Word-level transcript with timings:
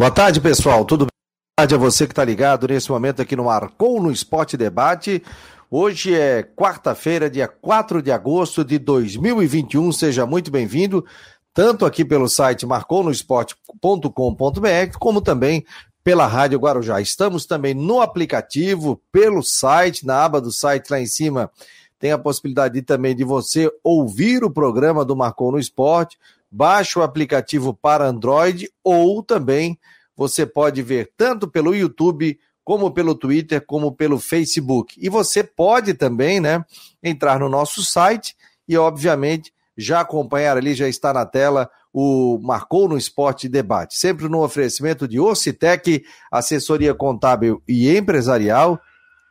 Boa 0.00 0.10
tarde, 0.10 0.40
pessoal. 0.40 0.82
Tudo 0.82 1.04
bem? 1.04 1.10
Boa 1.10 1.56
tarde 1.58 1.74
a 1.74 1.78
você 1.78 2.06
que 2.06 2.12
está 2.12 2.24
ligado 2.24 2.66
nesse 2.66 2.90
momento 2.90 3.20
aqui 3.20 3.36
no 3.36 3.44
Marcou 3.44 4.02
no 4.02 4.10
Esporte 4.10 4.56
Debate. 4.56 5.22
Hoje 5.70 6.14
é 6.14 6.42
quarta-feira, 6.42 7.28
dia 7.28 7.46
4 7.46 8.00
de 8.00 8.10
agosto 8.10 8.64
de 8.64 8.78
2021. 8.78 9.92
Seja 9.92 10.24
muito 10.24 10.50
bem-vindo, 10.50 11.04
tanto 11.52 11.84
aqui 11.84 12.02
pelo 12.02 12.30
site 12.30 12.64
marconosport.com.br, 12.64 14.98
como 14.98 15.20
também 15.20 15.66
pela 16.02 16.26
Rádio 16.26 16.58
Guarujá. 16.58 16.98
Estamos 16.98 17.44
também 17.44 17.74
no 17.74 18.00
aplicativo, 18.00 19.02
pelo 19.12 19.42
site, 19.42 20.06
na 20.06 20.24
aba 20.24 20.40
do 20.40 20.50
site 20.50 20.88
lá 20.88 20.98
em 20.98 21.04
cima. 21.04 21.50
Tem 21.98 22.10
a 22.10 22.18
possibilidade 22.18 22.80
também 22.80 23.14
de 23.14 23.22
você 23.22 23.70
ouvir 23.84 24.44
o 24.44 24.50
programa 24.50 25.04
do 25.04 25.14
Marcou 25.14 25.52
no 25.52 25.58
Esporte. 25.58 26.16
Baixe 26.50 26.98
o 26.98 27.02
aplicativo 27.02 27.72
para 27.72 28.06
Android 28.06 28.70
ou 28.82 29.22
também 29.22 29.78
você 30.16 30.44
pode 30.44 30.82
ver 30.82 31.12
tanto 31.16 31.48
pelo 31.48 31.74
YouTube 31.74 32.38
como 32.64 32.90
pelo 32.90 33.14
Twitter, 33.14 33.64
como 33.64 33.92
pelo 33.92 34.18
Facebook. 34.18 34.94
E 35.00 35.08
você 35.08 35.42
pode 35.42 35.94
também, 35.94 36.40
né, 36.40 36.64
entrar 37.02 37.40
no 37.40 37.48
nosso 37.48 37.82
site 37.82 38.36
e, 38.68 38.76
obviamente, 38.76 39.52
já 39.76 40.00
acompanhar 40.00 40.56
ali, 40.56 40.74
já 40.74 40.86
está 40.88 41.12
na 41.12 41.24
tela, 41.24 41.70
o 41.92 42.38
Marcou 42.42 42.88
no 42.88 42.98
Esporte 42.98 43.48
Debate. 43.48 43.96
Sempre 43.96 44.28
no 44.28 44.42
oferecimento 44.42 45.08
de 45.08 45.18
Ocitec, 45.18 46.04
assessoria 46.30 46.94
contábil 46.94 47.62
e 47.66 47.96
empresarial, 47.96 48.80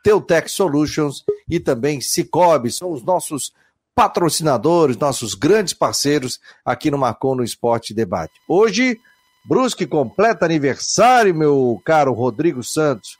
Teutec 0.02 0.50
Solutions 0.50 1.24
e 1.48 1.60
também 1.60 2.00
Cicobi. 2.00 2.70
São 2.70 2.90
os 2.92 3.02
nossos 3.02 3.52
patrocinadores, 3.94 4.96
nossos 4.96 5.34
grandes 5.34 5.74
parceiros 5.74 6.38
aqui 6.64 6.90
no 6.90 6.98
Marcou 6.98 7.34
no 7.34 7.44
Esporte 7.44 7.92
Debate. 7.92 8.32
Hoje, 8.48 8.98
Brusque 9.44 9.86
completa 9.86 10.44
aniversário, 10.44 11.34
meu 11.34 11.80
caro 11.84 12.12
Rodrigo 12.12 12.62
Santos. 12.62 13.18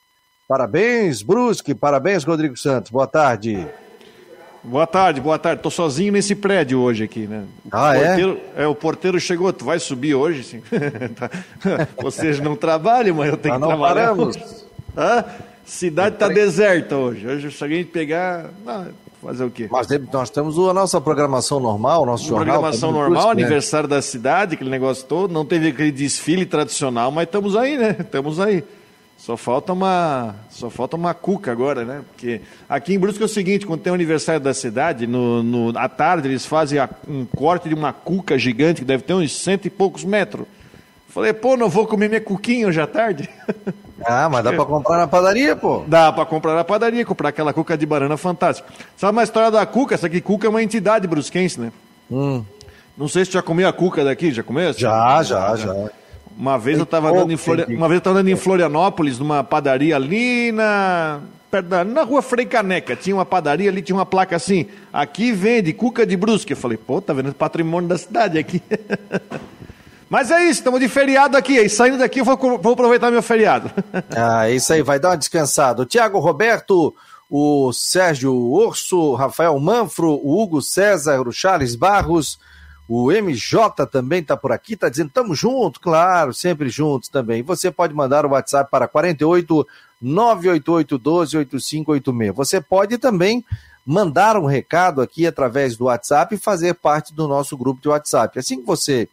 Parabéns, 0.48 1.23
Brusque, 1.23 1.74
parabéns, 1.74 2.24
Rodrigo 2.24 2.57
Santos. 2.57 2.90
Boa 2.90 3.07
tarde. 3.07 3.66
Boa 4.62 4.87
tarde, 4.87 5.21
boa 5.21 5.38
tarde. 5.38 5.62
Tô 5.62 5.71
sozinho 5.71 6.12
nesse 6.12 6.35
prédio 6.35 6.80
hoje 6.80 7.05
aqui, 7.05 7.27
né? 7.27 7.45
O 7.65 7.68
ah, 7.73 7.95
porteiro, 7.95 8.40
é? 8.57 8.62
é? 8.62 8.66
O 8.66 8.74
porteiro 8.74 9.18
chegou, 9.21 9.52
tu 9.52 9.65
vai 9.65 9.79
subir 9.79 10.15
hoje, 10.15 10.45
sim. 10.45 10.62
Tá. 11.16 11.30
Vocês 12.02 12.40
não 12.40 12.55
trabalham, 12.55 13.16
mas 13.16 13.30
eu 13.30 13.37
tenho 13.38 13.55
ah, 13.55 13.60
que 13.60 13.66
trabalhar. 13.66 13.95
Paramos. 13.95 14.37
Ah, 14.95 15.24
cidade 15.65 16.16
tá 16.16 16.29
deserta 16.29 16.96
hoje. 16.96 17.27
Hoje 17.27 17.51
se 17.51 17.62
alguém 17.62 17.84
pegar, 17.84 18.51
não, 18.65 18.88
fazer 19.23 19.45
o 19.45 19.51
quê? 19.51 19.68
Mas 19.71 19.87
nós 20.13 20.30
temos 20.30 20.59
a 20.59 20.73
nossa 20.73 21.01
programação 21.01 21.60
normal, 21.60 22.02
o 22.02 22.07
nosso 22.07 22.24
jornal. 22.24 22.54
Programação 22.54 22.93
normal, 22.93 23.27
né? 23.27 23.43
aniversário 23.43 23.88
né? 23.88 23.96
da 23.96 24.02
cidade, 24.02 24.54
aquele 24.54 24.71
negócio 24.71 25.04
todo. 25.07 25.32
Não 25.32 25.45
teve 25.45 25.68
aquele 25.68 25.93
desfile 25.93 26.46
tradicional, 26.46 27.10
mas 27.10 27.24
estamos 27.24 27.57
aí, 27.57 27.77
né? 27.77 27.96
Estamos 28.01 28.40
aí. 28.40 28.65
Só 29.21 29.37
falta 29.37 29.74
uma, 29.74 30.35
só 30.49 30.71
falta 30.71 30.96
uma 30.96 31.12
cuca 31.12 31.52
agora, 31.52 31.85
né? 31.85 32.02
Porque 32.09 32.40
aqui 32.66 32.95
em 32.95 32.99
Brusque 32.99 33.23
é 33.23 33.27
o 33.27 33.29
seguinte, 33.29 33.66
quando 33.66 33.82
tem 33.82 33.90
o 33.90 33.95
aniversário 33.95 34.40
da 34.40 34.54
cidade, 34.54 35.07
no, 35.07 35.43
no 35.43 35.79
à 35.79 35.90
tarde 35.90 36.27
eles 36.27 36.46
fazem 36.46 36.79
a, 36.79 36.88
um 37.07 37.27
corte 37.27 37.68
de 37.68 37.74
uma 37.74 37.93
cuca 37.93 38.38
gigante 38.38 38.80
que 38.80 38.87
deve 38.87 39.02
ter 39.02 39.12
uns 39.12 39.37
cento 39.37 39.66
e 39.66 39.71
poucos 39.71 40.05
metros. 40.05 40.46
Falei, 41.10 41.34
pô, 41.34 41.55
não 41.55 41.68
vou 41.68 41.87
comer 41.87 42.09
minha 42.09 42.21
cuquinha 42.21 42.66
hoje 42.66 42.80
à 42.80 42.87
tarde? 42.87 43.29
Ah, 44.04 44.29
mas 44.29 44.45
dá 44.45 44.52
para 44.52 44.65
comprar 44.65 44.98
na 44.98 45.06
padaria, 45.06 45.54
pô? 45.56 45.84
Dá 45.87 46.12
para 46.12 46.24
comprar 46.24 46.54
na 46.54 46.65
padaria, 46.65 47.04
comprar 47.04 47.29
aquela 47.29 47.52
cuca 47.52 47.76
de 47.76 47.87
banana 47.87 48.16
fantástica. 48.16 48.68
Sabe 48.96 49.12
uma 49.12 49.23
história 49.23 49.51
da 49.51 49.65
cuca? 49.66 49.95
Essa 49.95 50.06
aqui, 50.06 50.20
cuca 50.20 50.46
é 50.46 50.51
uma 50.51 50.62
entidade 50.62 51.06
brusquense, 51.06 51.60
né? 51.60 51.73
Hum. 52.10 52.45
Não 52.96 53.09
sei 53.09 53.24
se 53.24 53.32
já 53.32 53.43
comeu 53.43 53.68
a 53.68 53.73
cuca 53.73 54.04
daqui, 54.04 54.32
já 54.32 54.43
comeu? 54.43 54.73
Já, 54.73 55.23
já, 55.23 55.56
já. 55.56 55.90
Uma 56.37 56.59
vez 56.59 56.78
eu 56.78 56.84
estava 56.84 57.10
andando, 57.10 57.32
em 57.32 57.76
uma 57.76 57.88
vez 57.88 58.01
eu 58.04 58.12
andando 58.12 58.28
em 58.28 58.37
Florianópolis, 58.37 59.18
numa 59.18 59.45
padaria 59.45 59.96
ali 59.96 60.52
na 60.52 61.21
na 61.93 62.02
rua 62.04 62.23
Frei 62.23 62.46
Caneca, 62.46 62.95
tinha 62.95 63.16
uma 63.16 63.26
padaria 63.26 63.68
ali, 63.68 63.82
tinha 63.82 63.96
uma 63.96 64.06
placa 64.06 64.37
assim, 64.37 64.66
aqui 64.93 65.32
vende 65.32 65.72
cuca 65.72 66.06
de 66.06 66.16
brusque. 66.16 66.53
Eu 66.53 66.56
falei, 66.56 66.78
pô, 66.78 67.00
tá 67.00 67.12
vendo 67.12 67.34
patrimônio 67.34 67.89
da 67.89 67.99
cidade 67.99 68.39
aqui. 68.39 68.62
Mas 70.10 70.32
é 70.32 70.43
isso, 70.43 70.59
estamos 70.59 70.81
de 70.81 70.88
feriado 70.88 71.37
aqui, 71.37 71.56
e 71.56 71.69
saindo 71.69 71.97
daqui 71.97 72.19
eu 72.19 72.25
vou, 72.25 72.37
vou 72.37 72.72
aproveitar 72.72 73.12
meu 73.12 73.22
feriado. 73.22 73.71
ah, 74.10 74.50
é 74.50 74.56
isso 74.56 74.72
aí, 74.72 74.82
vai 74.82 74.98
dar 74.98 75.10
uma 75.10 75.16
descansada. 75.16 75.82
O 75.82 75.87
Tiago 75.87 76.19
Roberto, 76.19 76.93
o 77.31 77.72
Sérgio 77.72 78.34
Urso, 78.34 79.15
Rafael 79.15 79.56
Manfro, 79.60 80.10
o 80.10 80.43
Hugo 80.43 80.60
César, 80.60 81.21
o 81.21 81.32
Charles 81.32 81.76
Barros, 81.76 82.41
o 82.88 83.12
MJ 83.12 83.87
também 83.87 84.19
está 84.19 84.37
por 84.37 84.50
aqui, 84.50 84.72
está 84.72 84.88
dizendo, 84.88 85.06
estamos 85.06 85.38
juntos, 85.38 85.81
claro, 85.81 86.34
sempre 86.34 86.69
juntos 86.69 87.09
também. 87.09 87.41
Você 87.44 87.71
pode 87.71 87.94
mandar 87.94 88.27
o 88.27 88.31
WhatsApp 88.31 88.69
para 88.69 88.88
48 88.88 89.65
988 90.03 90.98
12 90.98 91.37
8586. 91.37 92.34
Você 92.34 92.60
pode 92.60 92.98
também 92.98 93.44
mandar 93.87 94.37
um 94.37 94.44
recado 94.44 95.00
aqui 95.00 95.25
através 95.25 95.77
do 95.77 95.84
WhatsApp 95.84 96.34
e 96.34 96.38
fazer 96.38 96.75
parte 96.75 97.15
do 97.15 97.28
nosso 97.28 97.56
grupo 97.56 97.81
de 97.81 97.88
WhatsApp. 97.88 98.41
Assim 98.41 98.59
que 98.59 98.66
você 98.66 99.09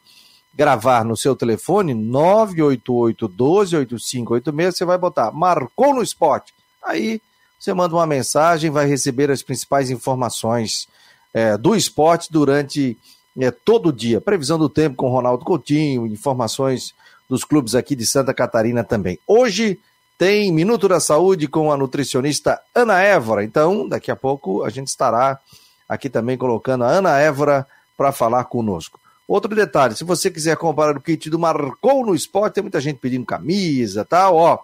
gravar 0.57 1.05
no 1.05 1.15
seu 1.15 1.35
telefone, 1.35 1.93
988 1.93 3.27
12 3.27 3.75
8586, 3.77 4.77
você 4.77 4.85
vai 4.85 4.97
botar 4.97 5.31
marcou 5.31 5.93
no 5.93 6.01
esporte. 6.01 6.51
Aí 6.83 7.21
você 7.59 7.73
manda 7.73 7.93
uma 7.93 8.07
mensagem, 8.07 8.71
vai 8.71 8.87
receber 8.87 9.29
as 9.29 9.43
principais 9.43 9.91
informações 9.91 10.87
é, 11.31 11.55
do 11.55 11.75
esporte 11.75 12.31
durante 12.31 12.97
é, 13.39 13.51
todo 13.51 13.93
dia. 13.93 14.19
Previsão 14.19 14.57
do 14.57 14.67
tempo 14.67 14.95
com 14.95 15.09
Ronaldo 15.09 15.45
Coutinho, 15.45 16.07
informações 16.07 16.95
dos 17.29 17.43
clubes 17.43 17.75
aqui 17.75 17.95
de 17.95 18.07
Santa 18.07 18.33
Catarina 18.33 18.83
também. 18.83 19.19
Hoje 19.27 19.79
tem 20.17 20.51
Minuto 20.51 20.87
da 20.87 20.99
Saúde 20.99 21.47
com 21.47 21.71
a 21.71 21.77
nutricionista 21.77 22.59
Ana 22.73 22.99
Évora. 23.03 23.43
Então, 23.43 23.87
daqui 23.87 24.09
a 24.09 24.15
pouco 24.15 24.63
a 24.63 24.69
gente 24.71 24.87
estará 24.87 25.39
aqui 25.87 26.09
também 26.09 26.35
colocando 26.35 26.83
a 26.83 26.87
Ana 26.87 27.19
Évora 27.19 27.67
para 27.95 28.11
falar 28.11 28.45
conosco. 28.45 28.99
Outro 29.27 29.53
detalhe, 29.53 29.93
se 29.93 30.05
você 30.05 30.31
quiser 30.31 30.55
comprar 30.55 30.95
o 30.95 31.01
kit 31.01 31.29
do 31.29 31.37
Marcou 31.37 32.05
no 32.05 32.15
Esporte, 32.15 32.53
tem 32.53 32.63
muita 32.63 32.79
gente 32.79 32.99
pedindo 32.99 33.25
camisa 33.25 34.05
tal, 34.05 34.37
ó. 34.37 34.59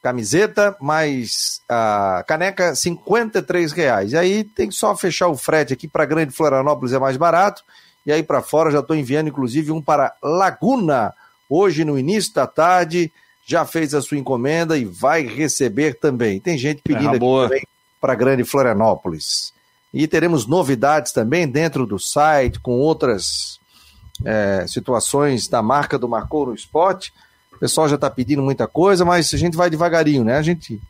Camiseta 0.00 0.76
mais 0.80 1.60
a 1.68 2.24
caneca, 2.26 2.74
53 2.74 3.72
reais. 3.72 4.12
E 4.12 4.16
aí 4.16 4.44
tem 4.44 4.68
que 4.68 4.74
só 4.74 4.96
fechar 4.96 5.28
o 5.28 5.36
frete 5.36 5.72
aqui 5.72 5.88
para 5.88 6.06
Grande 6.06 6.32
Florianópolis, 6.32 6.94
é 6.94 6.98
mais 6.98 7.16
barato. 7.16 7.64
E 8.06 8.12
aí 8.12 8.22
para 8.22 8.40
fora 8.40 8.70
já 8.70 8.78
estou 8.78 8.96
enviando 8.96 9.28
inclusive 9.28 9.72
um 9.72 9.82
para 9.82 10.14
Laguna. 10.22 11.12
Hoje 11.48 11.84
no 11.84 11.98
início 11.98 12.32
da 12.32 12.46
tarde 12.46 13.12
já 13.44 13.66
fez 13.66 13.92
a 13.92 14.00
sua 14.00 14.16
encomenda 14.16 14.78
e 14.78 14.84
vai 14.84 15.26
receber 15.26 15.98
também. 15.98 16.40
Tem 16.40 16.56
gente 16.56 16.80
pedindo 16.80 17.42
é, 17.42 17.56
aqui 17.56 17.66
para 18.00 18.14
Grande 18.14 18.44
Florianópolis. 18.44 19.52
E 19.92 20.06
teremos 20.06 20.46
novidades 20.46 21.12
também 21.12 21.48
dentro 21.48 21.84
do 21.84 21.98
site 21.98 22.60
com 22.60 22.78
outras 22.78 23.59
é, 24.24 24.64
situações 24.66 25.48
da 25.48 25.62
marca 25.62 25.98
do 25.98 26.08
Marcou 26.08 26.46
no 26.46 26.54
Esporte. 26.54 27.12
O 27.52 27.58
pessoal 27.58 27.88
já 27.88 27.94
está 27.94 28.08
pedindo 28.10 28.42
muita 28.42 28.66
coisa, 28.66 29.04
mas 29.04 29.32
a 29.34 29.36
gente 29.36 29.56
vai 29.56 29.68
devagarinho, 29.68 30.24
né? 30.24 30.36
A 30.36 30.42
gente 30.42 30.80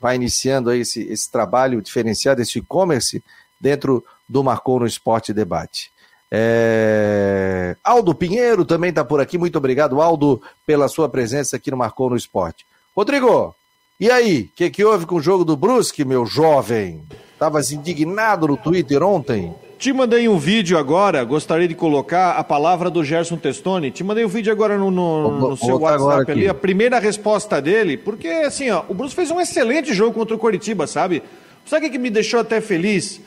vai 0.00 0.16
iniciando 0.16 0.70
aí 0.70 0.80
esse, 0.80 1.02
esse 1.02 1.30
trabalho 1.30 1.80
diferenciado, 1.80 2.40
esse 2.40 2.58
e-commerce 2.58 3.22
dentro 3.60 4.04
do 4.28 4.42
Marcou 4.42 4.80
no 4.80 4.86
Esporte 4.86 5.32
Debate. 5.32 5.90
É... 6.30 7.76
Aldo 7.84 8.14
Pinheiro 8.14 8.64
também 8.64 8.90
está 8.90 9.04
por 9.04 9.20
aqui. 9.20 9.38
Muito 9.38 9.56
obrigado, 9.56 10.00
Aldo, 10.00 10.42
pela 10.66 10.88
sua 10.88 11.08
presença 11.08 11.56
aqui 11.56 11.70
no 11.70 11.76
Marcou 11.76 12.10
no 12.10 12.16
Esporte. 12.16 12.66
Rodrigo, 12.96 13.54
e 13.98 14.10
aí? 14.10 14.50
O 14.52 14.56
que, 14.56 14.70
que 14.70 14.84
houve 14.84 15.06
com 15.06 15.16
o 15.16 15.22
jogo 15.22 15.44
do 15.44 15.56
Brusque, 15.56 16.04
meu 16.04 16.26
jovem? 16.26 17.04
Estavas 17.32 17.70
indignado 17.70 18.48
no 18.48 18.56
Twitter 18.56 19.02
ontem? 19.02 19.54
Te 19.84 19.92
mandei 19.92 20.26
um 20.30 20.38
vídeo 20.38 20.78
agora, 20.78 21.22
gostaria 21.24 21.68
de 21.68 21.74
colocar 21.74 22.38
a 22.38 22.42
palavra 22.42 22.88
do 22.88 23.04
Gerson 23.04 23.36
Testoni. 23.36 23.90
Te 23.90 24.02
mandei 24.02 24.24
um 24.24 24.28
vídeo 24.28 24.50
agora 24.50 24.78
no, 24.78 24.90
no, 24.90 25.50
no 25.50 25.56
seu 25.58 25.78
WhatsApp 25.78 26.32
ali, 26.32 26.48
a 26.48 26.54
primeira 26.54 26.98
resposta 26.98 27.60
dele, 27.60 27.98
porque 27.98 28.26
assim, 28.26 28.70
ó, 28.70 28.82
o 28.88 28.94
Brusque 28.94 29.16
fez 29.16 29.30
um 29.30 29.38
excelente 29.38 29.92
jogo 29.92 30.14
contra 30.14 30.34
o 30.34 30.38
Coritiba, 30.38 30.86
sabe? 30.86 31.22
Sabe 31.66 31.88
o 31.88 31.90
que 31.90 31.98
me 31.98 32.08
deixou 32.08 32.40
até 32.40 32.62
feliz? 32.62 33.20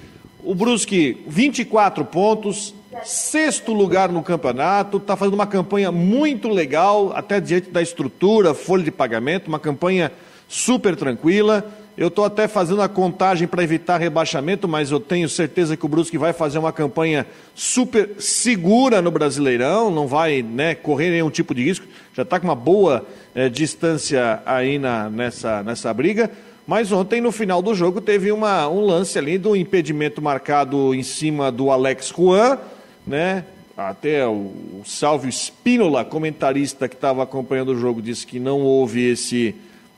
O 0.44 0.56
Brusque, 0.56 1.24
24 1.28 2.04
pontos, 2.06 2.74
sexto 3.04 3.72
lugar 3.72 4.12
no 4.12 4.24
campeonato, 4.24 4.98
está 4.98 5.16
fazendo 5.16 5.36
uma 5.36 5.46
campanha 5.46 5.92
muito 5.92 6.50
legal, 6.50 7.14
até 7.16 7.40
diante 7.40 7.70
da 7.70 7.84
estrutura, 7.84 8.56
folha 8.56 8.84
de 8.84 8.90
pagamento, 8.90 9.48
uma 9.48 9.60
campanha 9.60 10.12
super 10.48 10.96
tranquila. 10.96 11.64
Eu 11.98 12.10
estou 12.10 12.26
até 12.26 12.48
fazendo 12.48 12.84
a 12.84 12.88
contagem 12.88 13.48
para 13.48 13.64
evitar 13.64 13.98
rebaixamento, 13.98 14.68
mas 14.68 14.92
eu 14.92 15.00
tenho 15.00 15.28
certeza 15.28 15.76
que 15.76 15.84
o 15.84 15.90
Brusque 15.90 16.16
vai 16.16 16.32
fazer 16.32 16.60
uma 16.60 16.72
campanha 16.72 17.26
super 17.56 18.12
segura 18.20 19.02
no 19.02 19.10
Brasileirão, 19.10 19.90
não 19.90 20.06
vai 20.08 20.44
né, 20.44 20.76
correr 20.76 21.10
nenhum 21.10 21.32
tipo 21.32 21.56
de 21.56 21.64
risco, 21.64 21.88
já 22.14 22.22
está 22.22 22.40
com 22.40 22.46
uma 22.46 22.56
boa 22.56 23.04
é, 23.34 23.50
distância 23.50 24.44
aí 24.46 24.78
na, 24.78 25.10
nessa, 25.10 25.64
nessa 25.64 25.92
briga. 25.92 26.30
Mas 26.68 26.92
ontem, 26.92 27.20
no 27.20 27.32
final 27.32 27.64
do 27.64 27.74
jogo, 27.74 28.00
teve 28.00 28.32
uma, 28.32 28.68
um 28.68 28.86
lance 28.86 29.18
ali 29.18 29.40
do 29.40 29.56
impedimento 29.56 30.22
marcado 30.22 30.94
em 30.94 31.02
cima 31.02 31.52
do 31.52 31.72
Alex 31.72 32.14
Juan, 32.16 32.60
né? 33.08 33.44
até 33.76 34.26
o, 34.28 34.32
o 34.32 34.82
Salvio 34.86 35.32
Spínola, 35.32 36.04
comentarista 36.04 36.88
que 36.88 36.96
estava 36.96 37.24
acompanhando 37.24 37.70
o 37.70 37.80
jogo, 37.80 38.02
disse 38.02 38.26
que 38.26 38.40
não 38.40 38.62
houve 38.62 39.12
esse, 39.12 39.56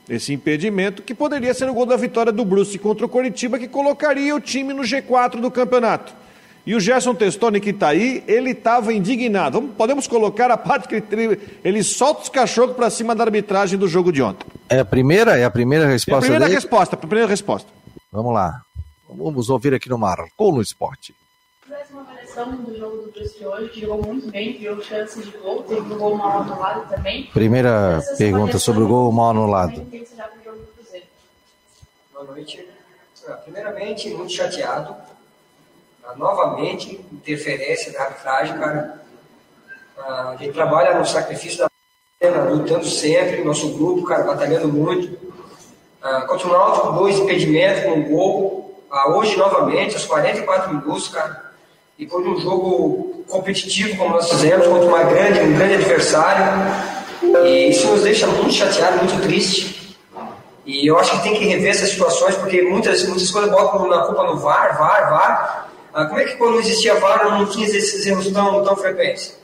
esse 0.09 0.33
impedimento, 0.33 1.03
que 1.03 1.13
poderia 1.13 1.53
ser 1.53 1.69
o 1.69 1.73
gol 1.73 1.85
da 1.85 1.95
vitória 1.95 2.31
do 2.31 2.43
Bruce 2.43 2.77
contra 2.79 3.05
o 3.05 3.09
Coritiba, 3.09 3.59
que 3.59 3.67
colocaria 3.67 4.35
o 4.35 4.41
time 4.41 4.73
no 4.73 4.81
G4 4.81 5.39
do 5.39 5.51
campeonato. 5.51 6.13
E 6.65 6.75
o 6.75 6.79
Gerson 6.79 7.15
Testoni, 7.15 7.59
que 7.59 7.69
está 7.69 7.89
aí, 7.89 8.23
ele 8.27 8.51
estava 8.51 8.93
indignado. 8.93 9.61
Podemos 9.77 10.07
colocar 10.07 10.51
a 10.51 10.57
parte 10.57 10.87
que 10.87 11.15
ele, 11.15 11.39
ele 11.63 11.83
solta 11.83 12.23
os 12.23 12.29
cachorros 12.29 12.75
para 12.75 12.89
cima 12.89 13.15
da 13.15 13.23
arbitragem 13.23 13.77
do 13.77 13.87
jogo 13.87 14.11
de 14.11 14.21
ontem. 14.21 14.45
É 14.67 14.79
a 14.79 14.85
primeira? 14.85 15.37
É 15.37 15.45
a 15.45 15.49
primeira 15.49 15.87
resposta? 15.87 16.15
É 16.15 16.17
a 16.17 16.21
primeira 16.21 16.45
dele? 16.45 16.55
resposta, 16.55 16.95
a 16.95 16.99
primeira 16.99 17.27
resposta. 17.27 17.71
Vamos 18.11 18.33
lá. 18.33 18.61
Vamos 19.09 19.49
ouvir 19.49 19.73
aqui 19.73 19.89
no 19.89 19.97
Marcou 19.97 20.53
no 20.53 20.61
Esporte. 20.61 21.15
Do 22.45 22.77
jogo 22.77 22.97
do 22.97 23.11
Brusque 23.11 23.45
hoje, 23.45 23.81
jogou 23.81 24.05
muito 24.05 24.31
bem, 24.31 24.53
criou 24.53 24.81
chances 24.81 25.25
de 25.25 25.37
gol, 25.37 25.63
teve 25.63 25.81
um 25.81 25.97
gol 25.97 26.15
mal 26.15 26.41
anulado 26.41 26.89
também. 26.89 27.25
Primeira 27.33 28.01
pergunta 28.17 28.57
sobre 28.57 28.83
o 28.83 28.87
gol 28.87 29.11
mal 29.11 29.31
anulado. 29.31 29.85
Boa 32.13 32.23
noite. 32.25 32.67
Ah, 33.27 33.33
primeiramente, 33.33 34.09
muito 34.09 34.31
chateado. 34.31 34.95
Ah, 36.03 36.15
novamente, 36.15 36.99
interferência 37.11 37.91
da 37.93 38.03
arbitragem, 38.03 38.57
cara. 38.57 39.01
Ah, 39.97 40.29
a 40.29 40.35
gente 40.37 40.53
trabalha 40.53 40.97
no 40.97 41.05
sacrifício 41.05 41.59
da 41.59 41.69
lutando 42.49 42.85
sempre, 42.85 43.43
nosso 43.43 43.69
grupo, 43.73 44.03
cara, 44.03 44.23
batalhando 44.23 44.67
muito. 44.67 45.17
Uh, 46.01 46.25
contra 46.27 46.47
o 46.47 46.51
Náutico 46.51 46.87
com 46.87 46.93
dois 46.95 47.17
impedimentos, 47.17 47.83
com 47.83 47.91
um 47.91 48.09
gol. 48.09 48.83
Uh, 48.91 49.17
hoje, 49.17 49.37
novamente, 49.37 49.95
aos 49.95 50.05
44 50.05 50.73
minutos, 50.73 51.07
cara. 51.09 51.48
E 51.99 52.05
por 52.05 52.25
um 52.25 52.39
jogo 52.39 53.25
competitivo, 53.27 53.97
como 53.97 54.15
nós 54.15 54.29
fizemos, 54.29 54.65
contra 54.65 54.87
uma 54.87 55.03
grande, 55.03 55.41
um 55.41 55.53
grande 55.53 55.73
adversário. 55.73 56.45
E 57.43 57.69
isso 57.71 57.87
nos 57.87 58.03
deixa 58.03 58.25
muito 58.25 58.53
chateado, 58.53 58.99
muito 58.99 59.21
triste. 59.21 59.97
E 60.65 60.87
eu 60.89 60.97
acho 60.97 61.11
que 61.17 61.23
tem 61.23 61.35
que 61.35 61.45
rever 61.45 61.71
essas 61.71 61.89
situações, 61.89 62.35
porque 62.35 62.61
muitas, 62.61 63.03
muitas 63.03 63.29
coisas 63.29 63.51
botam 63.51 63.85
na 63.89 64.03
culpa 64.03 64.23
no 64.23 64.37
VAR, 64.37 64.77
VAR, 64.77 65.09
VAR. 65.09 65.69
Uh, 65.93 66.07
como 66.07 66.19
é 66.19 66.23
que 66.23 66.37
quando 66.37 66.59
existia 66.59 66.95
VAR 66.95 67.37
não 67.37 67.45
tinha 67.47 67.67
esses 67.67 68.05
erros 68.05 68.31
tão, 68.31 68.63
tão 68.63 68.77
frequentes? 68.77 69.37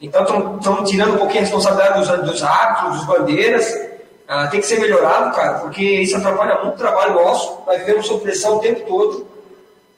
Então 0.00 0.56
estão 0.56 0.82
tirando 0.82 1.14
um 1.14 1.18
pouquinho 1.18 1.40
a 1.40 1.44
responsabilidade 1.44 2.00
dos, 2.00 2.32
dos 2.32 2.42
árbitros, 2.42 2.96
dos 2.96 3.06
bandeiras, 3.06 3.78
ah, 4.26 4.48
tem 4.48 4.60
que 4.60 4.66
ser 4.66 4.80
melhorado, 4.80 5.36
cara, 5.36 5.58
porque 5.58 5.82
isso 5.82 6.16
atrapalha 6.16 6.62
muito 6.62 6.74
o 6.74 6.78
trabalho 6.78 7.14
nosso. 7.14 7.62
Nós 7.66 7.78
vivemos 7.78 8.06
sob 8.06 8.22
pressão 8.22 8.56
o 8.56 8.60
tempo 8.60 8.80
todo. 8.86 9.29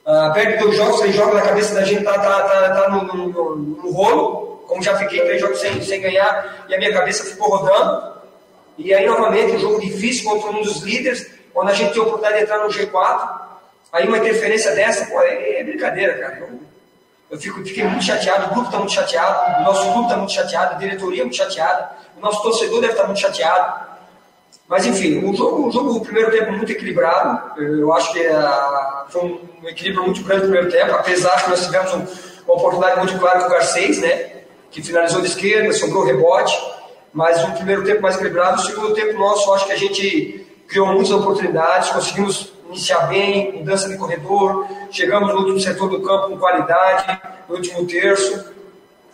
Ah, 0.05 0.31
perde 0.33 0.57
dois 0.57 0.75
jogos, 0.75 0.99
três 0.99 1.15
jogos 1.15 1.33
na 1.33 1.41
cabeça 1.41 1.73
da 1.75 1.83
gente, 1.83 2.03
tá, 2.03 2.19
tá, 2.19 2.41
tá, 2.43 2.69
tá 2.75 2.89
no, 2.89 3.03
no, 3.03 3.29
no, 3.29 3.55
no, 3.55 3.91
rolo, 3.91 4.63
como 4.67 4.83
já 4.83 4.97
fiquei 4.97 5.21
três 5.21 5.39
jogos 5.39 5.59
sem, 5.59 5.81
sem 5.81 6.01
ganhar, 6.01 6.65
e 6.67 6.75
a 6.75 6.77
minha 6.77 6.91
cabeça 6.91 7.23
ficou 7.23 7.55
rodando. 7.55 8.13
E 8.77 8.93
aí, 8.93 9.05
novamente, 9.05 9.55
um 9.55 9.59
jogo 9.59 9.79
difícil 9.79 10.29
contra 10.29 10.49
um 10.49 10.61
dos 10.61 10.81
líderes, 10.81 11.31
quando 11.53 11.69
a 11.69 11.73
gente 11.73 11.93
tem 11.93 12.01
a 12.01 12.05
oportunidade 12.05 12.37
de 12.37 12.43
entrar 12.43 12.57
no 12.59 12.69
G4. 12.69 13.43
Aí 13.93 14.07
uma 14.07 14.17
interferência 14.17 14.75
dessa, 14.75 15.05
pô, 15.05 15.21
é, 15.21 15.59
é 15.59 15.63
brincadeira, 15.63 16.17
cara. 16.17 16.39
Eu, 16.39 16.59
eu 17.31 17.39
fico, 17.39 17.63
fiquei 17.63 17.85
muito 17.85 18.03
chateado, 18.03 18.47
o 18.47 18.49
grupo 18.49 18.65
está 18.65 18.79
muito 18.79 18.91
chateado, 18.91 19.61
o 19.61 19.63
nosso 19.63 19.83
grupo 19.85 20.03
está 20.03 20.17
muito 20.17 20.33
chateado, 20.33 20.75
a 20.75 20.77
diretoria 20.77 21.23
muito 21.23 21.37
chateada, 21.37 21.91
o 22.17 22.19
nosso 22.19 22.41
torcedor 22.41 22.81
deve 22.81 22.93
estar 22.93 23.03
tá 23.03 23.07
muito 23.07 23.21
chateado. 23.21 23.93
Mas 24.67 24.85
enfim, 24.85 25.23
o 25.23 25.33
jogo, 25.35 25.67
o 25.67 25.71
jogo, 25.71 25.91
o 25.97 26.01
primeiro 26.01 26.31
tempo 26.31 26.51
muito 26.51 26.71
equilibrado. 26.71 27.61
Eu 27.61 27.93
acho 27.93 28.11
que 28.11 28.19
uh, 28.27 29.09
foi 29.09 29.21
um 29.21 29.52
equilíbrio 29.69 30.03
muito 30.03 30.23
grande 30.23 30.45
no 30.45 30.51
primeiro 30.51 30.71
tempo, 30.71 30.91
apesar 30.93 31.43
que 31.43 31.49
nós 31.49 31.65
tivemos 31.65 31.93
um, 31.93 32.05
uma 32.45 32.55
oportunidade 32.55 32.99
muito 32.99 33.17
clara 33.19 33.39
com 33.39 33.47
o 33.47 33.49
Garcês, 33.49 33.99
né? 33.99 34.31
Que 34.71 34.81
finalizou 34.81 35.21
de 35.21 35.27
esquerda, 35.27 35.71
sobrou 35.73 36.03
rebote. 36.03 36.53
Mas 37.13 37.43
o 37.43 37.51
primeiro 37.51 37.83
tempo 37.83 38.01
mais 38.01 38.15
equilibrado. 38.15 38.59
O 38.61 38.65
segundo 38.65 38.93
tempo 38.93 39.17
nosso, 39.19 39.53
acho 39.53 39.67
que 39.67 39.71
a 39.71 39.77
gente 39.77 40.47
criou 40.67 40.87
muitas 40.87 41.11
oportunidades, 41.11 41.89
conseguimos 41.89 42.51
iniciar 42.67 43.07
bem, 43.07 43.59
mudança 43.59 43.87
de 43.87 43.97
corredor, 43.97 44.65
chegamos 44.89 45.29
no 45.29 45.41
último 45.41 45.59
setor 45.59 45.89
do 45.89 46.01
campo 46.01 46.29
com 46.29 46.37
qualidade, 46.37 47.21
no 47.47 47.55
último 47.55 47.85
terço. 47.85 48.51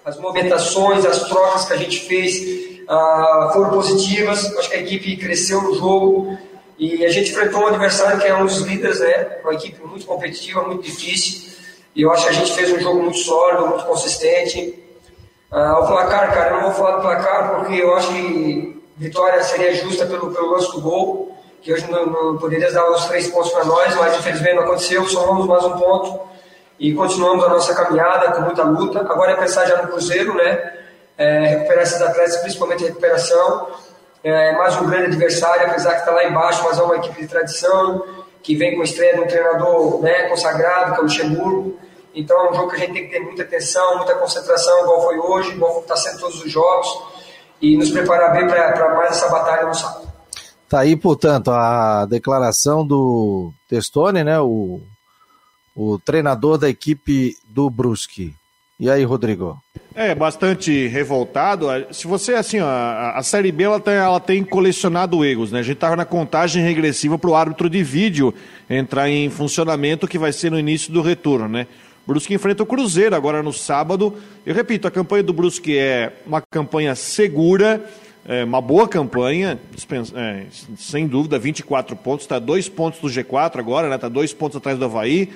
As 0.05 0.17
movimentações, 0.17 1.05
as 1.05 1.23
trocas 1.27 1.65
que 1.65 1.73
a 1.73 1.77
gente 1.77 1.99
fez 2.07 2.85
ah, 2.87 3.51
foram 3.53 3.69
positivas. 3.71 4.45
Acho 4.57 4.69
que 4.69 4.75
a 4.75 4.79
equipe 4.79 5.17
cresceu 5.17 5.61
no 5.61 5.75
jogo 5.75 6.37
e 6.79 7.05
a 7.05 7.09
gente 7.09 7.31
enfrentou 7.31 7.61
um 7.61 7.67
adversário 7.67 8.19
que 8.19 8.25
é 8.25 8.33
um 8.33 8.45
dos 8.45 8.59
líderes, 8.59 9.01
né? 9.01 9.37
Uma 9.43 9.53
equipe 9.53 9.85
muito 9.85 10.05
competitiva, 10.05 10.63
muito 10.63 10.81
difícil. 10.81 11.51
E 11.93 12.01
eu 12.01 12.11
acho 12.11 12.23
que 12.23 12.29
a 12.29 12.33
gente 12.33 12.53
fez 12.53 12.71
um 12.71 12.79
jogo 12.79 13.03
muito 13.03 13.17
sólido, 13.17 13.67
muito 13.67 13.83
consistente. 13.83 14.81
Ah, 15.51 15.79
o 15.79 15.87
placar, 15.87 16.33
cara, 16.33 16.51
eu 16.51 16.55
não 16.55 16.61
vou 16.61 16.71
falar 16.71 16.95
do 16.95 17.01
placar 17.01 17.55
porque 17.55 17.75
eu 17.75 17.93
acho 17.95 18.07
que 18.13 18.81
vitória 18.95 19.43
seria 19.43 19.75
justa 19.75 20.05
pelo, 20.05 20.31
pelo 20.31 20.51
lance 20.51 20.71
do 20.71 20.79
gol, 20.79 21.37
que 21.61 21.73
hoje 21.73 21.85
não, 21.91 22.05
não 22.05 22.37
poderia 22.37 22.71
dar 22.71 22.89
os 22.89 23.05
três 23.05 23.27
pontos 23.27 23.51
para 23.51 23.65
nós, 23.65 23.93
mas 23.95 24.17
infelizmente 24.17 24.55
não 24.55 24.63
aconteceu, 24.63 25.05
somamos 25.05 25.47
mais 25.47 25.65
um 25.65 25.77
ponto 25.77 26.21
e 26.79 26.93
continuamos 26.93 27.43
a 27.43 27.49
nossa 27.49 27.75
caminhada 27.75 28.31
com 28.31 28.41
muita 28.43 28.63
luta. 28.63 29.01
Agora 29.01 29.33
é 29.33 29.35
pensar 29.35 29.65
já 29.65 29.81
no 29.81 29.89
Cruzeiro, 29.89 30.33
né? 30.33 30.79
é, 31.19 31.47
recuperar 31.47 31.83
esses 31.83 32.01
atletas, 32.01 32.37
principalmente 32.37 32.85
a 32.85 32.87
recuperação. 32.87 33.67
É 34.23 34.53
mais 34.57 34.75
um 34.75 34.85
grande 34.85 35.05
adversário, 35.05 35.67
apesar 35.67 35.93
que 35.93 35.99
está 35.99 36.11
lá 36.11 36.25
embaixo, 36.25 36.61
mas 36.63 36.77
é 36.77 36.83
uma 36.83 36.97
equipe 36.97 37.21
de 37.21 37.27
tradição, 37.27 38.05
que 38.43 38.55
vem 38.55 38.75
com 38.75 38.83
estreia 38.83 39.15
de 39.15 39.21
um 39.21 39.27
treinador 39.27 40.01
né, 40.01 40.27
consagrado, 40.27 40.93
que 40.93 40.97
é 40.97 40.99
o 40.99 41.03
Luxemburgo. 41.03 41.79
Então 42.13 42.37
é 42.37 42.51
um 42.51 42.53
jogo 42.53 42.69
que 42.69 42.75
a 42.75 42.79
gente 42.79 42.93
tem 42.93 43.05
que 43.05 43.11
ter 43.11 43.19
muita 43.19 43.43
atenção, 43.43 43.97
muita 43.97 44.15
concentração, 44.15 44.81
igual 44.81 45.03
foi 45.03 45.19
hoje, 45.19 45.51
igual 45.51 45.79
está 45.79 45.95
sendo 45.95 46.19
todos 46.19 46.43
os 46.43 46.51
jogos, 46.51 46.87
e 47.61 47.77
nos 47.77 47.91
preparar 47.91 48.33
bem 48.33 48.47
para 48.47 48.95
mais 48.95 49.11
essa 49.11 49.29
batalha 49.29 49.67
no 49.67 49.73
sábado. 49.73 50.09
Tá 50.67 50.79
aí, 50.81 50.95
portanto, 50.95 51.49
a 51.49 52.05
declaração 52.05 52.85
do 52.85 53.51
Testoni, 53.67 54.23
né, 54.23 54.39
o, 54.39 54.81
o 55.75 55.97
treinador 55.99 56.57
da 56.57 56.69
equipe 56.69 57.37
do 57.47 57.69
Brusque. 57.69 58.35
E 58.79 58.89
aí, 58.89 59.03
Rodrigo? 59.03 59.61
É, 59.93 60.15
bastante 60.15 60.87
revoltado. 60.87 61.67
Se 61.91 62.07
você, 62.07 62.35
assim, 62.35 62.61
ó, 62.61 62.65
a, 62.65 63.21
Série 63.21 63.51
B 63.51 63.65
ela 63.65 63.79
tem, 63.79 63.95
ela 63.95 64.21
tem 64.21 64.41
colecionado 64.41 65.25
erros, 65.25 65.51
né? 65.51 65.59
A 65.59 65.63
gente 65.63 65.75
estava 65.75 65.97
na 65.97 66.05
contagem 66.05 66.63
regressiva 66.63 67.19
para 67.19 67.29
o 67.29 67.35
árbitro 67.35 67.69
de 67.69 67.83
vídeo 67.83 68.33
entrar 68.69 69.09
em 69.09 69.29
funcionamento, 69.29 70.07
que 70.07 70.17
vai 70.17 70.31
ser 70.31 70.49
no 70.49 70.57
início 70.57 70.93
do 70.93 71.01
retorno, 71.01 71.49
né? 71.49 71.67
Brusque 72.07 72.33
enfrenta 72.33 72.63
o 72.63 72.65
Cruzeiro 72.65 73.13
agora 73.13 73.43
no 73.43 73.51
sábado. 73.51 74.15
Eu 74.45 74.55
repito, 74.55 74.87
a 74.87 74.91
campanha 74.91 75.23
do 75.23 75.33
Brusque 75.33 75.77
é 75.77 76.13
uma 76.25 76.41
campanha 76.41 76.95
segura, 76.95 77.83
é 78.25 78.45
uma 78.45 78.61
boa 78.61 78.87
campanha, 78.87 79.59
é, 80.15 80.45
sem 80.77 81.05
dúvida, 81.05 81.37
24 81.37 81.97
pontos, 81.97 82.23
está 82.23 82.39
dois 82.39 82.69
pontos 82.69 83.01
do 83.01 83.09
G4 83.09 83.59
agora, 83.59 83.89
né? 83.89 83.95
Está 83.95 84.07
dois 84.07 84.31
pontos 84.31 84.55
atrás 84.55 84.79
do 84.79 84.85
Havaí 84.85 85.29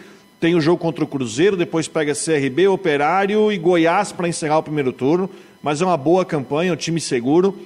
tem 0.43 0.55
o 0.55 0.59
jogo 0.59 0.77
contra 0.77 1.05
o 1.05 1.07
Cruzeiro, 1.07 1.55
depois 1.55 1.87
pega 1.87 2.11
CRB, 2.13 2.67
Operário 2.67 3.49
e 3.49 3.57
Goiás 3.57 4.11
para 4.11 4.27
encerrar 4.27 4.57
o 4.57 4.63
primeiro 4.63 4.91
turno. 4.91 5.29
Mas 5.61 5.81
é 5.81 5.85
uma 5.85 5.95
boa 5.95 6.25
campanha, 6.25 6.73
um 6.73 6.75
time 6.75 6.99
seguro. 6.99 7.57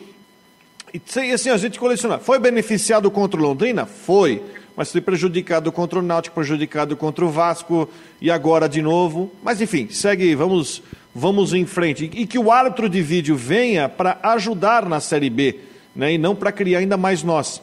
E 0.93 1.01
assim, 1.33 1.49
a 1.49 1.57
gente 1.57 1.79
coleciona. 1.79 2.19
Foi 2.19 2.37
beneficiado 2.37 3.09
contra 3.09 3.39
o 3.39 3.43
Londrina? 3.43 3.87
Foi. 3.87 4.43
Mas 4.75 4.91
foi 4.91 5.01
prejudicado 5.01 5.71
contra 5.71 5.97
o 5.97 6.03
Náutico, 6.03 6.35
prejudicado 6.35 6.95
contra 6.95 7.25
o 7.25 7.31
Vasco 7.31 7.89
e 8.21 8.29
agora 8.29 8.69
de 8.69 8.83
novo. 8.83 9.31
Mas 9.41 9.59
enfim, 9.59 9.87
segue, 9.89 10.35
vamos, 10.35 10.83
vamos 11.15 11.55
em 11.55 11.65
frente. 11.65 12.11
E 12.13 12.27
que 12.27 12.37
o 12.37 12.51
árbitro 12.51 12.87
de 12.87 13.01
vídeo 13.01 13.35
venha 13.35 13.89
para 13.89 14.19
ajudar 14.21 14.85
na 14.85 14.99
Série 14.99 15.31
B, 15.31 15.61
né? 15.95 16.13
e 16.13 16.19
não 16.19 16.35
para 16.35 16.51
criar 16.51 16.77
ainda 16.77 16.95
mais 16.95 17.23
nós. 17.23 17.59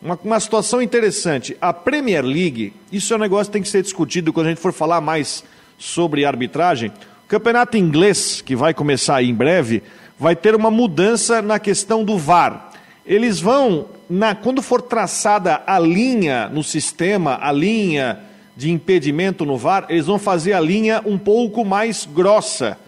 Uma, 0.00 0.18
uma 0.22 0.40
situação 0.40 0.82
interessante. 0.82 1.56
A 1.60 1.72
Premier 1.72 2.24
League, 2.24 2.72
isso 2.92 3.12
é 3.12 3.16
um 3.16 3.20
negócio 3.20 3.46
que 3.46 3.52
tem 3.52 3.62
que 3.62 3.68
ser 3.68 3.82
discutido 3.82 4.32
quando 4.32 4.46
a 4.46 4.48
gente 4.50 4.60
for 4.60 4.72
falar 4.72 5.00
mais 5.00 5.42
sobre 5.78 6.24
arbitragem. 6.24 6.90
O 7.24 7.28
campeonato 7.28 7.76
inglês, 7.76 8.40
que 8.40 8.54
vai 8.54 8.74
começar 8.74 9.22
em 9.22 9.34
breve, 9.34 9.82
vai 10.18 10.36
ter 10.36 10.54
uma 10.54 10.70
mudança 10.70 11.40
na 11.42 11.58
questão 11.58 12.04
do 12.04 12.18
VAR. 12.18 12.72
Eles 13.04 13.40
vão, 13.40 13.86
na, 14.08 14.34
quando 14.34 14.60
for 14.62 14.82
traçada 14.82 15.62
a 15.66 15.78
linha 15.78 16.48
no 16.48 16.62
sistema, 16.62 17.38
a 17.40 17.50
linha 17.50 18.20
de 18.56 18.70
impedimento 18.70 19.44
no 19.44 19.56
VAR, 19.56 19.86
eles 19.88 20.06
vão 20.06 20.18
fazer 20.18 20.52
a 20.52 20.60
linha 20.60 21.02
um 21.04 21.18
pouco 21.18 21.64
mais 21.64 22.06
grossa. 22.06 22.78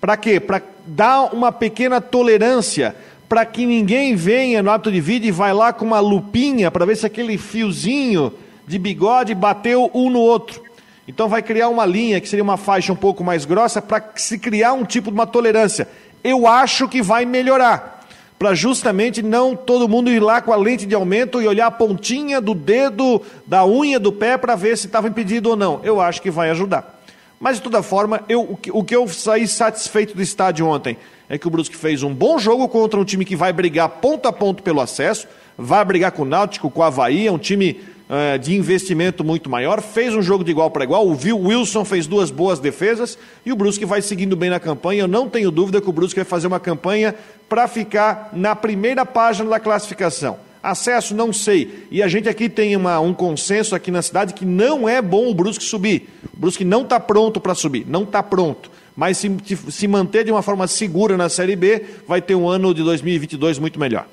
Para 0.00 0.16
quê? 0.16 0.40
Para 0.40 0.62
dar 0.86 1.32
uma 1.34 1.52
pequena 1.52 2.00
tolerância 2.00 2.94
para 3.32 3.46
que 3.46 3.64
ninguém 3.64 4.14
venha 4.14 4.62
no 4.62 4.70
ato 4.70 4.92
de 4.92 5.00
vídeo 5.00 5.28
e 5.28 5.30
vai 5.30 5.54
lá 5.54 5.72
com 5.72 5.86
uma 5.86 6.00
lupinha 6.00 6.70
para 6.70 6.84
ver 6.84 6.98
se 6.98 7.06
aquele 7.06 7.38
fiozinho 7.38 8.30
de 8.66 8.78
bigode 8.78 9.34
bateu 9.34 9.90
um 9.94 10.10
no 10.10 10.18
outro. 10.18 10.62
Então 11.08 11.30
vai 11.30 11.40
criar 11.40 11.70
uma 11.70 11.86
linha 11.86 12.20
que 12.20 12.28
seria 12.28 12.42
uma 12.42 12.58
faixa 12.58 12.92
um 12.92 12.96
pouco 12.96 13.24
mais 13.24 13.46
grossa 13.46 13.80
para 13.80 14.04
se 14.16 14.38
criar 14.38 14.74
um 14.74 14.84
tipo 14.84 15.10
de 15.10 15.14
uma 15.14 15.26
tolerância. 15.26 15.88
Eu 16.22 16.46
acho 16.46 16.86
que 16.86 17.00
vai 17.00 17.24
melhorar. 17.24 18.06
Para 18.38 18.52
justamente 18.54 19.22
não 19.22 19.56
todo 19.56 19.88
mundo 19.88 20.10
ir 20.10 20.20
lá 20.20 20.42
com 20.42 20.52
a 20.52 20.56
lente 20.56 20.84
de 20.84 20.94
aumento 20.94 21.40
e 21.40 21.48
olhar 21.48 21.68
a 21.68 21.70
pontinha 21.70 22.38
do 22.38 22.52
dedo, 22.52 23.22
da 23.46 23.64
unha 23.64 23.98
do 23.98 24.12
pé 24.12 24.36
para 24.36 24.54
ver 24.54 24.76
se 24.76 24.88
estava 24.88 25.08
impedido 25.08 25.48
ou 25.48 25.56
não. 25.56 25.80
Eu 25.82 26.02
acho 26.02 26.20
que 26.20 26.30
vai 26.30 26.50
ajudar. 26.50 27.00
Mas, 27.40 27.56
de 27.56 27.62
toda 27.62 27.82
forma, 27.82 28.20
eu, 28.28 28.58
o 28.72 28.84
que 28.84 28.94
eu 28.94 29.08
saí 29.08 29.48
satisfeito 29.48 30.14
do 30.14 30.22
estádio 30.22 30.66
ontem 30.66 30.98
é 31.32 31.38
que 31.38 31.46
o 31.46 31.50
Brusque 31.50 31.74
fez 31.74 32.02
um 32.02 32.12
bom 32.12 32.38
jogo 32.38 32.68
contra 32.68 33.00
um 33.00 33.04
time 33.06 33.24
que 33.24 33.34
vai 33.34 33.54
brigar 33.54 33.88
ponto 33.88 34.28
a 34.28 34.32
ponto 34.32 34.62
pelo 34.62 34.82
acesso, 34.82 35.26
vai 35.56 35.82
brigar 35.82 36.12
com 36.12 36.24
o 36.24 36.26
Náutico, 36.26 36.70
com 36.70 36.80
o 36.80 36.82
Havaí, 36.82 37.26
é 37.26 37.32
um 37.32 37.38
time 37.38 37.80
uh, 38.06 38.38
de 38.38 38.54
investimento 38.54 39.24
muito 39.24 39.48
maior, 39.48 39.80
fez 39.80 40.14
um 40.14 40.20
jogo 40.20 40.44
de 40.44 40.50
igual 40.50 40.70
para 40.70 40.84
igual, 40.84 41.08
o 41.08 41.16
Wilson 41.48 41.86
fez 41.86 42.06
duas 42.06 42.30
boas 42.30 42.60
defesas 42.60 43.16
e 43.46 43.50
o 43.50 43.56
Brusque 43.56 43.86
vai 43.86 44.02
seguindo 44.02 44.36
bem 44.36 44.50
na 44.50 44.60
campanha. 44.60 45.04
Eu 45.04 45.08
não 45.08 45.26
tenho 45.26 45.50
dúvida 45.50 45.80
que 45.80 45.88
o 45.88 45.92
Brusque 45.92 46.16
vai 46.16 46.26
fazer 46.26 46.48
uma 46.48 46.60
campanha 46.60 47.14
para 47.48 47.66
ficar 47.66 48.28
na 48.34 48.54
primeira 48.54 49.06
página 49.06 49.48
da 49.48 49.58
classificação. 49.58 50.36
Acesso, 50.62 51.14
não 51.14 51.32
sei. 51.32 51.86
E 51.90 52.02
a 52.02 52.08
gente 52.08 52.28
aqui 52.28 52.46
tem 52.46 52.76
uma, 52.76 53.00
um 53.00 53.14
consenso 53.14 53.74
aqui 53.74 53.90
na 53.90 54.02
cidade 54.02 54.34
que 54.34 54.44
não 54.44 54.86
é 54.86 55.00
bom 55.00 55.30
o 55.30 55.34
Brusque 55.34 55.64
subir. 55.64 56.10
O 56.30 56.38
Brusque 56.38 56.62
não 56.62 56.82
está 56.82 57.00
pronto 57.00 57.40
para 57.40 57.54
subir, 57.54 57.86
não 57.88 58.02
está 58.02 58.22
pronto. 58.22 58.70
Mas 58.96 59.18
se, 59.18 59.30
se 59.70 59.88
manter 59.88 60.24
de 60.24 60.30
uma 60.30 60.42
forma 60.42 60.66
segura 60.66 61.16
na 61.16 61.28
Série 61.28 61.56
B, 61.56 61.84
vai 62.06 62.20
ter 62.20 62.34
um 62.34 62.48
ano 62.48 62.74
de 62.74 62.82
2022 62.82 63.58
muito 63.58 63.80
melhor. 63.80 64.06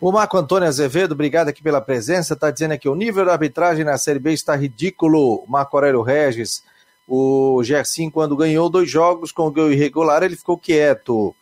O 0.00 0.10
Marco 0.10 0.36
Antônio 0.36 0.68
Azevedo, 0.68 1.12
obrigado 1.12 1.48
aqui 1.48 1.62
pela 1.62 1.80
presença, 1.80 2.34
está 2.34 2.50
dizendo 2.50 2.72
aqui 2.72 2.88
o 2.88 2.94
nível 2.94 3.24
da 3.24 3.32
arbitragem 3.32 3.84
na 3.84 3.96
Série 3.96 4.18
B 4.18 4.32
está 4.32 4.56
ridículo. 4.56 5.44
Marco 5.46 5.76
Aurélio 5.76 6.02
Regis, 6.02 6.62
o 7.06 7.62
Gersin, 7.62 8.10
quando 8.10 8.36
ganhou 8.36 8.68
dois 8.68 8.90
jogos 8.90 9.30
com 9.30 9.46
o 9.46 9.50
gol 9.52 9.70
irregular, 9.70 10.22
ele 10.22 10.36
ficou 10.36 10.58
quieto. 10.58 11.34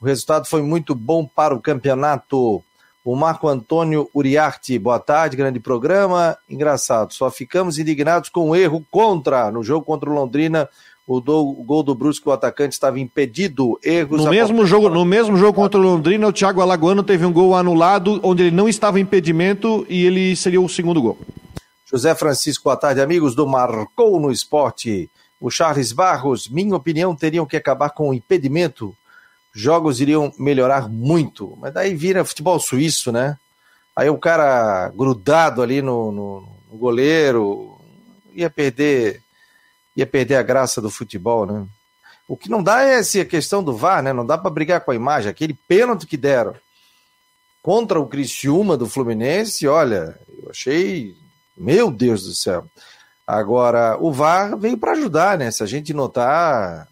O 0.00 0.04
resultado 0.04 0.46
foi 0.46 0.62
muito 0.62 0.94
bom 0.94 1.26
para 1.26 1.54
o 1.54 1.60
campeonato. 1.60 2.62
O 3.02 3.16
Marco 3.16 3.48
Antônio 3.48 4.10
Uriarte, 4.12 4.78
boa 4.78 4.98
tarde, 4.98 5.36
grande 5.36 5.58
programa. 5.58 6.36
Engraçado, 6.50 7.14
só 7.14 7.30
ficamos 7.30 7.78
indignados 7.78 8.28
com 8.28 8.50
o 8.50 8.56
erro 8.56 8.84
contra. 8.90 9.50
No 9.50 9.62
jogo 9.62 9.86
contra 9.86 10.10
o 10.10 10.12
Londrina, 10.12 10.68
o, 11.06 11.20
do, 11.20 11.38
o 11.38 11.62
gol 11.62 11.82
do 11.82 11.94
Brusque, 11.94 12.28
o 12.28 12.32
atacante 12.32 12.74
estava 12.74 12.98
impedido. 12.98 13.78
Erros 13.82 14.24
no 14.24 14.30
mesmo 14.30 14.66
jogo 14.66 14.88
No 14.88 15.04
mesmo 15.04 15.36
jogo 15.36 15.54
contra 15.54 15.78
o 15.78 15.82
Londrina, 15.82 16.26
o 16.26 16.32
Thiago 16.32 16.60
Alagoano 16.60 17.02
teve 17.02 17.24
um 17.24 17.32
gol 17.32 17.54
anulado, 17.54 18.20
onde 18.22 18.44
ele 18.44 18.56
não 18.56 18.68
estava 18.68 18.98
em 18.98 19.02
impedimento 19.02 19.86
e 19.88 20.04
ele 20.04 20.34
seria 20.34 20.60
o 20.60 20.68
segundo 20.68 21.00
gol. 21.00 21.18
José 21.88 22.14
Francisco, 22.16 22.64
boa 22.64 22.76
tarde, 22.76 23.00
amigos 23.00 23.34
do 23.34 23.46
Marcou 23.46 24.18
no 24.18 24.32
Esporte. 24.32 25.08
O 25.40 25.50
Charles 25.50 25.92
Barros, 25.92 26.48
minha 26.48 26.74
opinião, 26.74 27.14
teriam 27.14 27.46
que 27.46 27.56
acabar 27.56 27.90
com 27.90 28.08
o 28.08 28.14
impedimento 28.14 28.94
jogos 29.56 30.00
iriam 30.00 30.32
melhorar 30.38 30.88
muito. 30.88 31.56
Mas 31.58 31.72
daí 31.72 31.94
vira 31.94 32.24
futebol 32.24 32.60
suíço, 32.60 33.10
né? 33.10 33.38
Aí 33.94 34.10
o 34.10 34.18
cara 34.18 34.90
grudado 34.90 35.62
ali 35.62 35.80
no, 35.80 36.12
no, 36.12 36.48
no 36.70 36.78
goleiro 36.78 37.78
ia 38.34 38.50
perder 38.50 39.22
ia 39.96 40.06
perder 40.06 40.36
a 40.36 40.42
graça 40.42 40.80
do 40.80 40.90
futebol, 40.90 41.46
né? 41.46 41.66
O 42.28 42.36
que 42.36 42.50
não 42.50 42.62
dá 42.62 42.84
é 42.84 42.98
essa 42.98 43.24
questão 43.24 43.62
do 43.62 43.76
VAR, 43.76 44.02
né? 44.02 44.12
Não 44.12 44.26
dá 44.26 44.36
para 44.36 44.50
brigar 44.50 44.80
com 44.80 44.90
a 44.90 44.94
imagem. 44.96 45.30
Aquele 45.30 45.54
pênalti 45.54 46.06
que 46.06 46.16
deram 46.16 46.54
contra 47.62 47.98
o 48.00 48.06
Criciúma 48.06 48.76
do 48.76 48.88
Fluminense, 48.88 49.66
olha, 49.66 50.18
eu 50.42 50.50
achei, 50.50 51.16
meu 51.56 51.90
Deus 51.90 52.24
do 52.24 52.34
céu. 52.34 52.66
Agora, 53.26 53.96
o 54.00 54.12
VAR 54.12 54.56
veio 54.56 54.76
para 54.76 54.92
ajudar, 54.92 55.38
né? 55.38 55.50
Se 55.50 55.62
a 55.62 55.66
gente 55.66 55.94
notar, 55.94 56.86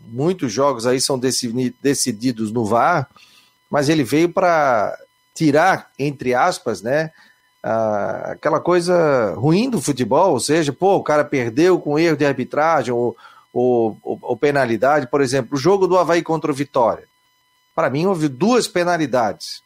muitos 0.00 0.52
jogos 0.52 0.86
aí 0.86 1.00
são 1.00 1.18
decididos 1.18 2.52
no 2.52 2.64
VAR, 2.64 3.08
mas 3.70 3.88
ele 3.88 4.04
veio 4.04 4.32
para 4.32 4.96
tirar, 5.34 5.90
entre 5.98 6.32
aspas, 6.34 6.80
né, 6.80 7.12
aquela 7.66 8.60
coisa 8.60 9.34
ruim 9.34 9.68
do 9.68 9.80
futebol, 9.80 10.32
ou 10.32 10.40
seja, 10.40 10.72
pô, 10.72 10.96
o 10.96 11.02
cara 11.02 11.24
perdeu 11.24 11.80
com 11.80 11.98
erro 11.98 12.16
de 12.16 12.24
arbitragem 12.24 12.92
ou, 12.92 13.16
ou, 13.52 13.98
ou 14.02 14.36
penalidade, 14.36 15.08
por 15.08 15.20
exemplo, 15.20 15.56
o 15.56 15.60
jogo 15.60 15.86
do 15.86 15.98
Havaí 15.98 16.22
contra 16.22 16.50
o 16.50 16.54
Vitória. 16.54 17.08
Para 17.74 17.90
mim, 17.90 18.06
houve 18.06 18.28
duas 18.28 18.68
penalidades. 18.68 19.62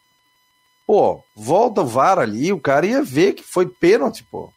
Pô, 0.87 1.23
volta 1.37 1.83
o 1.83 1.87
VAR 1.87 2.19
ali, 2.19 2.53
o 2.53 2.61
cara 2.61 2.87
ia 2.87 3.03
ver 3.03 3.35
que 3.35 3.43
foi 3.43 3.67
pênalti, 3.67 4.25
pô. 4.25 4.51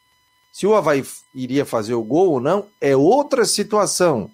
Se 0.51 0.65
o 0.65 0.75
Havaí 0.75 1.03
iria 1.33 1.65
fazer 1.65 1.95
o 1.95 2.03
gol 2.03 2.31
ou 2.31 2.39
não, 2.39 2.67
é 2.79 2.95
outra 2.95 3.45
situação 3.45 4.29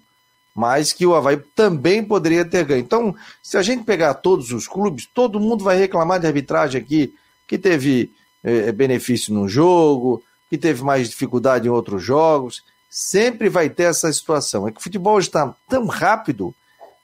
mas 0.54 0.92
que 0.92 1.06
o 1.06 1.14
Havaí 1.14 1.38
também 1.54 2.04
poderia 2.04 2.44
ter 2.44 2.64
ganho. 2.64 2.80
Então, 2.80 3.14
se 3.42 3.56
a 3.56 3.62
gente 3.62 3.84
pegar 3.84 4.14
todos 4.14 4.50
os 4.52 4.66
clubes, 4.66 5.06
todo 5.06 5.40
mundo 5.40 5.64
vai 5.64 5.78
reclamar 5.78 6.20
de 6.20 6.26
arbitragem 6.26 6.80
aqui, 6.80 7.14
que 7.46 7.56
teve 7.56 8.12
é, 8.42 8.72
benefício 8.72 9.32
no 9.34 9.48
jogo, 9.48 10.22
que 10.48 10.58
teve 10.58 10.82
mais 10.82 11.08
dificuldade 11.08 11.66
em 11.66 11.70
outros 11.70 12.02
jogos. 12.02 12.62
Sempre 12.88 13.48
vai 13.48 13.70
ter 13.70 13.84
essa 13.84 14.12
situação. 14.12 14.66
É 14.66 14.72
que 14.72 14.80
o 14.80 14.82
futebol 14.82 15.18
está 15.18 15.54
tão 15.68 15.86
rápido 15.86 16.54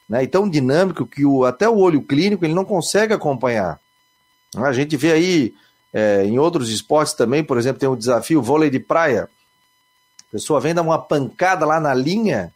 né, 0.09 0.25
e 0.25 0.27
tão 0.27 0.49
dinâmico 0.49 1.07
que 1.07 1.25
o, 1.25 1.45
até 1.45 1.69
o 1.69 1.77
olho 1.77 2.03
clínico 2.03 2.45
ele 2.45 2.55
não 2.55 2.65
consegue 2.65 3.13
acompanhar. 3.13 3.79
A 4.57 4.73
gente 4.73 4.97
vê 4.97 5.13
aí 5.13 5.55
é, 5.93 6.25
em 6.25 6.39
outros 6.39 6.71
esportes 6.71 7.15
também, 7.15 7.45
por 7.45 7.59
exemplo, 7.59 7.79
tem 7.79 7.89
um 7.89 7.97
desafio 7.97 8.43
vôlei 8.43 8.71
de 8.71 8.79
praia. 8.79 9.29
A 10.29 10.33
pessoa 10.33 10.61
vem 10.61 10.75
dar 10.75 10.83
uma 10.83 10.99
pancada 10.99 11.65
lá 11.65 11.79
na 11.81 11.95
linha 11.95 12.53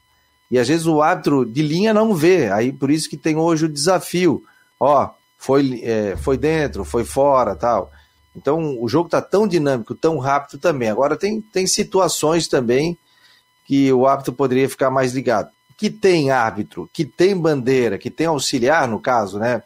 e 0.51 0.59
às 0.59 0.67
vezes 0.67 0.87
o 0.87 1.01
árbitro 1.01 1.45
de 1.45 1.63
linha 1.63 1.95
não 1.95 2.15
vê. 2.15 2.51
Aí 2.51 2.73
por 2.73 2.91
isso 2.91 3.09
que 3.09 3.17
tem 3.17 3.37
hoje 3.37 3.67
o 3.67 3.69
desafio. 3.69 4.43
Ó, 4.79 5.11
foi, 5.39 5.81
é, 5.85 6.17
foi 6.17 6.37
dentro, 6.37 6.85
foi 6.85 7.05
fora, 7.05 7.55
tal. 7.55 7.93
Então 8.35 8.81
o 8.81 8.89
jogo 8.89 9.07
está 9.07 9.21
tão 9.21 9.47
dinâmico, 9.47 9.95
tão 9.95 10.19
rápido 10.19 10.59
também. 10.59 10.89
Agora 10.89 11.17
tem, 11.17 11.41
tem 11.41 11.67
situações 11.67 12.47
também 12.49 12.97
que 13.67 13.93
o 13.93 14.07
árbitro 14.07 14.33
poderia 14.33 14.69
ficar 14.69 14.91
mais 14.91 15.13
ligado. 15.13 15.51
Que 15.77 15.89
tem 15.89 16.31
árbitro, 16.31 16.89
que 16.93 17.05
tem 17.05 17.37
bandeira, 17.37 17.99
que 17.99 18.11
tem 18.11 18.27
auxiliar, 18.27 18.89
no 18.89 19.01
caso, 19.01 19.39
né? 19.39 19.63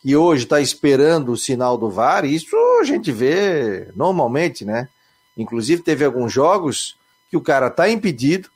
Que 0.00 0.16
hoje 0.16 0.44
está 0.44 0.60
esperando 0.60 1.32
o 1.32 1.36
sinal 1.36 1.78
do 1.78 1.88
VAR, 1.90 2.24
isso 2.24 2.56
a 2.80 2.84
gente 2.84 3.12
vê 3.12 3.88
normalmente, 3.94 4.64
né? 4.64 4.88
Inclusive 5.36 5.82
teve 5.82 6.04
alguns 6.04 6.32
jogos 6.32 6.96
que 7.30 7.36
o 7.36 7.40
cara 7.40 7.68
está 7.68 7.88
impedido, 7.88 8.48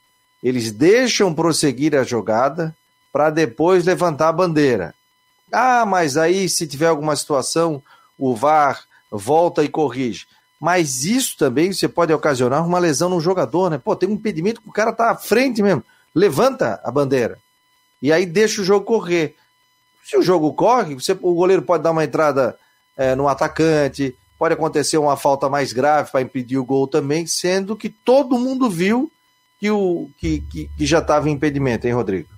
eles 0.42 0.72
deixam 0.72 1.32
prosseguir 1.32 1.94
a 1.94 2.02
jogada 2.02 2.74
para 3.12 3.30
depois 3.30 3.84
levantar 3.84 4.28
a 4.28 4.32
bandeira. 4.32 4.94
Ah, 5.52 5.86
mas 5.86 6.16
aí 6.16 6.48
se 6.48 6.66
tiver 6.66 6.88
alguma 6.88 7.14
situação, 7.16 7.82
o 8.18 8.34
VAR 8.34 8.85
volta 9.10 9.62
e 9.62 9.68
corrige. 9.68 10.26
Mas 10.60 11.04
isso 11.04 11.36
também 11.36 11.72
você 11.72 11.86
pode 11.86 12.12
ocasionar 12.12 12.66
uma 12.66 12.78
lesão 12.78 13.08
no 13.08 13.20
jogador, 13.20 13.70
né? 13.70 13.78
Pô, 13.78 13.94
tem 13.94 14.08
um 14.08 14.14
impedimento 14.14 14.60
que 14.60 14.68
o 14.68 14.72
cara 14.72 14.92
tá 14.92 15.10
à 15.10 15.16
frente 15.16 15.62
mesmo. 15.62 15.84
Levanta 16.14 16.80
a 16.82 16.90
bandeira. 16.90 17.38
E 18.00 18.10
aí 18.10 18.24
deixa 18.24 18.62
o 18.62 18.64
jogo 18.64 18.84
correr. 18.84 19.34
Se 20.04 20.16
o 20.16 20.22
jogo 20.22 20.52
corre, 20.54 20.94
você, 20.94 21.12
o 21.12 21.34
goleiro 21.34 21.62
pode 21.62 21.82
dar 21.82 21.90
uma 21.90 22.04
entrada 22.04 22.56
é, 22.96 23.14
no 23.14 23.28
atacante, 23.28 24.14
pode 24.38 24.54
acontecer 24.54 24.96
uma 24.98 25.16
falta 25.16 25.48
mais 25.48 25.72
grave 25.72 26.10
para 26.10 26.22
impedir 26.22 26.58
o 26.58 26.64
gol 26.64 26.86
também, 26.86 27.26
sendo 27.26 27.76
que 27.76 27.88
todo 27.88 28.38
mundo 28.38 28.70
viu 28.70 29.10
que, 29.58 29.70
o, 29.70 30.08
que, 30.18 30.40
que, 30.40 30.70
que 30.76 30.86
já 30.86 30.98
estava 30.98 31.28
em 31.28 31.32
impedimento, 31.32 31.86
hein, 31.86 31.92
Rodrigo? 31.92 32.28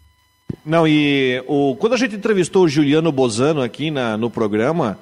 Não, 0.65 0.87
e 0.89 1.43
o, 1.47 1.77
quando 1.77 1.93
a 1.93 1.97
gente 1.97 2.17
entrevistou 2.17 2.65
o 2.65 2.69
Juliano 2.69 3.13
Bozano 3.13 3.63
aqui 3.63 3.91
na, 3.91 4.17
no 4.17 4.31
programa, 4.31 4.99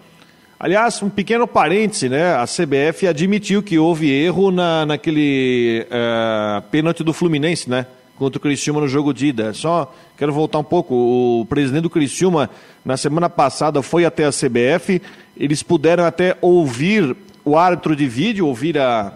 aliás, 0.58 1.02
um 1.02 1.08
pequeno 1.08 1.46
parêntese, 1.46 2.08
né? 2.08 2.34
A 2.34 2.44
CBF 2.44 3.06
admitiu 3.06 3.62
que 3.62 3.78
houve 3.78 4.10
erro 4.10 4.50
na, 4.50 4.86
naquele 4.86 5.86
uh, 5.86 6.62
pênalti 6.70 7.04
do 7.04 7.12
Fluminense, 7.12 7.68
né? 7.68 7.86
Contra 8.16 8.38
o 8.38 8.40
Criciúma 8.40 8.80
no 8.80 8.88
jogo 8.88 9.12
de 9.12 9.26
ida. 9.26 9.52
Só 9.52 9.92
quero 10.16 10.32
voltar 10.32 10.58
um 10.58 10.64
pouco. 10.64 10.94
O 10.94 11.46
presidente 11.46 11.82
do 11.82 11.90
Criciúma, 11.90 12.48
na 12.84 12.96
semana 12.96 13.28
passada, 13.28 13.82
foi 13.82 14.04
até 14.04 14.24
a 14.24 14.30
CBF. 14.30 15.02
Eles 15.36 15.62
puderam 15.62 16.04
até 16.04 16.36
ouvir 16.40 17.14
o 17.44 17.58
árbitro 17.58 17.94
de 17.94 18.06
vídeo, 18.08 18.46
ouvir 18.46 18.78
a, 18.78 19.12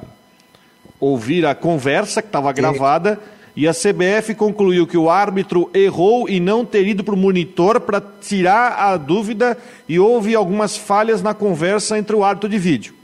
ouvir 1.00 1.46
a 1.46 1.54
conversa 1.54 2.20
que 2.20 2.28
estava 2.28 2.52
gravada 2.52 3.14
e 3.14 3.39
a 3.66 3.72
CBF 3.72 4.34
concluiu 4.34 4.86
que 4.86 4.96
o 4.96 5.10
árbitro 5.10 5.70
errou 5.74 6.28
e 6.28 6.40
não 6.40 6.64
ter 6.64 6.86
ido 6.86 7.02
para 7.02 7.14
o 7.14 7.18
monitor 7.18 7.80
para 7.80 8.00
tirar 8.00 8.72
a 8.78 8.96
dúvida 8.96 9.58
e 9.88 9.98
houve 9.98 10.34
algumas 10.34 10.76
falhas 10.76 11.22
na 11.22 11.34
conversa 11.34 11.98
entre 11.98 12.14
o 12.14 12.24
árbitro 12.24 12.48
de 12.48 12.58
vídeo. 12.58 12.94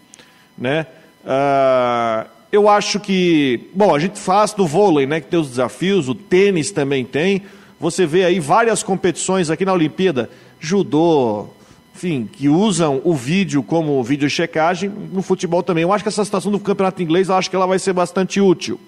Né? 0.56 0.86
Uh, 1.24 2.28
eu 2.50 2.68
acho 2.68 3.00
que, 3.00 3.68
bom, 3.74 3.94
a 3.94 3.98
gente 3.98 4.18
faz 4.18 4.52
do 4.52 4.66
vôlei, 4.66 5.06
né, 5.06 5.20
que 5.20 5.26
tem 5.26 5.38
os 5.38 5.48
desafios, 5.48 6.08
o 6.08 6.14
tênis 6.14 6.70
também 6.70 7.04
tem. 7.04 7.42
Você 7.78 8.06
vê 8.06 8.24
aí 8.24 8.40
várias 8.40 8.82
competições 8.82 9.50
aqui 9.50 9.64
na 9.64 9.72
Olimpíada, 9.72 10.30
judô, 10.58 11.48
enfim, 11.94 12.28
que 12.30 12.48
usam 12.48 13.00
o 13.04 13.14
vídeo 13.14 13.62
como 13.62 14.02
vídeo 14.02 14.28
checagem 14.30 14.88
no 14.88 15.22
futebol 15.22 15.62
também. 15.62 15.82
Eu 15.82 15.92
acho 15.92 16.04
que 16.04 16.08
essa 16.08 16.24
situação 16.24 16.52
do 16.52 16.60
campeonato 16.60 17.02
inglês, 17.02 17.28
eu 17.28 17.34
acho 17.34 17.50
que 17.50 17.56
ela 17.56 17.66
vai 17.66 17.78
ser 17.78 17.92
bastante 17.92 18.40
útil. 18.40 18.78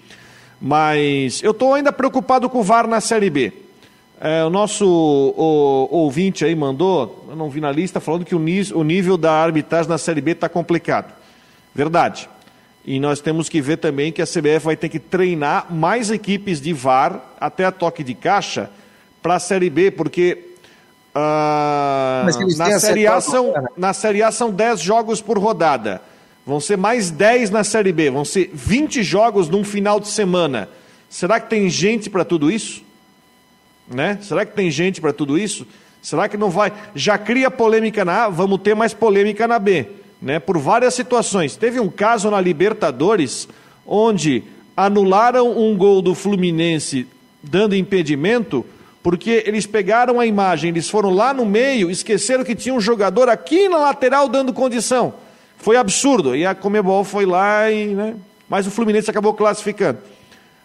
Mas 0.61 1.43
eu 1.43 1.53
estou 1.53 1.75
ainda 1.75 1.93
preocupado 1.93 2.49
com 2.49 2.61
o 2.61 2.62
VAR 2.62 2.87
na 2.87 3.00
Série 3.00 3.31
B. 3.31 3.53
É, 4.21 4.45
o 4.45 4.50
nosso 4.50 4.85
o, 4.85 5.88
o, 5.91 5.97
ouvinte 5.99 6.45
aí 6.45 6.55
mandou, 6.55 7.25
eu 7.29 7.37
não 7.37 7.49
vi 7.49 7.61
na 7.61 7.71
lista, 7.71 8.00
falando 8.00 8.25
que 8.25 8.35
o, 8.35 8.41
o 8.75 8.83
nível 8.83 9.17
da 9.17 9.33
arbitragem 9.33 9.88
na 9.88 9.99
Série 9.99 10.21
B 10.21 10.33
está 10.33 10.49
complicado. 10.49 11.15
Verdade. 11.73 12.29
E 12.85 12.99
nós 12.99 13.21
temos 13.21 13.49
que 13.49 13.61
ver 13.61 13.77
também 13.77 14.11
que 14.11 14.21
a 14.21 14.27
CBF 14.27 14.61
vai 14.65 14.77
ter 14.77 14.88
que 14.88 14.99
treinar 14.99 15.73
mais 15.73 16.11
equipes 16.11 16.61
de 16.61 16.73
VAR 16.73 17.21
até 17.38 17.65
a 17.65 17.71
toque 17.71 18.03
de 18.03 18.15
caixa 18.15 18.71
para 19.23 19.35
a 19.35 19.38
Série 19.38 19.71
B, 19.71 19.91
porque 19.91 20.57
uh, 21.15 22.57
na, 22.57 22.79
série 22.81 23.07
a 23.07 23.21
são, 23.21 23.55
na 23.77 23.93
Série 23.93 24.23
A 24.23 24.33
são 24.33 24.50
10 24.50 24.81
jogos 24.81 25.21
por 25.21 25.38
rodada. 25.38 26.00
Vão 26.49 26.61
ser 26.61 26.78
mais 26.78 27.11
10 27.11 27.50
na 27.50 27.62
Série 27.62 27.93
B, 27.93 28.11
vão 28.11 28.25
ser 28.25 28.50
20 28.55 29.02
jogos 29.02 29.50
num 29.50 29.62
final 29.62 30.00
de 30.00 30.09
semana. 30.09 30.67
Será 31.07 31.38
que 31.38 31.50
tem 31.50 31.69
gente 31.69 32.09
para 32.09 32.25
tudo 32.25 32.50
isso? 32.50 32.83
Né? 33.87 34.19
Será 34.23 34.47
que 34.47 34.57
tem 34.57 34.71
gente 34.71 34.99
para 34.99 35.12
tudo 35.12 35.38
isso? 35.38 35.67
Será 36.00 36.26
que 36.26 36.38
não 36.38 36.49
vai? 36.49 36.73
Já 36.95 37.19
cria 37.19 37.50
polêmica 37.50 38.02
na 38.02 38.25
A, 38.25 38.28
vamos 38.31 38.62
ter 38.62 38.75
mais 38.75 38.95
polêmica 38.95 39.47
na 39.47 39.59
B, 39.59 39.88
né? 40.23 40.38
Por 40.38 40.57
várias 40.57 40.95
situações. 40.95 41.55
Teve 41.55 41.81
um 41.81 41.90
caso 41.90 42.31
na 42.31 42.40
Libertadores 42.40 43.47
onde 43.87 44.43
anularam 44.75 45.50
um 45.55 45.76
gol 45.76 46.00
do 46.00 46.14
Fluminense 46.14 47.07
dando 47.43 47.76
impedimento, 47.76 48.64
porque 49.02 49.45
eles 49.45 49.67
pegaram 49.67 50.19
a 50.19 50.25
imagem, 50.25 50.71
eles 50.71 50.88
foram 50.88 51.11
lá 51.11 51.35
no 51.35 51.45
meio, 51.45 51.90
esqueceram 51.90 52.43
que 52.43 52.55
tinha 52.55 52.75
um 52.75 52.81
jogador 52.81 53.28
aqui 53.28 53.69
na 53.69 53.76
lateral 53.76 54.31
dando 54.31 54.50
condição. 54.55 55.27
Foi 55.59 55.77
absurdo. 55.77 56.35
E 56.35 56.47
a 56.47 56.55
Comebol 56.55 57.05
foi 57.05 57.27
lá 57.27 57.71
e, 57.71 57.95
né? 57.95 58.17
Mas 58.49 58.67
o 58.67 58.71
Fluminense 58.71 59.11
acabou 59.11 59.35
classificando. 59.35 59.99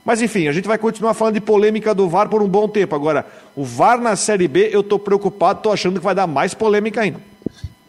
Mas 0.06 0.22
enfim, 0.22 0.48
a 0.48 0.52
gente 0.52 0.68
vai 0.68 0.78
continuar 0.78 1.14
falando 1.14 1.36
de 1.36 1.42
polêmica 1.42 1.94
do 1.94 2.10
VAR 2.10 2.28
por 2.28 2.42
um 2.42 2.48
bom 2.48 2.68
tempo. 2.68 2.94
Agora, 2.94 3.26
o 3.56 3.64
VAR 3.64 4.00
na 4.00 4.16
Série 4.16 4.48
B, 4.48 4.70
eu 4.72 4.82
estou 4.82 5.00
preocupado, 5.00 5.60
estou 5.60 5.72
achando 5.72 6.00
que 6.00 6.04
vai 6.04 6.14
dar 6.16 6.28
mais 6.28 6.54
polêmica 6.54 7.02
ainda. 7.02 7.20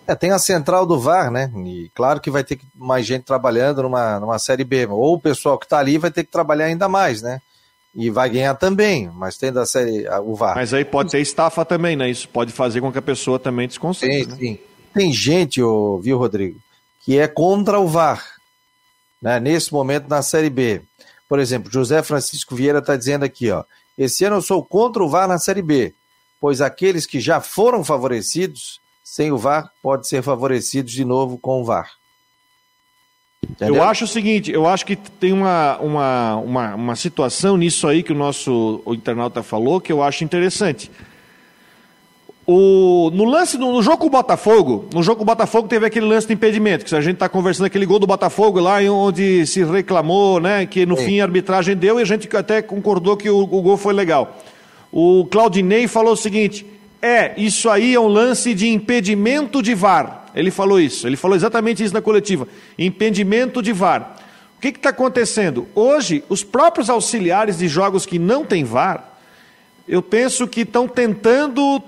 É, 0.06 0.14
tem 0.14 0.30
a 0.30 0.38
central 0.38 0.86
do 0.86 0.98
VAR, 0.98 1.30
né? 1.30 1.50
E 1.64 1.90
claro 1.94 2.20
que 2.20 2.30
vai 2.30 2.44
ter 2.44 2.60
mais 2.74 3.06
gente 3.06 3.24
trabalhando 3.24 3.82
numa, 3.82 4.20
numa 4.20 4.38
Série 4.38 4.62
B. 4.62 4.86
Ou 4.86 5.14
o 5.14 5.20
pessoal 5.20 5.58
que 5.58 5.64
está 5.64 5.78
ali 5.78 5.98
vai 5.98 6.10
ter 6.10 6.24
que 6.24 6.30
trabalhar 6.30 6.66
ainda 6.66 6.88
mais, 6.88 7.22
né? 7.22 7.40
E 7.94 8.10
vai 8.10 8.28
ganhar 8.28 8.54
também, 8.54 9.08
mas 9.14 9.36
tem 9.36 9.52
da 9.52 9.64
série 9.64 10.06
o 10.24 10.34
VAR. 10.34 10.56
Mas 10.56 10.74
aí 10.74 10.84
pode 10.84 11.10
ser 11.10 11.20
estafa 11.20 11.64
também, 11.64 11.96
né? 11.96 12.10
Isso 12.10 12.28
pode 12.28 12.52
fazer 12.52 12.80
com 12.80 12.92
que 12.92 12.98
a 12.98 13.02
pessoa 13.02 13.38
também 13.38 13.66
desconcentre. 13.66 14.24
Sim, 14.24 14.30
né? 14.30 14.36
sim. 14.36 14.58
Tem 14.92 15.12
gente, 15.12 15.60
viu, 16.00 16.18
Rodrigo, 16.18 16.60
que 17.04 17.18
é 17.18 17.28
contra 17.28 17.78
o 17.78 17.86
VAR, 17.86 18.24
né? 19.20 19.38
Nesse 19.38 19.72
momento 19.72 20.08
na 20.08 20.22
Série 20.22 20.48
B. 20.48 20.82
Por 21.28 21.38
exemplo, 21.38 21.70
José 21.70 22.02
Francisco 22.02 22.56
Vieira 22.56 22.78
está 22.78 22.96
dizendo 22.96 23.24
aqui, 23.24 23.50
ó. 23.50 23.62
Esse 23.96 24.24
ano 24.24 24.36
eu 24.36 24.42
sou 24.42 24.64
contra 24.64 25.04
o 25.04 25.08
VAR 25.08 25.28
na 25.28 25.38
Série 25.38 25.62
B, 25.62 25.94
pois 26.40 26.60
aqueles 26.60 27.06
que 27.06 27.20
já 27.20 27.40
foram 27.40 27.84
favorecidos 27.84 28.80
sem 29.02 29.30
o 29.30 29.38
VAR 29.38 29.70
podem 29.82 30.04
ser 30.04 30.22
favorecidos 30.22 30.92
de 30.92 31.04
novo 31.04 31.36
com 31.36 31.60
o 31.60 31.64
VAR. 31.64 31.90
Entendeu? 33.50 33.76
Eu 33.76 33.82
acho 33.82 34.04
o 34.04 34.08
seguinte, 34.08 34.50
eu 34.50 34.66
acho 34.66 34.86
que 34.86 34.96
tem 34.96 35.32
uma, 35.32 35.78
uma, 35.78 36.36
uma, 36.36 36.74
uma 36.74 36.96
situação 36.96 37.58
nisso 37.58 37.86
aí 37.86 38.02
que 38.02 38.12
o 38.12 38.16
nosso 38.16 38.80
o 38.86 38.94
internauta 38.94 39.42
falou 39.42 39.80
que 39.80 39.92
eu 39.92 40.02
acho 40.02 40.24
interessante. 40.24 40.90
O, 42.46 43.10
no 43.14 43.24
lance, 43.24 43.56
no, 43.56 43.72
no, 43.72 43.82
jogo 43.82 43.98
com 43.98 44.06
o 44.06 44.10
Botafogo, 44.10 44.86
no 44.92 45.02
jogo 45.02 45.16
com 45.16 45.22
o 45.22 45.26
Botafogo 45.26 45.66
teve 45.66 45.86
aquele 45.86 46.04
lance 46.04 46.26
de 46.26 46.34
impedimento, 46.34 46.84
que 46.84 46.94
a 46.94 47.00
gente 47.00 47.14
está 47.14 47.26
conversando 47.26 47.66
aquele 47.66 47.86
gol 47.86 47.98
do 47.98 48.06
Botafogo 48.06 48.60
lá, 48.60 48.80
onde 48.80 49.46
se 49.46 49.64
reclamou, 49.64 50.38
né, 50.38 50.66
que 50.66 50.84
no 50.84 50.94
Sim. 50.94 51.04
fim 51.04 51.20
a 51.20 51.24
arbitragem 51.24 51.74
deu 51.74 51.98
e 51.98 52.02
a 52.02 52.04
gente 52.04 52.28
até 52.36 52.60
concordou 52.60 53.16
que 53.16 53.30
o, 53.30 53.38
o 53.38 53.62
gol 53.62 53.78
foi 53.78 53.94
legal. 53.94 54.36
O 54.92 55.26
Claudinei 55.30 55.88
falou 55.88 56.12
o 56.12 56.16
seguinte: 56.16 56.66
é, 57.00 57.32
isso 57.38 57.70
aí 57.70 57.94
é 57.94 58.00
um 58.00 58.08
lance 58.08 58.52
de 58.52 58.68
impedimento 58.68 59.62
de 59.62 59.74
VAR. 59.74 60.26
Ele 60.34 60.50
falou 60.50 60.78
isso, 60.78 61.06
ele 61.06 61.16
falou 61.16 61.36
exatamente 61.36 61.82
isso 61.82 61.94
na 61.94 62.02
coletiva: 62.02 62.46
impedimento 62.78 63.62
de 63.62 63.72
VAR. 63.72 64.16
O 64.58 64.60
que 64.60 64.68
está 64.68 64.90
acontecendo? 64.90 65.66
Hoje, 65.74 66.22
os 66.28 66.44
próprios 66.44 66.90
auxiliares 66.90 67.58
de 67.58 67.68
jogos 67.68 68.04
que 68.04 68.18
não 68.18 68.44
têm 68.44 68.64
VAR, 68.64 69.12
eu 69.88 70.02
penso 70.02 70.46
que 70.46 70.60
estão 70.60 70.86
tentando 70.86 71.82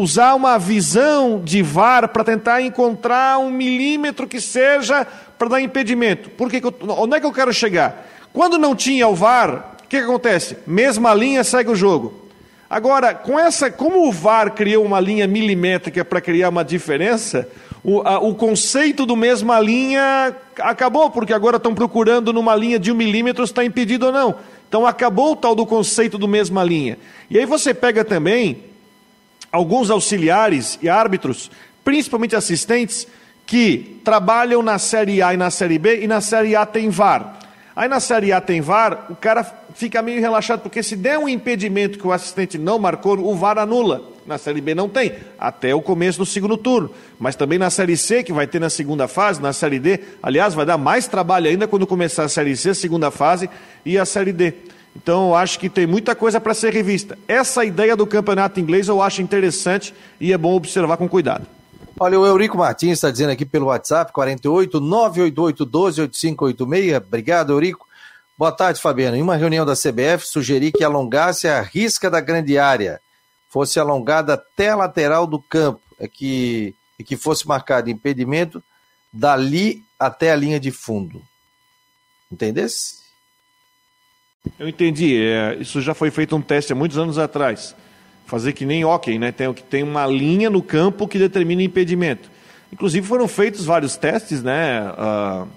usar 0.00 0.34
uma 0.34 0.58
visão 0.58 1.40
de 1.44 1.62
VAR 1.62 2.08
para 2.08 2.24
tentar 2.24 2.62
encontrar 2.62 3.38
um 3.38 3.50
milímetro 3.50 4.26
que 4.26 4.40
seja 4.40 5.06
para 5.38 5.48
dar 5.48 5.60
impedimento. 5.60 6.30
Por 6.30 6.50
que, 6.50 6.60
onde 6.88 7.16
é 7.16 7.20
que 7.20 7.26
eu 7.26 7.32
quero 7.32 7.52
chegar? 7.52 8.06
Quando 8.32 8.58
não 8.58 8.74
tinha 8.74 9.06
o 9.08 9.14
VAR, 9.14 9.76
o 9.84 9.88
que, 9.88 9.98
que 9.98 10.04
acontece? 10.04 10.56
Mesma 10.66 11.14
linha 11.14 11.44
segue 11.44 11.70
o 11.70 11.76
jogo. 11.76 12.28
Agora, 12.68 13.14
com 13.14 13.38
essa, 13.38 13.70
como 13.70 14.08
o 14.08 14.12
VAR 14.12 14.52
criou 14.52 14.84
uma 14.84 15.00
linha 15.00 15.26
milimétrica 15.26 16.04
para 16.04 16.20
criar 16.20 16.50
uma 16.50 16.64
diferença, 16.64 17.48
o, 17.82 18.00
a, 18.02 18.20
o, 18.20 18.34
conceito 18.34 19.04
do 19.04 19.16
mesma 19.16 19.58
linha 19.58 20.34
acabou, 20.58 21.10
porque 21.10 21.32
agora 21.32 21.56
estão 21.56 21.74
procurando 21.74 22.32
numa 22.32 22.54
linha 22.54 22.78
de 22.78 22.92
um 22.92 22.94
milímetro 22.94 23.44
se 23.44 23.52
está 23.52 23.64
impedido 23.64 24.06
ou 24.06 24.12
não. 24.12 24.36
Então 24.68 24.86
acabou 24.86 25.32
o 25.32 25.36
tal 25.36 25.54
do 25.54 25.66
conceito 25.66 26.16
do 26.16 26.28
mesma 26.28 26.62
linha. 26.62 26.96
E 27.28 27.36
aí 27.36 27.44
você 27.44 27.74
pega 27.74 28.04
também 28.04 28.69
alguns 29.50 29.90
auxiliares 29.90 30.78
e 30.82 30.88
árbitros, 30.88 31.50
principalmente 31.84 32.36
assistentes, 32.36 33.06
que 33.46 34.00
trabalham 34.04 34.62
na 34.62 34.78
Série 34.78 35.20
A 35.22 35.34
e 35.34 35.36
na 35.36 35.50
Série 35.50 35.78
B, 35.78 36.02
e 36.02 36.06
na 36.06 36.20
Série 36.20 36.54
A 36.54 36.64
tem 36.64 36.88
VAR. 36.88 37.36
Aí 37.74 37.88
na 37.88 37.98
Série 37.98 38.32
A 38.32 38.40
tem 38.40 38.60
VAR, 38.60 39.06
o 39.10 39.16
cara 39.16 39.44
fica 39.74 40.02
meio 40.02 40.20
relaxado, 40.20 40.60
porque 40.60 40.82
se 40.82 40.94
der 40.94 41.18
um 41.18 41.28
impedimento 41.28 41.98
que 41.98 42.06
o 42.06 42.12
assistente 42.12 42.58
não 42.58 42.78
marcou, 42.78 43.18
o 43.18 43.34
VAR 43.34 43.58
anula. 43.58 44.02
Na 44.26 44.38
Série 44.38 44.60
B 44.60 44.74
não 44.74 44.88
tem, 44.88 45.14
até 45.38 45.74
o 45.74 45.82
começo 45.82 46.18
do 46.18 46.26
segundo 46.26 46.56
turno. 46.56 46.90
Mas 47.18 47.34
também 47.34 47.58
na 47.58 47.70
Série 47.70 47.96
C, 47.96 48.22
que 48.22 48.32
vai 48.32 48.46
ter 48.46 48.60
na 48.60 48.70
segunda 48.70 49.08
fase, 49.08 49.42
na 49.42 49.52
Série 49.52 49.80
D, 49.80 49.98
aliás, 50.22 50.54
vai 50.54 50.64
dar 50.64 50.78
mais 50.78 51.08
trabalho 51.08 51.48
ainda 51.48 51.66
quando 51.66 51.86
começar 51.86 52.24
a 52.24 52.28
Série 52.28 52.56
C, 52.56 52.74
segunda 52.74 53.10
fase, 53.10 53.50
e 53.84 53.98
a 53.98 54.04
Série 54.04 54.32
D. 54.32 54.54
Então, 54.94 55.28
eu 55.28 55.34
acho 55.36 55.58
que 55.58 55.68
tem 55.68 55.86
muita 55.86 56.14
coisa 56.14 56.40
para 56.40 56.52
ser 56.52 56.72
revista. 56.72 57.18
Essa 57.28 57.64
ideia 57.64 57.96
do 57.96 58.06
campeonato 58.06 58.58
inglês 58.58 58.88
eu 58.88 59.00
acho 59.00 59.22
interessante 59.22 59.94
e 60.20 60.32
é 60.32 60.38
bom 60.38 60.54
observar 60.54 60.96
com 60.96 61.08
cuidado. 61.08 61.46
Olha, 61.98 62.18
o 62.18 62.26
Eurico 62.26 62.56
Martins 62.56 62.92
está 62.94 63.10
dizendo 63.10 63.30
aqui 63.30 63.44
pelo 63.44 63.66
WhatsApp, 63.66 64.12
48 64.12 64.80
988 64.80 65.64
12 65.64 66.00
8586. 66.00 66.96
Obrigado, 66.96 67.52
Eurico. 67.52 67.86
Boa 68.38 68.50
tarde, 68.50 68.80
Fabiano. 68.80 69.16
Em 69.16 69.22
uma 69.22 69.36
reunião 69.36 69.66
da 69.66 69.74
CBF, 69.74 70.26
sugeri 70.26 70.72
que 70.72 70.82
alongasse 70.82 71.46
a 71.46 71.60
risca 71.60 72.10
da 72.10 72.20
grande 72.20 72.56
área, 72.56 73.00
fosse 73.50 73.78
alongada 73.78 74.32
até 74.32 74.70
a 74.70 74.76
lateral 74.76 75.26
do 75.26 75.38
campo, 75.38 75.82
é 75.98 76.08
que, 76.08 76.74
e 76.98 77.04
que 77.04 77.18
fosse 77.18 77.46
marcado 77.46 77.90
impedimento 77.90 78.64
dali 79.12 79.84
até 79.98 80.32
a 80.32 80.36
linha 80.36 80.58
de 80.58 80.70
fundo. 80.70 81.22
Entendesse? 82.32 82.99
Eu 84.58 84.68
entendi. 84.68 85.22
É, 85.22 85.56
isso 85.60 85.80
já 85.80 85.94
foi 85.94 86.10
feito 86.10 86.34
um 86.34 86.40
teste 86.40 86.72
há 86.72 86.76
muitos 86.76 86.98
anos 86.98 87.18
atrás. 87.18 87.74
Fazer 88.26 88.52
que 88.52 88.64
nem 88.64 88.84
hockey, 88.84 89.18
né? 89.18 89.32
Tem, 89.32 89.52
tem 89.52 89.82
uma 89.82 90.06
linha 90.06 90.48
no 90.48 90.62
campo 90.62 91.08
que 91.08 91.18
determina 91.18 91.62
impedimento. 91.62 92.30
Inclusive 92.72 93.06
foram 93.06 93.26
feitos 93.26 93.64
vários 93.64 93.96
testes, 93.96 94.42
né? 94.42 94.82
Uh, 94.92 95.48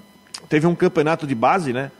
teve 0.50 0.65
um 0.65 0.76
campeonato 0.76 1.28
de 1.28 1.36
base, 1.36 1.72
né? 1.72 1.91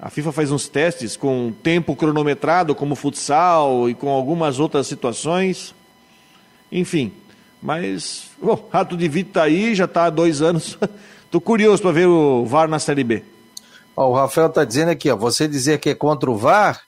A 0.00 0.10
FIFA 0.10 0.32
faz 0.32 0.50
uns 0.50 0.68
testes 0.68 1.16
com 1.16 1.52
tempo 1.62 1.94
cronometrado, 1.94 2.74
como 2.74 2.96
futsal 2.96 3.88
e 3.88 3.94
com 3.94 4.08
algumas 4.08 4.58
outras 4.58 4.86
situações. 4.86 5.74
Enfim, 6.72 7.12
mas, 7.62 8.24
bom, 8.42 8.68
Rato 8.72 8.96
de 8.96 9.06
Vito 9.06 9.28
está 9.28 9.44
aí, 9.44 9.74
já 9.74 9.84
está 9.84 10.06
há 10.06 10.10
dois 10.10 10.42
anos. 10.42 10.76
Estou 11.24 11.40
curioso 11.40 11.80
para 11.80 11.92
ver 11.92 12.06
o 12.08 12.44
VAR 12.44 12.68
na 12.68 12.80
Série 12.80 13.04
B. 13.04 13.22
Ó, 13.96 14.08
o 14.08 14.14
Rafael 14.14 14.48
está 14.48 14.64
dizendo 14.64 14.90
aqui, 14.90 15.10
ó, 15.10 15.16
você 15.16 15.46
dizer 15.46 15.78
que 15.78 15.90
é 15.90 15.94
contra 15.94 16.30
o 16.30 16.36
VAR, 16.36 16.82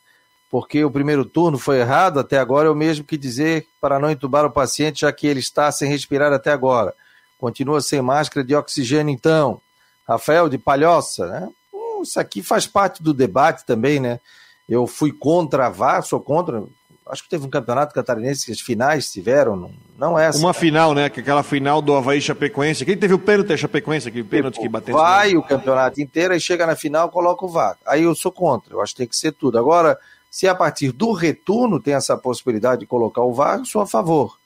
porque 0.51 0.85
o 0.85 0.91
primeiro 0.91 1.25
turno 1.25 1.59
foi 1.59 1.81
errado, 1.81 2.21
até 2.21 2.39
agora 2.39 2.69
é 2.69 2.71
o 2.71 2.77
mesmo 2.77 3.05
que 3.05 3.19
dizer 3.19 3.67
para 3.81 3.99
não 3.99 4.11
entubar 4.11 4.45
o 4.45 4.51
paciente, 4.51 5.01
já 5.01 5.13
que 5.13 5.27
ele 5.27 5.41
está 5.41 5.71
sem 5.73 5.89
respirar 5.89 6.33
até 6.33 6.53
agora. 6.53 6.95
Continua 7.39 7.81
sem 7.81 8.01
máscara 8.01 8.47
de 8.47 8.55
oxigênio, 8.55 9.13
então. 9.13 9.61
Rafael 10.07 10.49
de 10.49 10.57
Palhoça, 10.57 11.27
né? 11.27 11.49
Hum, 11.73 12.03
isso 12.03 12.21
aqui 12.21 12.43
faz 12.43 12.67
parte 12.67 13.03
do 13.03 13.13
debate 13.13 13.65
também, 13.67 13.99
né? 13.99 14.21
Eu 14.69 14.87
fui 14.87 15.13
contra 15.13 15.67
a 15.67 15.71
VAR, 15.71 16.03
sou 16.03 16.21
contra, 16.21 16.63
acho 17.07 17.23
que 17.23 17.29
teve 17.29 17.47
um 17.47 17.51
campeonato 17.51 17.95
catarinense 17.95 18.47
que 18.47 18.53
as 18.53 18.61
finais 18.61 19.11
tiveram, 19.13 19.57
não, 19.57 19.71
não 19.97 20.19
essa. 20.19 20.39
Uma 20.39 20.55
final, 20.55 20.95
né? 20.95 21.07
Aquela 21.07 21.43
final 21.43 21.83
do 21.83 21.95
Havaí 21.95 22.21
Chapecoense. 22.21 22.85
Quem 22.85 22.97
teve 22.97 23.15
o 23.15 23.19
pênalti 23.19 23.53
é 23.53 23.57
Chapecoense, 23.57 24.09
aquele 24.09 24.25
pênalti 24.25 24.59
que 24.59 24.69
bateu. 24.69 24.97
Vai 24.97 25.37
o 25.37 25.43
campeonato 25.43 26.01
inteiro 26.01 26.35
e 26.35 26.41
chega 26.41 26.67
na 26.67 26.75
final, 26.75 27.11
coloca 27.11 27.45
o 27.45 27.49
VAR. 27.49 27.77
Aí 27.87 28.03
eu 28.05 28.15
sou 28.15 28.33
contra, 28.33 28.75
eu 28.75 28.81
acho 28.81 28.93
que 28.95 28.99
tem 28.99 29.09
que 29.09 29.17
ser 29.17 29.33
tudo. 29.33 29.59
Agora, 29.59 29.99
se 30.31 30.49
a 30.49 30.55
partir 30.55 30.93
do 30.93 31.13
retorno 31.13 31.81
tem 31.81 31.95
essa 31.95 32.17
possibilidade 32.17 32.81
de 32.81 32.87
colocar 32.87 33.23
o 33.23 33.35
VAR, 33.35 33.59
eu 33.59 33.67
sou 33.67 33.83
a 33.83 33.87
favor, 33.87 34.39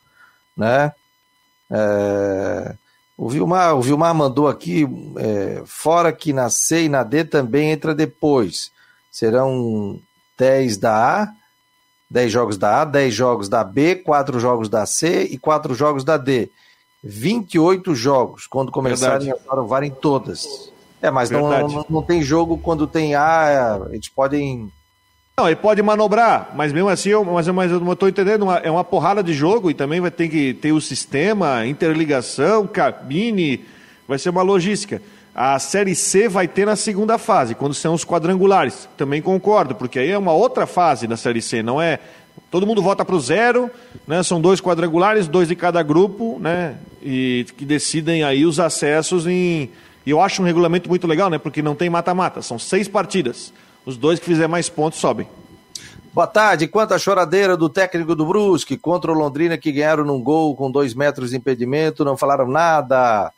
né? 0.56 0.92
É... 1.70 2.74
O 3.16 3.28
Vilmar, 3.28 3.74
o 3.74 3.82
Vilmar 3.82 4.14
mandou 4.14 4.46
aqui, 4.46 4.86
é, 5.16 5.62
fora 5.66 6.12
que 6.12 6.32
na 6.32 6.48
C 6.48 6.84
e 6.84 6.88
na 6.88 7.02
D 7.02 7.24
também 7.24 7.72
entra 7.72 7.92
depois. 7.92 8.70
Serão 9.10 9.98
10 10.38 10.76
da 10.76 11.22
A 11.22 11.32
10 12.10 12.32
jogos 12.32 12.56
da 12.56 12.82
A, 12.82 12.84
10 12.84 13.14
jogos 13.14 13.48
da 13.48 13.62
B, 13.62 13.96
4 13.96 14.40
jogos 14.40 14.68
da 14.68 14.86
C 14.86 15.24
e 15.24 15.38
4 15.38 15.74
jogos 15.74 16.04
da 16.04 16.16
D. 16.16 16.50
28 17.02 17.94
jogos, 17.94 18.46
quando 18.46 18.72
começarem 18.72 19.30
a 19.30 19.60
o 19.60 19.66
VAR 19.66 19.84
em 19.84 19.90
todas. 19.90 20.72
É, 21.00 21.10
mas 21.10 21.30
não, 21.30 21.48
não, 21.48 21.86
não, 21.88 22.02
tem 22.02 22.22
jogo 22.22 22.58
quando 22.58 22.86
tem 22.86 23.14
A, 23.14 23.80
eles 23.90 24.08
podem. 24.08 24.70
Não, 25.36 25.46
ele 25.46 25.54
pode 25.54 25.80
manobrar, 25.80 26.50
mas 26.56 26.72
mesmo 26.72 26.88
assim, 26.88 27.10
eu, 27.10 27.24
mas, 27.24 27.46
mas 27.46 27.70
eu 27.70 27.92
estou 27.92 28.08
entendendo, 28.08 28.50
é 28.50 28.68
uma 28.68 28.82
porrada 28.82 29.22
de 29.22 29.32
jogo 29.32 29.70
e 29.70 29.74
também 29.74 30.00
vai 30.00 30.10
ter 30.10 30.28
que 30.28 30.54
ter 30.54 30.72
o 30.72 30.80
sistema, 30.80 31.64
interligação, 31.64 32.66
cabine, 32.66 33.64
vai 34.08 34.18
ser 34.18 34.30
uma 34.30 34.42
logística. 34.42 35.00
A 35.40 35.56
Série 35.60 35.94
C 35.94 36.28
vai 36.28 36.48
ter 36.48 36.66
na 36.66 36.74
segunda 36.74 37.16
fase, 37.16 37.54
quando 37.54 37.72
são 37.72 37.94
os 37.94 38.04
quadrangulares. 38.04 38.88
Também 38.96 39.22
concordo, 39.22 39.72
porque 39.72 40.00
aí 40.00 40.10
é 40.10 40.18
uma 40.18 40.32
outra 40.32 40.66
fase 40.66 41.06
da 41.06 41.16
Série 41.16 41.40
C, 41.40 41.62
não 41.62 41.80
é. 41.80 42.00
Todo 42.50 42.66
mundo 42.66 42.82
volta 42.82 43.04
para 43.04 43.14
o 43.14 43.20
zero, 43.20 43.70
né? 44.04 44.20
são 44.24 44.40
dois 44.40 44.60
quadrangulares, 44.60 45.28
dois 45.28 45.46
de 45.46 45.54
cada 45.54 45.80
grupo, 45.80 46.38
né? 46.40 46.74
e 47.00 47.46
que 47.56 47.64
decidem 47.64 48.24
aí 48.24 48.44
os 48.44 48.58
acessos 48.58 49.28
em. 49.28 49.70
E 50.04 50.10
eu 50.10 50.20
acho 50.20 50.42
um 50.42 50.44
regulamento 50.44 50.88
muito 50.88 51.06
legal, 51.06 51.30
né? 51.30 51.38
Porque 51.38 51.62
não 51.62 51.76
tem 51.76 51.88
mata-mata, 51.88 52.42
são 52.42 52.58
seis 52.58 52.88
partidas. 52.88 53.52
Os 53.86 53.96
dois 53.96 54.18
que 54.18 54.26
fizer 54.26 54.48
mais 54.48 54.68
pontos 54.68 54.98
sobem. 54.98 55.28
Boa 56.12 56.26
tarde. 56.26 56.66
Quanto 56.66 56.94
à 56.94 56.98
choradeira 56.98 57.56
do 57.56 57.68
técnico 57.68 58.16
do 58.16 58.26
Brusque 58.26 58.76
contra 58.76 59.12
o 59.12 59.14
Londrina 59.14 59.56
que 59.56 59.70
ganharam 59.70 60.04
num 60.04 60.20
gol 60.20 60.56
com 60.56 60.68
dois 60.68 60.94
metros 60.94 61.30
de 61.30 61.36
impedimento, 61.36 62.04
não 62.04 62.16
falaram 62.16 62.48
nada 62.48 63.32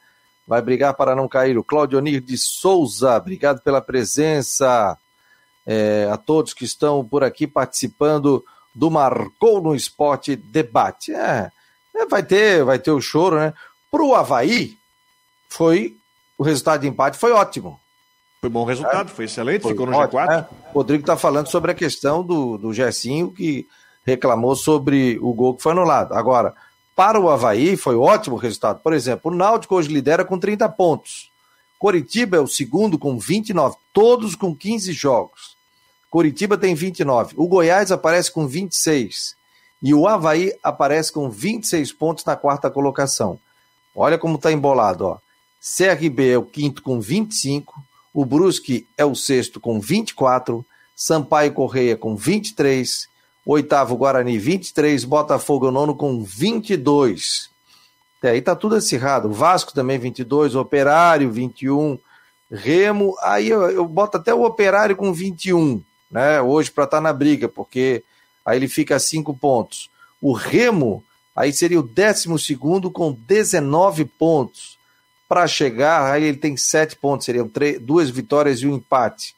vai 0.51 0.61
brigar 0.61 0.95
para 0.95 1.15
não 1.15 1.29
cair. 1.29 1.57
O 1.57 1.63
Claudio 1.63 1.99
Onir 1.99 2.21
de 2.21 2.37
Souza, 2.37 3.17
obrigado 3.17 3.63
pela 3.63 3.81
presença. 3.81 4.99
É, 5.65 6.09
a 6.11 6.17
todos 6.17 6.53
que 6.53 6.65
estão 6.65 7.05
por 7.05 7.23
aqui 7.23 7.47
participando 7.47 8.45
do 8.75 8.91
Marcou 8.91 9.63
no 9.63 9.77
Esporte 9.77 10.35
Debate. 10.35 11.15
É, 11.15 11.53
é, 11.95 12.05
vai 12.07 12.25
ter, 12.25 12.65
vai 12.65 12.81
ter 12.81 12.91
o 12.91 13.01
choro, 13.01 13.37
né? 13.37 13.55
Para 13.93 14.03
o 14.03 14.13
Havaí, 14.13 14.77
foi 15.49 15.97
o 16.37 16.43
resultado 16.43 16.81
de 16.81 16.89
empate 16.89 17.17
foi 17.17 17.31
ótimo. 17.31 17.79
Foi 18.41 18.51
bom 18.51 18.65
resultado, 18.65 19.11
é, 19.11 19.15
foi 19.15 19.27
excelente, 19.27 19.63
foi 19.63 19.71
ficou 19.71 19.87
no 19.87 19.97
ótimo, 19.97 20.21
G4. 20.21 20.33
É. 20.33 20.47
O 20.73 20.79
Rodrigo 20.79 21.03
está 21.03 21.17
falando 21.17 21.47
sobre 21.47 21.71
a 21.71 21.75
questão 21.75 22.25
do, 22.25 22.59
do 22.59 22.73
Gersinho, 22.73 23.31
que 23.31 23.69
reclamou 24.05 24.57
sobre 24.57 25.17
o 25.23 25.33
gol 25.33 25.55
que 25.55 25.63
foi 25.63 25.71
anulado. 25.71 26.13
Agora, 26.15 26.55
para 27.01 27.19
o 27.19 27.31
Havaí, 27.31 27.79
foi 27.79 27.97
ótimo 27.97 28.37
resultado. 28.37 28.81
Por 28.83 28.93
exemplo, 28.93 29.33
o 29.33 29.35
Náutico 29.35 29.75
hoje 29.75 29.89
lidera 29.89 30.23
com 30.23 30.39
30 30.39 30.69
pontos. 30.69 31.31
Coritiba 31.79 32.37
é 32.37 32.41
o 32.41 32.47
segundo 32.47 32.99
com 32.99 33.19
29, 33.19 33.75
todos 33.91 34.35
com 34.35 34.55
15 34.55 34.93
jogos. 34.93 35.57
Coritiba 36.11 36.59
tem 36.59 36.75
29. 36.75 37.33
O 37.39 37.49
Goiás 37.49 37.91
aparece 37.91 38.31
com 38.31 38.47
26. 38.47 39.35
E 39.83 39.95
o 39.95 40.07
Havaí 40.07 40.53
aparece 40.63 41.11
com 41.11 41.31
26 41.31 41.91
pontos 41.95 42.23
na 42.27 42.37
quarta 42.37 42.71
colocação. 42.71 43.41
Olha 43.97 44.19
como 44.19 44.37
está 44.37 44.53
embolado. 44.53 45.07
Ó. 45.07 45.17
CRB 45.59 46.33
é 46.33 46.37
o 46.37 46.45
quinto 46.45 46.83
com 46.83 47.01
25. 47.01 47.83
O 48.13 48.27
Brusque 48.27 48.87
é 48.99 49.07
o 49.07 49.15
sexto 49.15 49.59
com 49.59 49.81
24. 49.81 50.63
Sampaio 50.95 51.55
Correia 51.55 51.97
com 51.97 52.15
23. 52.15 53.09
Oitavo, 53.45 53.97
Guarani, 53.97 54.39
23. 54.39 55.05
Botafogo, 55.05 55.71
nono, 55.71 55.95
com 55.95 56.23
22. 56.23 57.51
É, 58.23 58.31
aí 58.31 58.43
tá 58.43 58.55
tudo 58.55 58.77
acirrado. 58.77 59.33
Vasco 59.33 59.73
também, 59.73 59.99
22. 59.99 60.55
Operário, 60.55 61.31
21. 61.31 61.99
Remo, 62.51 63.17
aí 63.23 63.49
eu, 63.49 63.63
eu 63.71 63.87
boto 63.87 64.17
até 64.17 64.35
o 64.35 64.43
Operário 64.43 64.97
com 64.97 65.13
21, 65.13 65.81
né? 66.11 66.43
Hoje 66.43 66.69
para 66.71 66.85
estar 66.85 66.97
tá 66.97 67.01
na 67.01 67.13
briga, 67.13 67.49
porque 67.49 68.03
aí 68.45 68.59
ele 68.59 68.67
fica 68.67 68.97
a 68.97 69.01
5 69.01 69.33
pontos. 69.37 69.89
O 70.21 70.33
Remo, 70.33 71.05
aí 71.35 71.53
seria 71.53 71.79
o 71.79 71.83
12 71.83 72.57
com 72.93 73.13
19 73.13 74.05
pontos. 74.05 74.79
Para 75.29 75.47
chegar, 75.47 76.11
aí 76.11 76.25
ele 76.25 76.39
tem 76.39 76.57
7 76.57 76.97
pontos, 76.97 77.25
seriam 77.25 77.49
duas 77.81 78.11
vitórias 78.11 78.59
e 78.59 78.67
um 78.67 78.75
empate. 78.75 79.37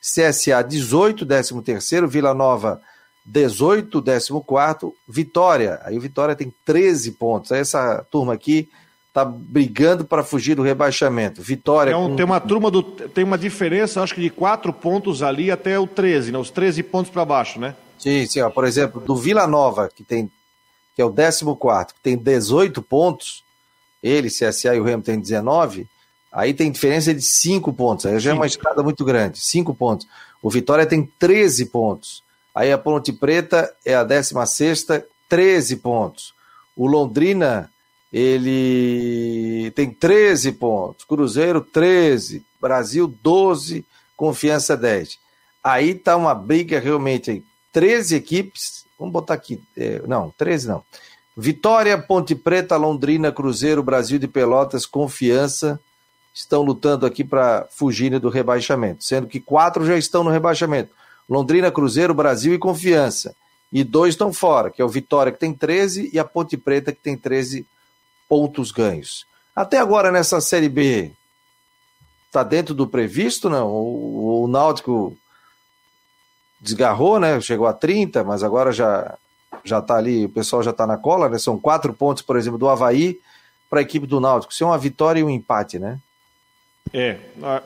CSA 0.00 0.62
18, 0.62 1.26
13 1.26 1.60
terceiro, 1.60 2.08
Vila 2.08 2.32
Nova 2.32 2.80
18, 2.80 2.93
14, 3.26 4.92
Vitória. 5.08 5.80
Aí 5.84 5.96
o 5.96 6.00
Vitória 6.00 6.36
tem 6.36 6.52
13 6.64 7.12
pontos. 7.12 7.52
Aí 7.52 7.60
essa 7.60 8.04
turma 8.10 8.34
aqui 8.34 8.68
tá 9.12 9.24
brigando 9.24 10.04
para 10.04 10.24
fugir 10.24 10.54
do 10.54 10.62
rebaixamento. 10.62 11.40
Vitória. 11.40 11.96
Um, 11.96 12.10
com... 12.10 12.16
Tem 12.16 12.24
uma 12.24 12.40
turma 12.40 12.70
do. 12.70 12.82
Tem 12.82 13.24
uma 13.24 13.38
diferença, 13.38 14.02
acho 14.02 14.14
que 14.14 14.20
de 14.20 14.30
4 14.30 14.72
pontos 14.72 15.22
ali 15.22 15.50
até 15.50 15.78
o 15.78 15.86
13, 15.86 16.32
né? 16.32 16.38
Os 16.38 16.50
13 16.50 16.82
pontos 16.82 17.10
para 17.10 17.24
baixo, 17.24 17.58
né? 17.58 17.74
Sim, 17.98 18.26
sim. 18.26 18.40
Ó, 18.40 18.50
por 18.50 18.64
exemplo, 18.64 19.00
do 19.00 19.16
Vila 19.16 19.46
Nova, 19.46 19.88
que 19.88 20.02
tem 20.02 20.30
que 20.94 21.02
é 21.02 21.04
o 21.04 21.12
14, 21.12 21.94
que 21.94 22.00
tem 22.00 22.16
18 22.16 22.80
pontos, 22.80 23.42
ele, 24.02 24.28
CSA 24.28 24.76
e 24.76 24.80
o 24.80 24.84
Remo 24.84 25.02
tem 25.02 25.18
19, 25.18 25.88
aí 26.30 26.54
tem 26.54 26.70
diferença 26.70 27.12
de 27.12 27.22
5 27.22 27.72
pontos. 27.72 28.06
Aí 28.06 28.18
já 28.20 28.30
é 28.30 28.34
uma 28.34 28.46
escada 28.46 28.82
muito 28.82 29.04
grande. 29.04 29.40
5 29.40 29.74
pontos. 29.74 30.06
O 30.40 30.48
Vitória 30.48 30.86
tem 30.86 31.04
13 31.18 31.66
pontos. 31.66 32.22
Aí 32.54 32.72
a 32.72 32.78
Ponte 32.78 33.12
Preta 33.12 33.74
é 33.84 33.94
a 33.94 34.04
16, 34.04 34.86
13 35.28 35.76
pontos. 35.76 36.34
O 36.76 36.86
Londrina, 36.86 37.70
ele 38.12 39.72
tem 39.74 39.90
13 39.90 40.52
pontos. 40.52 41.04
Cruzeiro, 41.04 41.60
13. 41.60 42.44
Brasil, 42.60 43.06
12. 43.06 43.84
Confiança, 44.16 44.76
10. 44.76 45.18
Aí 45.62 45.94
tá 45.94 46.16
uma 46.16 46.34
briga 46.34 46.78
realmente 46.78 47.30
aí. 47.30 47.44
13 47.72 48.14
equipes. 48.14 48.84
Vamos 48.98 49.12
botar 49.12 49.34
aqui. 49.34 49.60
É, 49.76 50.00
não, 50.06 50.32
13 50.38 50.68
não. 50.68 50.82
Vitória, 51.36 51.98
Ponte 51.98 52.34
Preta, 52.34 52.76
Londrina, 52.76 53.32
Cruzeiro, 53.32 53.82
Brasil 53.82 54.18
de 54.18 54.28
Pelotas, 54.28 54.86
Confiança 54.86 55.80
estão 56.32 56.62
lutando 56.62 57.06
aqui 57.06 57.22
para 57.22 57.66
fugirem 57.70 58.18
do 58.18 58.28
rebaixamento, 58.28 59.04
sendo 59.04 59.28
que 59.28 59.38
quatro 59.38 59.86
já 59.86 59.96
estão 59.96 60.24
no 60.24 60.30
rebaixamento. 60.30 60.90
Londrina, 61.28 61.70
Cruzeiro, 61.70 62.14
Brasil 62.14 62.54
e 62.54 62.58
Confiança. 62.58 63.34
E 63.72 63.82
dois 63.82 64.14
estão 64.14 64.32
fora, 64.32 64.70
que 64.70 64.80
é 64.80 64.84
o 64.84 64.88
Vitória, 64.88 65.32
que 65.32 65.38
tem 65.38 65.52
13, 65.52 66.10
e 66.12 66.18
a 66.18 66.24
Ponte 66.24 66.56
Preta, 66.56 66.92
que 66.92 67.00
tem 67.00 67.16
13 67.16 67.66
pontos 68.28 68.70
ganhos. 68.70 69.26
Até 69.54 69.78
agora, 69.78 70.12
nessa 70.12 70.40
Série 70.40 70.68
B, 70.68 71.12
está 72.26 72.42
dentro 72.42 72.74
do 72.74 72.86
previsto, 72.86 73.48
não? 73.48 73.68
O, 73.68 74.44
o 74.44 74.48
Náutico 74.48 75.16
desgarrou, 76.60 77.20
né? 77.20 77.40
Chegou 77.40 77.66
a 77.66 77.72
30, 77.72 78.24
mas 78.24 78.42
agora 78.42 78.72
já 78.72 79.16
já 79.64 79.78
está 79.78 79.96
ali, 79.96 80.26
o 80.26 80.28
pessoal 80.28 80.62
já 80.62 80.72
está 80.72 80.86
na 80.86 80.98
cola, 80.98 81.28
né? 81.28 81.38
São 81.38 81.58
quatro 81.58 81.94
pontos, 81.94 82.22
por 82.22 82.36
exemplo, 82.36 82.58
do 82.58 82.68
Havaí 82.68 83.18
para 83.70 83.78
a 83.80 83.82
equipe 83.82 84.06
do 84.06 84.20
Náutico. 84.20 84.52
Isso 84.52 84.62
é 84.62 84.66
uma 84.66 84.76
vitória 84.76 85.20
e 85.20 85.24
um 85.24 85.30
empate, 85.30 85.78
né? 85.78 85.98
É, 86.92 87.16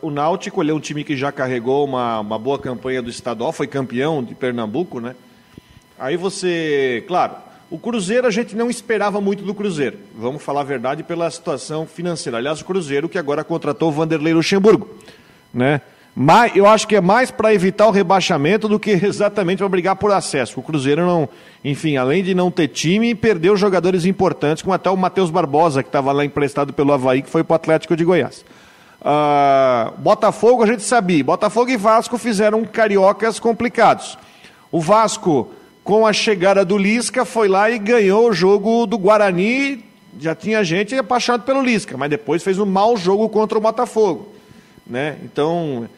o 0.00 0.10
Náutico 0.10 0.62
ele 0.62 0.70
é 0.70 0.74
um 0.74 0.80
time 0.80 1.04
que 1.04 1.16
já 1.16 1.30
carregou 1.30 1.84
uma, 1.84 2.20
uma 2.20 2.38
boa 2.38 2.58
campanha 2.58 3.02
do 3.02 3.10
estadual, 3.10 3.52
foi 3.52 3.66
campeão 3.66 4.22
de 4.22 4.34
Pernambuco, 4.34 5.00
né? 5.00 5.14
Aí 5.98 6.16
você, 6.16 7.04
claro, 7.06 7.34
o 7.70 7.78
Cruzeiro 7.78 8.26
a 8.26 8.30
gente 8.30 8.56
não 8.56 8.70
esperava 8.70 9.20
muito 9.20 9.44
do 9.44 9.54
Cruzeiro, 9.54 9.98
vamos 10.16 10.42
falar 10.42 10.60
a 10.60 10.64
verdade 10.64 11.02
pela 11.02 11.30
situação 11.30 11.86
financeira. 11.86 12.38
Aliás, 12.38 12.60
o 12.60 12.64
Cruzeiro 12.64 13.08
que 13.08 13.18
agora 13.18 13.44
contratou 13.44 13.88
o 13.88 13.92
Vanderlei 13.92 14.32
Luxemburgo, 14.32 14.88
né? 15.52 15.82
Mas 16.20 16.56
eu 16.56 16.66
acho 16.66 16.88
que 16.88 16.96
é 16.96 17.00
mais 17.00 17.30
para 17.30 17.54
evitar 17.54 17.86
o 17.86 17.92
rebaixamento 17.92 18.66
do 18.66 18.78
que 18.78 18.90
exatamente 19.06 19.58
para 19.58 19.68
brigar 19.68 19.94
por 19.94 20.10
acesso. 20.10 20.58
O 20.58 20.62
Cruzeiro 20.62 21.06
não, 21.06 21.28
enfim, 21.64 21.96
além 21.96 22.24
de 22.24 22.34
não 22.34 22.50
ter 22.50 22.68
time, 22.68 23.14
perdeu 23.14 23.56
jogadores 23.56 24.04
importantes, 24.04 24.62
como 24.62 24.74
até 24.74 24.90
o 24.90 24.96
Matheus 24.96 25.30
Barbosa, 25.30 25.82
que 25.82 25.88
estava 25.88 26.10
lá 26.10 26.24
emprestado 26.24 26.72
pelo 26.72 26.92
Havaí, 26.92 27.22
que 27.22 27.30
foi 27.30 27.44
para 27.44 27.52
o 27.52 27.56
Atlético 27.56 27.94
de 27.94 28.04
Goiás. 28.04 28.44
Uh, 29.00 29.96
Botafogo, 29.98 30.62
a 30.62 30.66
gente 30.66 30.82
sabia. 30.82 31.22
Botafogo 31.22 31.70
e 31.70 31.76
Vasco 31.76 32.18
fizeram 32.18 32.64
cariocas 32.64 33.38
complicados. 33.38 34.18
O 34.70 34.80
Vasco, 34.80 35.50
com 35.84 36.06
a 36.06 36.12
chegada 36.12 36.64
do 36.64 36.76
Lisca, 36.76 37.24
foi 37.24 37.48
lá 37.48 37.70
e 37.70 37.78
ganhou 37.78 38.28
o 38.28 38.32
jogo 38.32 38.86
do 38.86 38.98
Guarani. 38.98 39.84
Já 40.18 40.34
tinha 40.34 40.64
gente 40.64 40.94
apaixonado 40.96 41.44
pelo 41.44 41.62
Lisca, 41.62 41.96
mas 41.96 42.10
depois 42.10 42.42
fez 42.42 42.58
um 42.58 42.66
mau 42.66 42.96
jogo 42.96 43.28
contra 43.28 43.56
o 43.56 43.60
Botafogo. 43.60 44.28
Né? 44.84 45.16
Então, 45.22 45.88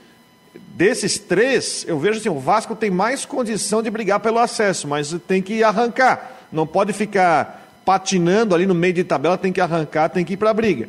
desses 0.75 1.19
três, 1.19 1.85
eu 1.89 1.99
vejo 1.99 2.19
assim: 2.19 2.29
o 2.29 2.39
Vasco 2.39 2.77
tem 2.77 2.91
mais 2.91 3.25
condição 3.25 3.83
de 3.83 3.91
brigar 3.91 4.21
pelo 4.21 4.39
acesso, 4.39 4.87
mas 4.87 5.17
tem 5.27 5.41
que 5.41 5.65
arrancar. 5.65 6.39
Não 6.53 6.67
pode 6.67 6.93
ficar 6.93 7.81
patinando 7.85 8.55
ali 8.55 8.67
no 8.67 8.75
meio 8.75 8.93
de 8.93 9.05
tabela, 9.05 9.39
tem 9.39 9.53
que 9.53 9.61
arrancar, 9.61 10.11
tem 10.11 10.25
que 10.25 10.35
ir 10.35 10.37
para 10.37 10.51
a 10.51 10.55
briga. 10.55 10.89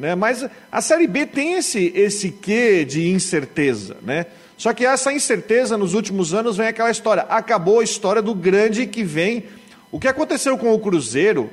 Né? 0.00 0.14
Mas 0.14 0.46
a 0.72 0.80
Série 0.80 1.06
B 1.06 1.26
tem 1.26 1.52
esse, 1.52 1.92
esse 1.94 2.30
quê 2.30 2.86
de 2.86 3.10
incerteza. 3.10 3.98
Né? 4.02 4.24
Só 4.56 4.72
que 4.72 4.86
essa 4.86 5.12
incerteza 5.12 5.76
nos 5.76 5.92
últimos 5.92 6.32
anos 6.32 6.56
vem 6.56 6.68
aquela 6.68 6.90
história. 6.90 7.24
Acabou 7.28 7.80
a 7.80 7.84
história 7.84 8.22
do 8.22 8.34
grande 8.34 8.86
que 8.86 9.04
vem. 9.04 9.44
O 9.92 10.00
que 10.00 10.08
aconteceu 10.08 10.56
com 10.56 10.72
o 10.72 10.78
Cruzeiro, 10.78 11.50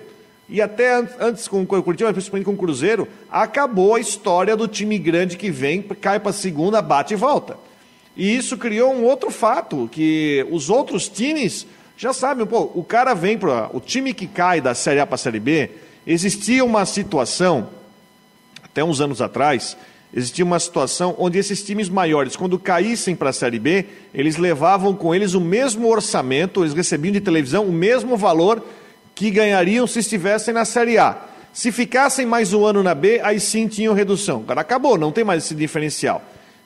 e 0.47 0.61
até 0.61 1.05
antes 1.19 1.45
com 1.45 1.61
o 1.61 1.67
Curitiba, 1.67 2.13
principalmente 2.13 2.45
com 2.45 2.53
o 2.53 2.57
Cruzeiro, 2.57 3.05
acabou 3.29 3.95
a 3.95 3.99
história 3.99 4.55
do 4.55 4.65
time 4.65 4.97
grande 4.97 5.35
que 5.35 5.51
vem, 5.51 5.81
cai 5.81 6.17
para 6.17 6.29
a 6.29 6.33
segunda, 6.33 6.81
bate 6.81 7.15
e 7.15 7.17
volta. 7.17 7.57
E 8.15 8.33
isso 8.35 8.57
criou 8.57 8.93
um 8.93 9.03
outro 9.03 9.29
fato, 9.29 9.89
que 9.91 10.47
os 10.49 10.69
outros 10.69 11.09
times 11.09 11.67
já 11.97 12.13
sabem, 12.13 12.45
pô, 12.45 12.71
o 12.73 12.83
cara 12.83 13.13
vem 13.13 13.37
para. 13.37 13.69
O 13.73 13.81
time 13.81 14.13
que 14.13 14.25
cai 14.25 14.61
da 14.61 14.73
Série 14.73 15.01
A 15.01 15.05
para 15.05 15.15
a 15.15 15.17
Série 15.17 15.39
B, 15.39 15.69
existia 16.05 16.63
uma 16.63 16.85
situação 16.85 17.75
até 18.77 18.83
uns 18.83 19.01
anos 19.01 19.23
atrás, 19.23 19.75
existia 20.13 20.45
uma 20.45 20.59
situação 20.59 21.15
onde 21.17 21.39
esses 21.39 21.63
times 21.63 21.89
maiores, 21.89 22.35
quando 22.35 22.59
caíssem 22.59 23.15
para 23.15 23.31
a 23.31 23.33
Série 23.33 23.57
B, 23.57 23.85
eles 24.13 24.37
levavam 24.37 24.93
com 24.93 25.15
eles 25.15 25.33
o 25.33 25.41
mesmo 25.41 25.89
orçamento, 25.89 26.61
eles 26.61 26.75
recebiam 26.75 27.11
de 27.11 27.19
televisão 27.19 27.65
o 27.65 27.71
mesmo 27.71 28.15
valor 28.15 28.63
que 29.15 29.31
ganhariam 29.31 29.87
se 29.87 29.97
estivessem 29.97 30.53
na 30.53 30.63
Série 30.63 30.99
A. 30.99 31.17
Se 31.51 31.71
ficassem 31.71 32.23
mais 32.23 32.53
um 32.53 32.67
ano 32.67 32.83
na 32.83 32.93
B, 32.93 33.19
aí 33.23 33.39
sim 33.39 33.67
tinham 33.67 33.95
redução. 33.95 34.41
Agora 34.41 34.61
acabou, 34.61 34.95
não 34.95 35.11
tem 35.11 35.23
mais 35.23 35.43
esse 35.43 35.55
diferencial. 35.55 36.21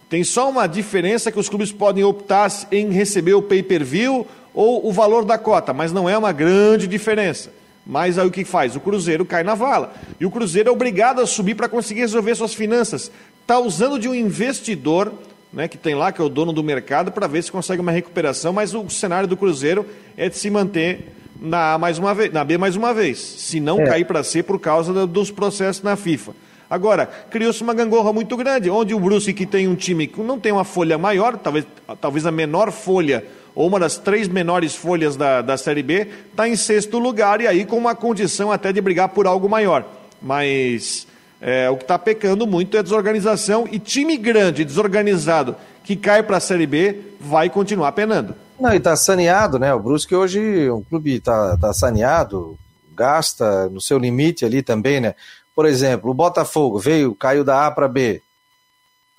Tem 0.10 0.21
só 0.21 0.50
uma 0.50 0.67
diferença 0.67 1.32
que 1.32 1.39
os 1.39 1.47
clubes 1.47 1.71
podem 1.71 2.04
optar 2.04 2.52
em 2.74 2.91
receber 2.91 3.36
o 3.36 3.41
pay-per-view 3.41 4.28
ou 4.54 4.86
o 4.86 4.91
valor 4.91 5.24
da 5.24 5.38
cota, 5.38 5.71
mas 5.71 5.93
não 5.93 6.10
é 6.10 6.17
uma 6.17 6.34
grande 6.34 6.88
diferença. 6.88 7.61
Mas 7.86 8.20
aí 8.20 8.28
o 8.28 8.32
que 8.32 8.46
faz? 8.46 8.76
O 8.76 8.80
Cruzeiro 8.80 9.26
cai 9.26 9.44
na 9.44 9.56
vala. 9.56 9.94
E 10.20 10.26
o 10.26 10.32
Cruzeiro 10.32 10.70
é 10.70 10.72
obrigado 10.72 11.20
a 11.20 11.26
subir 11.26 11.56
para 11.56 11.67
conseguir 11.67 12.02
resolver 12.02 12.36
suas 12.36 12.54
finanças 12.54 13.12
está 13.52 13.60
usando 13.60 14.00
de 14.00 14.08
um 14.08 14.15
investidor 14.15 15.12
né, 15.52 15.67
que 15.67 15.78
tem 15.78 15.94
lá, 15.94 16.12
que 16.12 16.22
é 16.22 16.24
o 16.24 16.30
dono 16.30 16.54
do 16.54 16.63
mercado, 16.63 17.12
para 17.12 17.28
ver 17.28 17.44
se 17.44 17.52
consegue 17.52 17.82
uma 17.82 17.91
recuperação, 17.91 18.54
mas 18.54 18.74
o 18.74 18.89
cenário 18.89 19.28
do 19.28 19.36
Cruzeiro 19.36 19.86
é 20.15 20.30
de 20.30 20.38
se 20.38 20.50
manter 20.50 21.12
na, 21.41 21.74
A 21.74 21.78
mais 21.78 21.98
uma 21.98 22.13
vez, 22.13 22.32
na 22.32 22.46
B 22.46 22.58
mais 22.58 22.78
uma 22.78 22.94
vez, 22.94 23.20
se 23.20 23.60
não 23.60 23.82
é. 23.82 23.86
cair 23.86 24.06
para 24.06 24.24
C 24.24 24.41
por 24.41 24.58
causa 24.58 25.06
dos 25.06 25.30
processos 25.30 25.84
na 25.84 25.98
FIFA. 25.98 26.34
Agora, 26.70 27.06
criou-se 27.06 27.62
uma 27.62 27.74
gangorra 27.74 28.13
muito 28.13 28.38
grande, 28.38 28.70
onde 28.70 28.94
o 28.94 29.00
Bruce, 29.00 29.34
que 29.34 29.46
tem 29.46 29.67
um 29.67 29.76
time 29.76 30.08
que 30.08 30.22
não 30.22 30.39
tem 30.39 30.54
uma 30.54 30.63
folha 30.63 30.98
maior, 30.98 31.36
talvez, 31.36 31.65
talvez 32.00 32.26
a 32.26 32.32
menor 32.32 32.72
folha, 32.72 33.26
ou 33.62 33.67
uma 33.67 33.80
das 33.80 33.95
três 33.97 34.28
menores 34.28 34.76
folhas 34.76 35.15
da, 35.15 35.43
da 35.43 35.56
Série 35.56 35.84
B, 35.84 36.08
está 36.32 36.50
em 36.50 36.56
sexto 36.56 36.97
lugar 36.97 37.41
e 37.41 37.47
aí 37.47 37.63
com 37.63 37.78
uma 37.78 37.93
condição 37.93 38.52
até 38.52 38.74
de 38.74 38.82
brigar 38.82 39.10
por 39.10 39.28
algo 39.28 39.47
maior. 39.47 39.86
Mas 40.19 41.06
é, 41.39 41.69
o 41.69 41.78
que 41.78 41.84
está 41.84 42.00
pecando 42.00 42.47
muito 42.47 42.76
é 42.76 42.82
desorganização 42.82 43.67
e 43.71 43.78
time 43.78 44.17
grande, 44.17 44.65
desorganizado, 44.65 45.56
que 45.84 45.95
cai 45.95 46.24
para 46.24 46.38
a 46.38 46.39
Série 46.39 46.65
B, 46.65 47.02
vai 47.19 47.52
continuar 47.52 47.91
penando. 47.91 48.34
Não, 48.60 48.74
e 48.74 48.78
está 48.78 48.95
saneado, 48.95 49.60
né? 49.60 49.71
O 49.74 49.80
Brusque 49.80 50.15
hoje, 50.15 50.69
um 50.71 50.82
clube 50.82 51.17
está 51.17 51.56
tá 51.58 51.71
saneado, 51.71 52.58
gasta 52.95 53.69
no 53.69 53.80
seu 53.80 54.00
limite 54.00 54.43
ali 54.43 54.63
também, 54.63 55.00
né? 55.00 55.13
Por 55.56 55.67
exemplo, 55.67 56.10
o 56.10 56.15
Botafogo 56.15 56.80
veio, 56.80 57.13
caiu 57.13 57.43
da 57.43 57.67
A 57.67 57.71
para 57.71 57.88
B. 57.88 58.24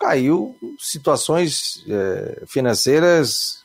Caiu 0.00 0.56
situações 0.80 1.84
é, 1.88 2.42
financeiras 2.48 3.62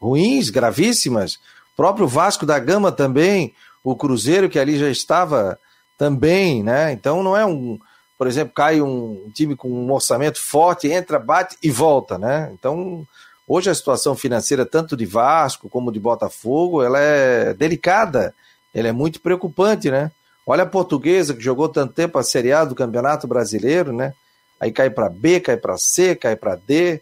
ruins, 0.00 0.50
gravíssimas. 0.50 1.34
O 1.34 1.76
próprio 1.76 2.06
Vasco 2.06 2.46
da 2.46 2.58
Gama 2.58 2.90
também, 2.90 3.54
o 3.82 3.94
Cruzeiro, 3.94 4.48
que 4.48 4.58
ali 4.58 4.78
já 4.78 4.88
estava 4.88 5.58
também, 5.96 6.62
né? 6.62 6.92
Então 6.92 7.22
não 7.22 7.36
é 7.36 7.44
um, 7.44 7.78
por 8.18 8.26
exemplo, 8.26 8.54
cai 8.54 8.80
um 8.80 9.30
time 9.34 9.54
com 9.54 9.68
um 9.68 9.92
orçamento 9.92 10.40
forte, 10.40 10.88
entra, 10.88 11.18
bate 11.18 11.56
e 11.62 11.70
volta, 11.70 12.18
né? 12.18 12.50
Então, 12.54 13.06
hoje 13.46 13.68
a 13.68 13.74
situação 13.74 14.14
financeira 14.14 14.64
tanto 14.64 14.96
de 14.96 15.04
Vasco 15.04 15.68
como 15.68 15.92
de 15.92 16.00
Botafogo, 16.00 16.82
ela 16.82 16.98
é 16.98 17.52
delicada, 17.52 18.34
ela 18.74 18.88
é 18.88 18.92
muito 18.92 19.20
preocupante, 19.20 19.90
né? 19.90 20.10
Olha 20.46 20.62
a 20.62 20.66
Portuguesa 20.66 21.34
que 21.34 21.42
jogou 21.42 21.68
tanto 21.68 21.92
tempo 21.92 22.18
a 22.18 22.22
Série 22.22 22.52
A 22.52 22.64
do 22.64 22.74
Campeonato 22.74 23.26
Brasileiro, 23.26 23.92
né? 23.92 24.14
Aí 24.58 24.72
cai 24.72 24.88
para 24.88 25.10
B, 25.10 25.40
cai 25.40 25.56
para 25.56 25.76
C, 25.76 26.14
cai 26.14 26.36
para 26.36 26.54
D. 26.54 27.00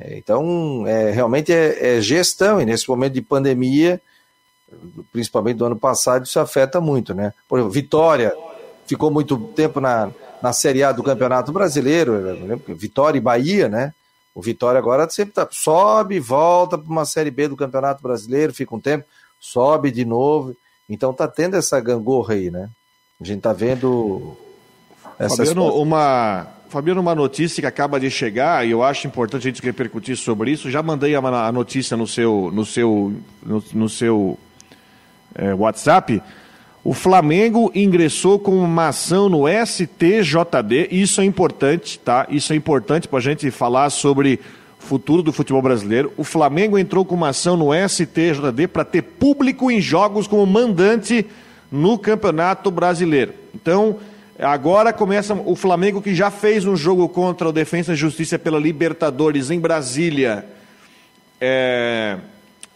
É, 0.00 0.18
então, 0.18 0.84
é, 0.86 1.10
realmente 1.10 1.52
é, 1.52 1.96
é 1.96 2.00
gestão 2.00 2.60
e 2.60 2.66
nesse 2.66 2.88
momento 2.88 3.14
de 3.14 3.22
pandemia 3.22 4.00
principalmente 5.12 5.56
do 5.56 5.66
ano 5.66 5.76
passado, 5.76 6.24
isso 6.24 6.38
afeta 6.40 6.80
muito, 6.80 7.14
né? 7.14 7.32
Por 7.48 7.58
exemplo, 7.58 7.72
Vitória 7.72 8.34
ficou 8.86 9.10
muito 9.10 9.36
tempo 9.54 9.80
na, 9.80 10.10
na 10.42 10.52
Série 10.52 10.82
A 10.82 10.92
do 10.92 11.02
Campeonato 11.02 11.52
Brasileiro, 11.52 12.58
Vitória 12.68 13.18
e 13.18 13.20
Bahia, 13.20 13.68
né? 13.68 13.94
O 14.34 14.42
Vitória 14.42 14.78
agora 14.78 15.08
sempre 15.08 15.34
tá, 15.34 15.48
sobe, 15.50 16.18
volta 16.18 16.76
para 16.76 16.90
uma 16.90 17.04
Série 17.04 17.30
B 17.30 17.48
do 17.48 17.56
Campeonato 17.56 18.02
Brasileiro, 18.02 18.52
fica 18.52 18.74
um 18.74 18.80
tempo, 18.80 19.06
sobe 19.38 19.90
de 19.90 20.04
novo. 20.04 20.56
Então 20.88 21.12
tá 21.12 21.28
tendo 21.28 21.56
essa 21.56 21.80
gangorra 21.80 22.34
aí, 22.34 22.50
né? 22.50 22.68
A 23.20 23.24
gente 23.24 23.40
tá 23.40 23.52
vendo 23.52 24.36
essas 25.18 25.48
Fabiano, 25.48 25.74
uma 25.76 26.48
Fabiano, 26.74 27.00
uma 27.00 27.14
notícia 27.14 27.60
que 27.60 27.68
acaba 27.68 28.00
de 28.00 28.10
chegar 28.10 28.66
e 28.66 28.72
eu 28.72 28.82
acho 28.82 29.06
importante 29.06 29.46
a 29.46 29.48
gente 29.52 29.62
repercutir 29.62 30.16
sobre 30.16 30.50
isso. 30.50 30.68
Já 30.68 30.82
mandei 30.82 31.14
a, 31.14 31.52
notícia 31.52 31.96
no 31.96 32.04
seu 32.04 32.50
no 32.52 32.66
seu 32.66 33.14
no, 33.40 33.62
no 33.72 33.88
seu 33.88 34.36
é, 35.36 35.54
WhatsApp, 35.54 36.20
o 36.82 36.92
Flamengo 36.92 37.70
ingressou 37.76 38.40
com 38.40 38.58
uma 38.58 38.88
ação 38.88 39.28
no 39.28 39.44
STJD, 39.46 40.88
isso 40.90 41.20
é 41.20 41.24
importante, 41.24 41.96
tá? 41.96 42.26
Isso 42.28 42.52
é 42.52 42.56
importante 42.56 43.06
para 43.06 43.20
a 43.20 43.22
gente 43.22 43.48
falar 43.52 43.88
sobre 43.90 44.40
o 44.82 44.84
futuro 44.84 45.22
do 45.22 45.32
futebol 45.32 45.62
brasileiro. 45.62 46.12
O 46.16 46.24
Flamengo 46.24 46.76
entrou 46.76 47.04
com 47.04 47.14
uma 47.14 47.28
ação 47.28 47.56
no 47.56 47.68
STJD 47.72 48.66
para 48.66 48.84
ter 48.84 49.02
público 49.02 49.70
em 49.70 49.80
jogos 49.80 50.26
como 50.26 50.44
mandante 50.44 51.24
no 51.70 51.96
Campeonato 51.96 52.68
Brasileiro. 52.68 53.32
Então, 53.54 53.96
agora 54.38 54.92
começa 54.92 55.34
o 55.34 55.54
Flamengo 55.54 56.02
que 56.02 56.14
já 56.14 56.30
fez 56.30 56.64
um 56.64 56.76
jogo 56.76 57.08
contra 57.08 57.48
o 57.48 57.52
Defensa 57.52 57.92
e 57.92 57.96
Justiça 57.96 58.38
pela 58.38 58.58
Libertadores 58.58 59.50
em 59.50 59.60
Brasília. 59.60 60.44
É, 61.40 62.16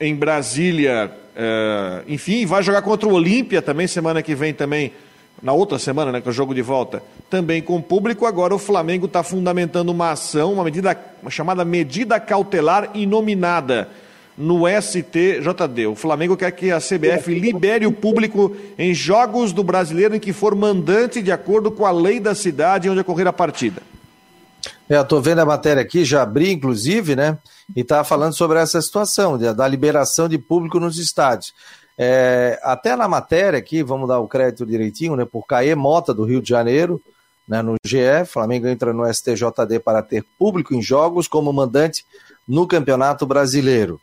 em 0.01 0.15
Brasília 0.15 1.13
é, 1.41 2.03
enfim, 2.09 2.45
vai 2.45 2.65
jogar 2.65 2.83
contra 2.83 3.09
o 3.09 3.13
Olímpia 3.13 3.63
também 3.63 3.87
semana 3.87 4.21
que 4.21 4.35
vem 4.35 4.53
também, 4.53 4.93
na 5.41 5.53
outra 5.53 5.79
semana, 5.79 6.11
né, 6.11 6.21
é 6.25 6.29
o 6.29 6.33
jogo 6.33 6.53
de 6.53 6.63
volta, 6.63 7.01
também 7.31 7.63
com 7.63 7.81
público. 7.81 8.27
Agora 8.27 8.53
o 8.53 8.59
Flamengo 8.59 9.07
está 9.07 9.23
fundamentando 9.23 9.91
uma 9.91 10.11
ação, 10.11 10.55
uma 10.55 10.65
medida 10.65 10.99
uma 11.23 11.31
chamada 11.31 11.65
medida 11.65 12.19
cautelar 12.19 12.91
inominada 12.93 13.89
no 14.39 14.63
STJD. 14.69 15.89
O 15.89 15.97
Flamengo 15.97 16.37
quer 16.37 16.53
que 16.53 16.71
a 16.71 16.79
CBF 16.79 17.35
libere 17.35 17.87
o 17.87 17.93
público 17.93 18.57
em 18.79 18.95
jogos 18.95 19.53
do 19.53 19.65
brasileiro 19.65 20.15
em 20.15 20.21
que 20.21 20.33
for 20.33 20.55
mandante 20.55 21.21
de 21.21 21.33
acordo 21.33 21.71
com 21.71 21.85
a 21.85 21.91
lei 21.91 22.21
da 22.21 22.35
cidade 22.35 22.89
onde 22.89 23.01
ocorrer 23.01 23.27
a 23.27 23.33
partida. 23.33 23.83
É, 24.89 24.97
eu 24.97 25.03
estou 25.03 25.21
vendo 25.21 25.41
a 25.41 25.45
matéria 25.45 25.83
aqui, 25.83 26.05
já 26.05 26.23
abri, 26.23 26.53
inclusive, 26.53 27.15
né? 27.15 27.37
E 27.77 27.81
está 27.81 28.03
falando 28.05 28.33
sobre 28.33 28.59
essa 28.59 28.81
situação 28.81 29.37
da 29.37 29.69
liberação 29.69 30.29
de 30.29 30.39
público 30.39 30.81
nos 30.81 30.99
estádios. 30.99 31.53
É, 31.99 32.59
até 32.63 32.95
na 32.95 33.09
matéria 33.09 33.59
aqui, 33.59 33.83
vamos 33.83 34.09
dar 34.09 34.21
o 34.21 34.29
crédito 34.29 34.65
direitinho, 34.65 35.17
né? 35.17 35.25
Por 35.25 35.45
Caê 35.47 35.75
Mota, 35.75 36.15
do 36.15 36.25
Rio 36.25 36.41
de 36.41 36.49
Janeiro, 36.49 37.03
né, 37.49 37.63
no 37.63 37.77
GE, 37.83 38.27
Flamengo 38.27 38.69
entra 38.69 38.93
no 38.93 39.11
STJD 39.13 39.81
para 39.83 40.03
ter 40.03 40.23
público 40.39 40.75
em 40.75 40.83
jogos 40.83 41.27
como 41.27 41.53
mandante 41.53 42.05
no 42.47 42.67
Campeonato 42.67 43.27
Brasileiro. 43.27 43.99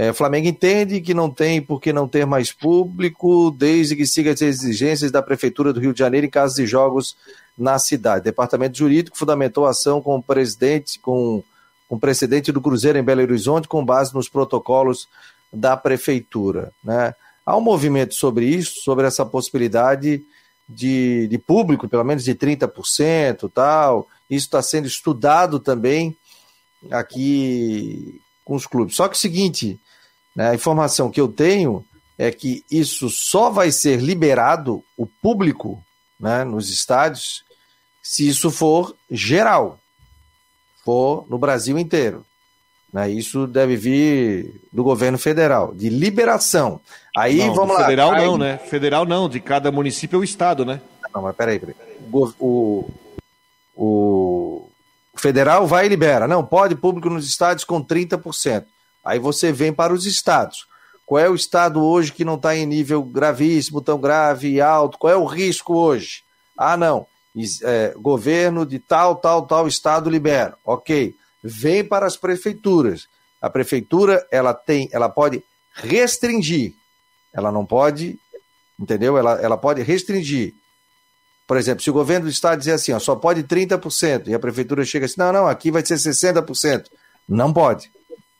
É, 0.00 0.12
Flamengo 0.12 0.46
entende 0.46 1.00
que 1.00 1.12
não 1.12 1.28
tem 1.28 1.60
por 1.60 1.80
que 1.80 1.92
não 1.92 2.06
ter 2.06 2.24
mais 2.24 2.52
público, 2.52 3.50
desde 3.50 3.96
que 3.96 4.06
siga 4.06 4.30
as 4.30 4.40
exigências 4.40 5.10
da 5.10 5.20
Prefeitura 5.20 5.72
do 5.72 5.80
Rio 5.80 5.92
de 5.92 5.98
Janeiro 5.98 6.24
em 6.24 6.30
caso 6.30 6.54
de 6.54 6.66
jogos 6.68 7.16
na 7.58 7.80
cidade. 7.80 8.22
Departamento 8.22 8.78
Jurídico 8.78 9.18
fundamentou 9.18 9.66
a 9.66 9.70
ação 9.70 10.00
com 10.00 10.14
o 10.14 10.22
presidente, 10.22 11.00
com, 11.00 11.42
com 11.88 11.96
o 11.96 11.98
presidente 11.98 12.52
do 12.52 12.60
Cruzeiro 12.60 12.96
em 12.96 13.02
Belo 13.02 13.22
Horizonte, 13.22 13.66
com 13.66 13.84
base 13.84 14.14
nos 14.14 14.28
protocolos 14.28 15.08
da 15.52 15.76
Prefeitura. 15.76 16.70
Né? 16.84 17.12
Há 17.44 17.56
um 17.56 17.60
movimento 17.60 18.14
sobre 18.14 18.46
isso, 18.46 18.82
sobre 18.84 19.04
essa 19.04 19.26
possibilidade 19.26 20.22
de, 20.68 21.26
de 21.26 21.38
público, 21.38 21.88
pelo 21.88 22.04
menos 22.04 22.22
de 22.22 22.36
30%, 22.36 23.50
tal. 23.52 24.06
Isso 24.30 24.46
está 24.46 24.62
sendo 24.62 24.86
estudado 24.86 25.58
também 25.58 26.16
aqui 26.88 28.20
com 28.48 28.54
os 28.54 28.66
clubes. 28.66 28.96
Só 28.96 29.06
que 29.06 29.14
o 29.14 29.18
seguinte, 29.18 29.78
né, 30.34 30.48
a 30.48 30.54
informação 30.54 31.10
que 31.10 31.20
eu 31.20 31.28
tenho 31.28 31.84
é 32.16 32.32
que 32.32 32.64
isso 32.70 33.10
só 33.10 33.50
vai 33.50 33.70
ser 33.70 34.00
liberado, 34.00 34.82
o 34.96 35.06
público 35.06 35.84
né, 36.18 36.44
nos 36.44 36.70
estádios, 36.70 37.44
se 38.02 38.26
isso 38.26 38.50
for 38.50 38.96
geral, 39.10 39.78
for 40.82 41.26
no 41.28 41.38
Brasil 41.38 41.78
inteiro. 41.78 42.24
Né, 42.90 43.10
isso 43.10 43.46
deve 43.46 43.76
vir 43.76 44.62
do 44.72 44.82
governo 44.82 45.18
federal, 45.18 45.74
de 45.74 45.90
liberação. 45.90 46.80
Aí 47.14 47.36
não, 47.36 47.54
vamos 47.54 47.74
lá. 47.74 47.82
Federal 47.82 48.12
aí... 48.12 48.24
não, 48.24 48.38
né? 48.38 48.56
Federal 48.56 49.04
não, 49.04 49.28
de 49.28 49.40
cada 49.40 49.70
município 49.70 50.16
é 50.16 50.20
o 50.20 50.24
estado, 50.24 50.64
né? 50.64 50.80
Não, 51.14 51.20
mas 51.20 51.36
peraí, 51.36 51.58
peraí. 51.58 51.76
O, 52.10 52.32
o, 52.40 52.90
o 53.76 54.67
federal 55.20 55.66
vai 55.66 55.86
e 55.86 55.88
libera. 55.88 56.28
Não, 56.28 56.44
pode 56.44 56.74
público 56.74 57.10
nos 57.10 57.26
estádios 57.26 57.64
com 57.64 57.84
30%. 57.84 58.64
Aí 59.04 59.18
você 59.18 59.52
vem 59.52 59.72
para 59.72 59.92
os 59.92 60.06
estados. 60.06 60.66
Qual 61.06 61.18
é 61.18 61.28
o 61.28 61.34
estado 61.34 61.82
hoje 61.82 62.12
que 62.12 62.24
não 62.24 62.34
está 62.34 62.54
em 62.54 62.66
nível 62.66 63.02
gravíssimo, 63.02 63.80
tão 63.80 63.98
grave 63.98 64.48
e 64.50 64.60
alto? 64.60 64.98
Qual 64.98 65.12
é 65.12 65.16
o 65.16 65.24
risco 65.24 65.74
hoje? 65.74 66.22
Ah, 66.56 66.76
não 66.76 67.06
é, 67.62 67.94
governo 67.96 68.64
de 68.66 68.78
tal, 68.78 69.16
tal, 69.16 69.46
tal 69.46 69.68
estado 69.68 70.10
libera. 70.10 70.56
Ok. 70.64 71.14
Vem 71.42 71.84
para 71.84 72.06
as 72.06 72.16
prefeituras. 72.16 73.06
A 73.40 73.48
prefeitura 73.48 74.26
ela 74.30 74.52
tem, 74.52 74.88
ela 74.92 75.08
pode 75.08 75.42
restringir. 75.72 76.74
Ela 77.32 77.52
não 77.52 77.64
pode, 77.64 78.18
entendeu? 78.78 79.16
Ela, 79.16 79.40
ela 79.40 79.56
pode 79.56 79.82
restringir. 79.82 80.54
Por 81.48 81.56
exemplo, 81.56 81.82
se 81.82 81.88
o 81.88 81.94
governo 81.94 82.26
do 82.26 82.30
estado 82.30 82.58
dizer 82.58 82.72
assim, 82.72 82.92
ó, 82.92 82.98
só 82.98 83.16
pode 83.16 83.42
30%, 83.42 84.28
e 84.28 84.34
a 84.34 84.38
prefeitura 84.38 84.84
chega 84.84 85.06
assim, 85.06 85.14
não, 85.16 85.32
não, 85.32 85.48
aqui 85.48 85.70
vai 85.70 85.84
ser 85.84 85.94
60%. 85.94 86.84
Não 87.26 87.54
pode. 87.54 87.90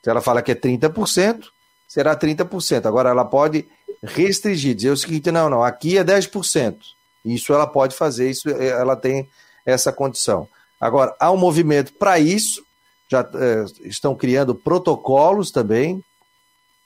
Se 0.04 0.10
ela 0.10 0.20
fala 0.20 0.42
que 0.42 0.52
é 0.52 0.54
30%, 0.54 1.44
será 1.88 2.14
30%. 2.14 2.84
Agora 2.84 3.08
ela 3.08 3.24
pode 3.24 3.66
restringir, 4.02 4.74
dizer 4.74 4.90
o 4.90 4.96
seguinte, 4.96 5.30
não, 5.30 5.48
não, 5.48 5.64
aqui 5.64 5.96
é 5.96 6.04
10%. 6.04 6.76
Isso 7.24 7.54
ela 7.54 7.66
pode 7.66 7.96
fazer, 7.96 8.28
isso 8.28 8.50
ela 8.50 8.94
tem 8.94 9.26
essa 9.64 9.90
condição. 9.90 10.46
Agora, 10.78 11.16
há 11.18 11.32
um 11.32 11.36
movimento 11.38 11.94
para 11.94 12.18
isso, 12.18 12.62
já 13.10 13.20
é, 13.20 13.64
estão 13.88 14.14
criando 14.14 14.54
protocolos 14.54 15.50
também 15.50 16.04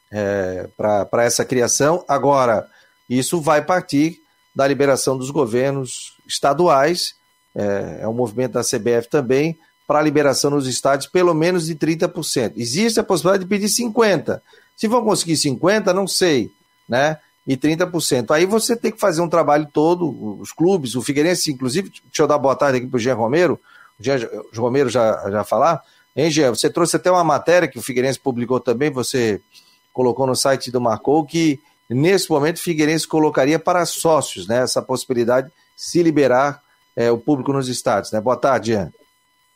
é, 0.09 0.69
para 0.77 1.25
essa 1.25 1.45
criação. 1.45 2.05
Agora, 2.07 2.65
isso 3.11 3.41
vai 3.41 3.61
partir 3.61 4.22
da 4.55 4.67
liberação 4.67 5.17
dos 5.17 5.31
governos 5.31 6.17
estaduais, 6.27 7.15
é, 7.55 8.01
é 8.03 8.09
um 8.09 8.13
movimento 8.13 8.53
da 8.53 8.63
CBF 8.63 9.09
também, 9.09 9.59
para 9.87 9.99
a 9.99 10.03
liberação 10.03 10.51
nos 10.51 10.67
estádios 10.67 11.11
pelo 11.11 11.35
menos 11.35 11.67
de 11.67 11.75
30%. 11.75 12.53
Existe 12.57 13.01
a 13.01 13.05
possibilidade 13.05 13.45
de 13.45 13.49
pedir 13.49 13.67
50%. 13.67 14.41
Se 14.77 14.89
vão 14.89 15.05
conseguir 15.05 15.35
50%, 15.35 15.93
não 15.93 16.07
sei, 16.07 16.51
né? 16.89 17.19
E 17.47 17.57
30%. 17.57 18.31
Aí 18.31 18.47
você 18.47 18.77
tem 18.77 18.93
que 18.93 19.01
fazer 19.01 19.21
um 19.21 19.29
trabalho 19.29 19.69
todo, 19.73 20.41
os 20.41 20.53
clubes, 20.53 20.95
o 20.95 21.03
Figueirense, 21.03 21.51
inclusive, 21.51 21.91
deixa 21.91 22.23
eu 22.23 22.27
dar 22.27 22.39
boa 22.39 22.55
tarde 22.55 22.79
aqui 22.79 22.87
para 22.87 22.97
o 22.97 23.01
Jean 23.01 23.15
Romero, 23.15 23.61
o 23.99 24.03
Jean 24.03 24.19
Romero 24.57 24.89
já, 24.89 25.31
já 25.31 25.45
falar. 25.45 25.83
Hein, 26.15 26.31
Jean? 26.31 26.51
Você 26.51 26.71
trouxe 26.71 26.97
até 26.97 27.11
uma 27.11 27.25
matéria 27.25 27.69
que 27.69 27.79
o 27.79 27.83
Figueirense 27.83 28.19
publicou 28.19 28.61
também, 28.61 28.91
você 28.91 29.41
colocou 29.93 30.27
no 30.27 30.37
site 30.37 30.71
do 30.71 30.81
Marcou, 30.81 31.25
que 31.25 31.61
nesse 31.95 32.31
momento 32.31 32.61
Figueirense 32.61 33.07
colocaria 33.07 33.59
para 33.59 33.85
sócios, 33.87 34.47
né? 34.47 34.63
Essa 34.63 34.83
possibilidade 34.83 35.49
de 35.49 35.53
se 35.77 36.03
liberar 36.03 36.61
é, 36.97 37.11
o 37.11 37.19
público 37.19 37.53
nos 37.53 37.69
estádios, 37.69 38.13
né? 38.13 38.21
Boa 38.21 38.37
tarde, 38.37 38.73
Jean. 38.73 38.93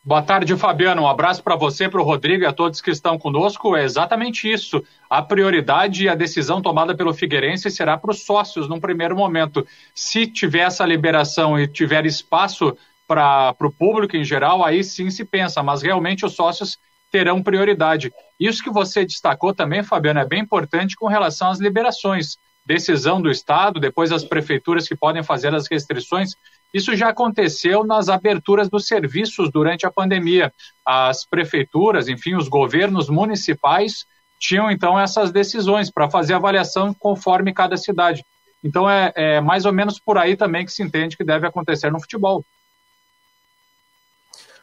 Boa 0.06 0.22
tarde, 0.22 0.56
Fabiano. 0.56 1.02
Um 1.02 1.08
abraço 1.08 1.42
para 1.42 1.56
você, 1.56 1.88
para 1.88 2.00
o 2.00 2.04
Rodrigo 2.04 2.44
e 2.44 2.46
a 2.46 2.52
todos 2.52 2.80
que 2.80 2.92
estão 2.92 3.18
conosco. 3.18 3.76
É 3.76 3.82
exatamente 3.82 4.48
isso. 4.48 4.80
A 5.10 5.20
prioridade 5.20 6.04
e 6.04 6.08
a 6.08 6.14
decisão 6.14 6.62
tomada 6.62 6.94
pelo 6.94 7.12
Figueirense 7.12 7.68
será 7.72 7.98
para 7.98 8.12
os 8.12 8.24
sócios 8.24 8.68
num 8.68 8.78
primeiro 8.78 9.16
momento. 9.16 9.66
Se 9.92 10.24
tiver 10.24 10.60
essa 10.60 10.86
liberação 10.86 11.58
e 11.58 11.66
tiver 11.66 12.06
espaço 12.06 12.76
para 13.08 13.56
o 13.60 13.72
público 13.72 14.16
em 14.16 14.22
geral, 14.22 14.64
aí 14.64 14.84
sim 14.84 15.10
se 15.10 15.24
pensa, 15.24 15.60
mas 15.60 15.82
realmente 15.82 16.24
os 16.24 16.34
sócios 16.34 16.78
terão 17.10 17.42
prioridade. 17.42 18.12
Isso 18.38 18.62
que 18.62 18.70
você 18.70 19.04
destacou 19.04 19.54
também, 19.54 19.82
Fabiano, 19.82 20.20
é 20.20 20.26
bem 20.26 20.40
importante 20.40 20.96
com 20.96 21.06
relação 21.06 21.50
às 21.50 21.58
liberações. 21.58 22.36
Decisão 22.64 23.22
do 23.22 23.30
Estado, 23.30 23.78
depois 23.78 24.10
as 24.10 24.24
prefeituras 24.24 24.88
que 24.88 24.96
podem 24.96 25.22
fazer 25.22 25.54
as 25.54 25.68
restrições. 25.70 26.32
Isso 26.74 26.96
já 26.96 27.10
aconteceu 27.10 27.84
nas 27.84 28.08
aberturas 28.08 28.68
dos 28.68 28.86
serviços 28.86 29.50
durante 29.50 29.86
a 29.86 29.90
pandemia. 29.90 30.52
As 30.84 31.24
prefeituras, 31.24 32.08
enfim, 32.08 32.34
os 32.34 32.48
governos 32.48 33.08
municipais 33.08 34.04
tinham 34.38 34.70
então 34.70 34.98
essas 34.98 35.30
decisões 35.30 35.90
para 35.90 36.10
fazer 36.10 36.34
avaliação 36.34 36.92
conforme 36.92 37.54
cada 37.54 37.76
cidade. 37.76 38.24
Então 38.62 38.90
é, 38.90 39.12
é, 39.14 39.40
mais 39.40 39.64
ou 39.64 39.72
menos 39.72 40.00
por 40.00 40.18
aí 40.18 40.36
também 40.36 40.64
que 40.64 40.72
se 40.72 40.82
entende 40.82 41.16
que 41.16 41.24
deve 41.24 41.46
acontecer 41.46 41.90
no 41.90 42.00
futebol. 42.00 42.44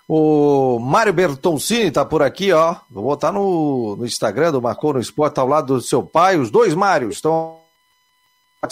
O 0.07 0.79
Mário 0.79 1.13
Bertoncini 1.13 1.87
está 1.87 2.03
por 2.03 2.21
aqui, 2.21 2.51
ó. 2.51 2.75
Vou 2.89 3.03
botar 3.03 3.31
no, 3.31 3.95
no 3.95 4.05
Instagram 4.05 4.51
do 4.51 4.61
Marcou 4.61 4.93
no 4.93 4.99
Esporte 4.99 5.39
ao 5.39 5.47
lado 5.47 5.75
do 5.75 5.81
seu 5.81 6.03
pai. 6.03 6.37
Os 6.37 6.51
dois 6.51 6.73
Mários 6.73 7.15
estão 7.15 7.61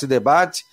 debate 0.08 0.66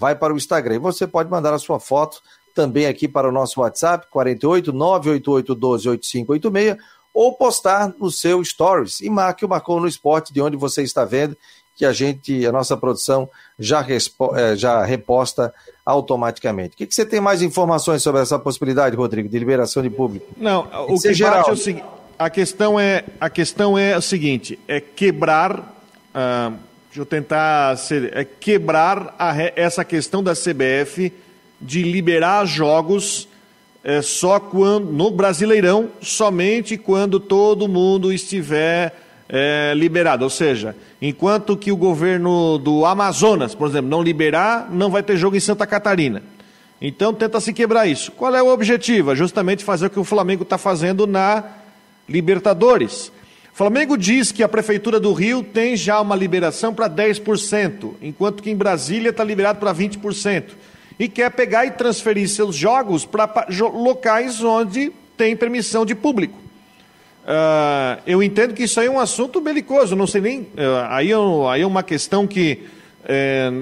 vai 0.00 0.16
para 0.16 0.32
o 0.32 0.36
Instagram. 0.36 0.76
E 0.76 0.78
você 0.78 1.06
pode 1.06 1.30
mandar 1.30 1.52
a 1.52 1.58
sua 1.58 1.78
foto 1.78 2.22
também 2.54 2.86
aqui 2.86 3.06
para 3.06 3.28
o 3.28 3.32
nosso 3.32 3.60
WhatsApp, 3.60 4.06
48 4.10 4.72
988 4.72 5.54
12 5.54 5.88
8586, 5.90 6.76
ou 7.12 7.36
postar 7.36 7.94
no 7.98 8.10
seu 8.10 8.42
Stories 8.42 9.00
e 9.00 9.10
marque 9.10 9.44
o 9.44 9.48
Marcou 9.48 9.78
no 9.78 9.86
Esporte 9.86 10.32
de 10.32 10.40
onde 10.40 10.56
você 10.56 10.82
está 10.82 11.04
vendo, 11.04 11.36
que 11.80 11.86
a 11.86 11.94
gente, 11.94 12.44
a 12.44 12.52
nossa 12.52 12.76
produção 12.76 13.26
já, 13.58 13.82
eh, 13.88 14.54
já 14.54 14.84
reposta 14.84 15.52
automaticamente. 15.82 16.74
O 16.74 16.76
que, 16.76 16.86
que, 16.86 16.94
você 16.94 17.06
tem 17.06 17.22
mais 17.22 17.40
informações 17.40 18.02
sobre 18.02 18.20
essa 18.20 18.38
possibilidade, 18.38 18.94
Rodrigo, 18.94 19.30
de 19.30 19.38
liberação 19.38 19.82
de 19.82 19.88
público? 19.88 20.26
Não, 20.36 20.68
o 20.88 21.00
que, 21.00 21.14
geral. 21.14 21.48
é 21.48 21.52
o 21.52 21.56
seguinte, 21.56 21.86
a 22.18 22.28
questão 22.28 22.78
é, 22.78 23.04
a 23.18 23.30
questão 23.30 23.78
é 23.78 23.96
o 23.96 24.02
seguinte, 24.02 24.58
é 24.68 24.78
quebrar... 24.78 25.58
Uh, 26.14 26.70
Deixa 26.90 27.02
eu 27.02 27.06
tentar 27.06 27.78
ser, 27.78 28.16
é, 28.16 28.24
quebrar 28.24 29.14
a, 29.16 29.32
essa 29.54 29.84
questão 29.84 30.24
da 30.24 30.32
CBF 30.32 31.12
de 31.60 31.84
liberar 31.84 32.44
jogos 32.46 33.28
é, 33.84 34.02
só 34.02 34.40
quando 34.40 34.90
no 34.90 35.08
Brasileirão, 35.08 35.88
somente 36.02 36.76
quando 36.76 37.20
todo 37.20 37.68
mundo 37.68 38.12
estiver 38.12 38.92
é. 39.30 39.74
Ou 40.22 40.30
seja, 40.30 40.76
enquanto 41.00 41.56
que 41.56 41.70
o 41.72 41.76
governo 41.76 42.58
do 42.58 42.84
Amazonas, 42.84 43.54
por 43.54 43.68
exemplo, 43.68 43.90
não 43.90 44.02
liberar, 44.02 44.68
não 44.70 44.90
vai 44.90 45.02
ter 45.02 45.16
jogo 45.16 45.36
em 45.36 45.40
Santa 45.40 45.66
Catarina. 45.66 46.22
Então 46.80 47.14
tenta 47.14 47.40
se 47.40 47.52
quebrar 47.52 47.86
isso. 47.86 48.10
Qual 48.12 48.34
é 48.34 48.42
o 48.42 48.48
objetivo? 48.48 49.12
É 49.12 49.14
justamente 49.14 49.64
fazer 49.64 49.86
o 49.86 49.90
que 49.90 50.00
o 50.00 50.04
Flamengo 50.04 50.42
está 50.42 50.58
fazendo 50.58 51.06
na 51.06 51.44
Libertadores 52.08 53.12
Flamengo 53.60 53.98
diz 53.98 54.32
que 54.32 54.42
a 54.42 54.48
Prefeitura 54.48 54.98
do 54.98 55.12
Rio 55.12 55.42
tem 55.42 55.76
já 55.76 56.00
uma 56.00 56.16
liberação 56.16 56.72
para 56.72 56.88
10%, 56.88 57.92
enquanto 58.00 58.42
que 58.42 58.50
em 58.50 58.56
Brasília 58.56 59.10
está 59.10 59.22
liberado 59.22 59.58
para 59.58 59.74
20%. 59.74 60.44
E 60.98 61.06
quer 61.06 61.30
pegar 61.30 61.66
e 61.66 61.70
transferir 61.70 62.26
seus 62.26 62.56
jogos 62.56 63.04
para 63.04 63.46
locais 63.74 64.42
onde 64.42 64.90
tem 65.14 65.36
permissão 65.36 65.84
de 65.84 65.94
público. 65.94 66.38
Uh, 67.22 68.00
eu 68.06 68.22
entendo 68.22 68.54
que 68.54 68.64
isso 68.64 68.80
aí 68.80 68.86
é 68.86 68.90
um 68.90 68.98
assunto 68.98 69.40
belicoso, 69.40 69.94
não 69.94 70.06
sei 70.06 70.20
nem. 70.20 70.40
Uh, 70.40 70.46
aí, 70.88 71.12
é, 71.12 71.14
aí, 71.48 71.62
é, 71.62 71.66
uma 71.66 71.82
questão 71.82 72.26
que, 72.26 72.60
é, 73.04 73.52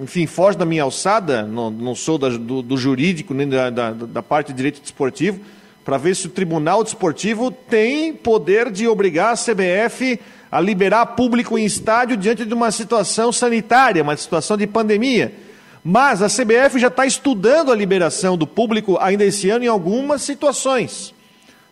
enfim, 0.00 0.26
foge 0.26 0.56
da 0.56 0.64
minha 0.64 0.82
alçada, 0.82 1.42
não, 1.42 1.70
não 1.70 1.94
sou 1.94 2.16
da, 2.18 2.28
do, 2.30 2.62
do, 2.62 2.76
jurídico 2.76 3.34
nem 3.34 3.48
da, 3.48 3.68
da, 3.68 3.90
da 3.92 4.22
parte 4.22 4.48
de 4.48 4.54
direito 4.54 4.80
desportivo 4.80 5.40
para 5.84 5.98
ver 5.98 6.16
se 6.16 6.26
o 6.26 6.30
Tribunal 6.30 6.82
Desportivo 6.82 7.50
tem 7.50 8.14
poder 8.14 8.70
de 8.70 8.88
obrigar 8.88 9.34
a 9.34 9.36
CBF 9.36 10.18
a 10.50 10.60
liberar 10.60 11.04
público 11.06 11.58
em 11.58 11.64
estádio 11.64 12.16
diante 12.16 12.44
de 12.44 12.54
uma 12.54 12.70
situação 12.70 13.32
sanitária, 13.32 14.02
uma 14.02 14.16
situação 14.16 14.56
de 14.56 14.66
pandemia. 14.66 15.34
Mas 15.82 16.22
a 16.22 16.28
CBF 16.28 16.78
já 16.78 16.88
está 16.88 17.04
estudando 17.04 17.70
a 17.70 17.76
liberação 17.76 18.38
do 18.38 18.46
público 18.46 18.96
ainda 18.98 19.24
esse 19.24 19.50
ano 19.50 19.64
em 19.64 19.68
algumas 19.68 20.22
situações. 20.22 21.12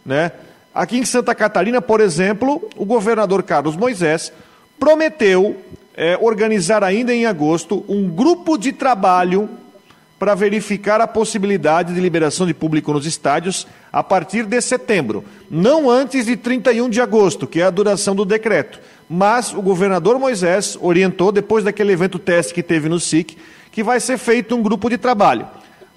Né? 0.05 0.33
Aqui 0.75 0.97
em 0.97 1.05
Santa 1.05 1.35
Catarina, 1.35 1.83
por 1.83 2.01
exemplo, 2.01 2.69
o 2.77 2.85
governador 2.85 3.43
Carlos 3.43 3.77
Moisés 3.77 4.33
prometeu 4.79 5.57
é, 5.95 6.19
organizar 6.21 6.83
ainda 6.83 7.15
em 7.15 7.27
agosto 7.27 7.85
um 7.87 8.09
grupo 8.09 8.57
de 8.57 8.73
trabalho 8.73 9.49
para 10.19 10.35
verificar 10.35 11.01
a 11.01 11.07
possibilidade 11.07 11.93
de 11.93 12.01
liberação 12.01 12.47
de 12.47 12.55
público 12.55 12.93
nos 12.93 13.05
estádios 13.05 13.67
a 13.93 14.03
partir 14.03 14.47
de 14.47 14.61
setembro, 14.61 15.25
não 15.51 15.91
antes 15.91 16.27
de 16.27 16.37
31 16.37 16.89
de 16.89 17.01
agosto, 17.01 17.47
que 17.47 17.61
é 17.61 17.65
a 17.65 17.71
duração 17.71 18.15
do 18.15 18.25
decreto. 18.25 18.81
Mas 19.11 19.53
o 19.53 19.61
governador 19.61 20.19
Moisés 20.19 20.79
orientou, 20.81 21.33
depois 21.33 21.65
daquele 21.65 21.93
evento 21.93 22.19
teste 22.19 22.55
que 22.55 22.63
teve 22.63 22.89
no 22.89 23.01
SIC, 23.01 23.37
que 23.73 23.83
vai 23.83 24.01
ser 24.01 24.17
feito 24.17 24.55
um 24.55 24.63
grupo 24.63 24.89
de 24.89 24.97
trabalho. 24.97 25.47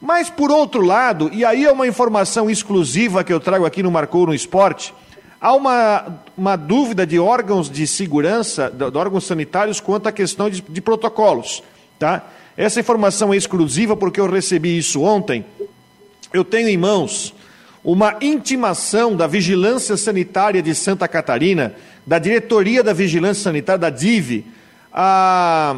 Mas, 0.05 0.29
por 0.29 0.51
outro 0.51 0.81
lado, 0.81 1.31
e 1.33 1.43
aí 1.43 1.65
é 1.65 1.71
uma 1.71 1.87
informação 1.87 2.47
exclusiva 2.47 3.23
que 3.23 3.33
eu 3.33 3.39
trago 3.39 3.65
aqui 3.65 3.81
no 3.81 3.89
Marcou 3.89 4.27
no 4.27 4.35
Esporte, 4.35 4.93
há 5.41 5.51
uma, 5.51 6.19
uma 6.37 6.55
dúvida 6.55 7.07
de 7.07 7.17
órgãos 7.17 7.71
de 7.71 7.87
segurança, 7.87 8.69
de, 8.69 8.91
de 8.91 8.97
órgãos 8.99 9.25
sanitários, 9.25 9.79
quanto 9.79 10.05
à 10.05 10.11
questão 10.11 10.47
de, 10.47 10.61
de 10.61 10.79
protocolos. 10.79 11.63
Tá? 11.97 12.23
Essa 12.55 12.79
informação 12.79 13.33
é 13.33 13.37
exclusiva 13.37 13.97
porque 13.97 14.19
eu 14.19 14.29
recebi 14.29 14.77
isso 14.77 15.01
ontem. 15.01 15.43
Eu 16.31 16.45
tenho 16.45 16.69
em 16.69 16.77
mãos 16.77 17.33
uma 17.83 18.15
intimação 18.21 19.15
da 19.15 19.25
Vigilância 19.25 19.97
Sanitária 19.97 20.61
de 20.61 20.75
Santa 20.75 21.07
Catarina, 21.07 21.73
da 22.05 22.19
Diretoria 22.19 22.83
da 22.83 22.93
Vigilância 22.93 23.45
Sanitária, 23.45 23.79
da 23.79 23.89
DIV. 23.89 24.45
A, 24.93 25.77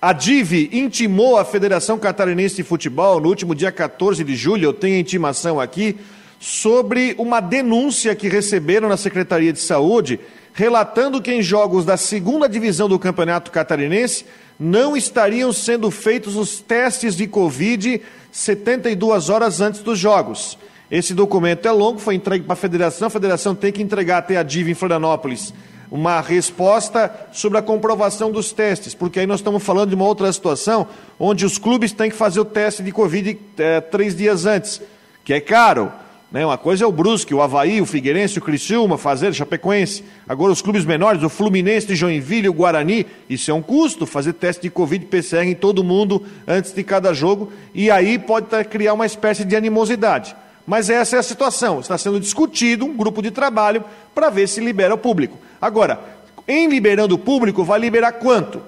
a 0.00 0.14
DIV 0.14 0.70
intimou 0.72 1.36
a 1.36 1.44
Federação 1.44 1.98
Catarinense 1.98 2.56
de 2.56 2.62
Futebol 2.62 3.20
no 3.20 3.28
último 3.28 3.54
dia 3.54 3.70
14 3.70 4.24
de 4.24 4.34
julho, 4.34 4.64
eu 4.64 4.72
tenho 4.72 4.96
a 4.96 5.00
intimação 5.00 5.60
aqui, 5.60 5.96
sobre 6.38 7.14
uma 7.18 7.38
denúncia 7.38 8.14
que 8.14 8.26
receberam 8.26 8.88
na 8.88 8.96
Secretaria 8.96 9.52
de 9.52 9.60
Saúde, 9.60 10.18
relatando 10.54 11.20
que 11.20 11.30
em 11.30 11.42
jogos 11.42 11.84
da 11.84 11.98
segunda 11.98 12.48
divisão 12.48 12.88
do 12.88 12.98
Campeonato 12.98 13.50
Catarinense 13.50 14.24
não 14.58 14.96
estariam 14.96 15.52
sendo 15.52 15.90
feitos 15.90 16.34
os 16.34 16.60
testes 16.60 17.14
de 17.14 17.26
Covid 17.26 18.00
72 18.32 19.28
horas 19.28 19.60
antes 19.60 19.82
dos 19.82 19.98
jogos. 19.98 20.56
Esse 20.90 21.12
documento 21.12 21.68
é 21.68 21.70
longo, 21.70 21.98
foi 21.98 22.14
entregue 22.14 22.46
para 22.46 22.54
a 22.54 22.56
federação, 22.56 23.08
a 23.08 23.10
federação 23.10 23.54
tem 23.54 23.70
que 23.70 23.82
entregar 23.82 24.18
até 24.18 24.38
a 24.38 24.42
DIV 24.42 24.70
em 24.70 24.74
Florianópolis 24.74 25.52
uma 25.90 26.20
resposta 26.20 27.12
sobre 27.32 27.58
a 27.58 27.62
comprovação 27.62 28.30
dos 28.30 28.52
testes, 28.52 28.94
porque 28.94 29.20
aí 29.20 29.26
nós 29.26 29.40
estamos 29.40 29.62
falando 29.62 29.88
de 29.88 29.94
uma 29.94 30.04
outra 30.04 30.32
situação 30.32 30.86
onde 31.18 31.44
os 31.44 31.58
clubes 31.58 31.92
têm 31.92 32.10
que 32.10 32.16
fazer 32.16 32.40
o 32.40 32.44
teste 32.44 32.82
de 32.82 32.92
Covid 32.92 33.38
é, 33.58 33.80
três 33.80 34.14
dias 34.14 34.46
antes, 34.46 34.80
que 35.24 35.34
é 35.34 35.40
caro. 35.40 35.92
Né? 36.30 36.46
Uma 36.46 36.56
coisa 36.56 36.84
é 36.84 36.86
o 36.86 36.92
Brusque, 36.92 37.34
o 37.34 37.42
Havaí, 37.42 37.80
o 37.80 37.86
Figueirense, 37.86 38.38
o 38.38 38.42
Criciúma 38.42 38.96
fazer, 38.96 39.34
Chapecoense. 39.34 40.04
Agora 40.28 40.52
os 40.52 40.62
clubes 40.62 40.84
menores, 40.84 41.24
o 41.24 41.28
Fluminense, 41.28 41.92
o 41.92 41.96
Joinville, 41.96 42.48
o 42.48 42.52
Guarani, 42.52 43.04
isso 43.28 43.50
é 43.50 43.54
um 43.54 43.60
custo, 43.60 44.06
fazer 44.06 44.34
teste 44.34 44.62
de 44.62 44.70
Covid 44.70 45.04
PCR 45.06 45.44
em 45.44 45.56
todo 45.56 45.82
mundo 45.82 46.24
antes 46.46 46.72
de 46.72 46.84
cada 46.84 47.12
jogo, 47.12 47.52
e 47.74 47.90
aí 47.90 48.16
pode 48.16 48.46
criar 48.66 48.94
uma 48.94 49.06
espécie 49.06 49.44
de 49.44 49.56
animosidade. 49.56 50.36
Mas 50.70 50.88
essa 50.88 51.16
é 51.16 51.18
a 51.18 51.22
situação. 51.24 51.80
Está 51.80 51.98
sendo 51.98 52.20
discutido 52.20 52.84
um 52.84 52.96
grupo 52.96 53.20
de 53.20 53.32
trabalho 53.32 53.82
para 54.14 54.30
ver 54.30 54.46
se 54.46 54.60
libera 54.60 54.94
o 54.94 54.98
público. 54.98 55.36
Agora, 55.60 55.98
em 56.46 56.68
liberando 56.68 57.16
o 57.16 57.18
público, 57.18 57.64
vai 57.64 57.80
liberar 57.80 58.12
quanto? 58.12 58.62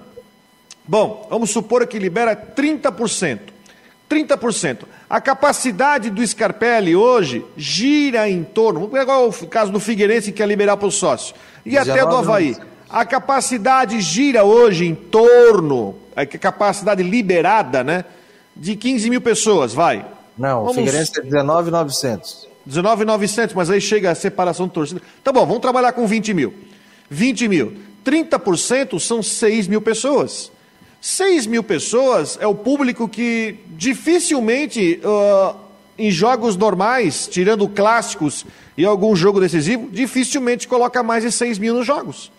Bom, 0.84 1.28
vamos 1.30 1.50
supor 1.50 1.86
que 1.86 2.00
libera 2.00 2.34
30%. 2.34 3.38
30%. 4.10 4.78
A 5.08 5.20
capacidade 5.20 6.10
do 6.10 6.26
Scarpelli 6.26 6.96
hoje 6.96 7.46
gira 7.56 8.28
em 8.28 8.42
torno, 8.42 8.88
pegar 8.88 9.20
o 9.20 9.32
caso 9.46 9.70
do 9.70 9.78
Figueirense 9.78 10.32
que 10.32 10.38
quer 10.38 10.48
liberar 10.48 10.76
para 10.76 10.88
o 10.88 10.90
sócio, 10.90 11.36
e 11.64 11.78
até 11.78 12.04
do 12.04 12.16
Havaí. 12.16 12.56
A 12.90 13.04
capacidade 13.06 14.00
gira 14.00 14.42
hoje 14.42 14.86
em 14.86 14.94
torno, 14.96 15.94
a 16.16 16.26
capacidade 16.26 17.00
liberada, 17.00 17.84
né, 17.84 18.04
de 18.56 18.74
15 18.74 19.08
mil 19.08 19.20
pessoas, 19.20 19.72
vai. 19.72 20.04
Não, 20.36 20.60
vamos... 20.60 20.72
o 20.72 20.74
Figueirense 20.74 21.12
é 21.18 21.22
19,900. 21.22 22.48
19,900, 22.64 23.54
mas 23.54 23.70
aí 23.70 23.80
chega 23.80 24.10
a 24.10 24.14
separação 24.14 24.66
de 24.66 24.72
torcida. 24.72 25.02
Tá 25.22 25.32
bom, 25.32 25.44
vamos 25.44 25.60
trabalhar 25.60 25.92
com 25.92 26.06
20 26.06 26.34
mil. 26.34 26.54
20 27.10 27.48
mil. 27.48 27.76
30% 28.04 28.98
são 28.98 29.22
6 29.22 29.68
mil 29.68 29.80
pessoas. 29.80 30.50
6 31.00 31.46
mil 31.46 31.62
pessoas 31.62 32.38
é 32.40 32.46
o 32.46 32.54
público 32.54 33.08
que 33.08 33.58
dificilmente, 33.70 35.00
uh, 35.04 35.56
em 35.98 36.10
jogos 36.10 36.56
normais, 36.56 37.26
tirando 37.26 37.68
clássicos 37.68 38.46
e 38.76 38.84
algum 38.84 39.14
jogo 39.14 39.40
decisivo, 39.40 39.88
dificilmente 39.90 40.68
coloca 40.68 41.02
mais 41.02 41.24
de 41.24 41.32
6 41.32 41.58
mil 41.58 41.74
nos 41.74 41.86
jogos. 41.86 42.30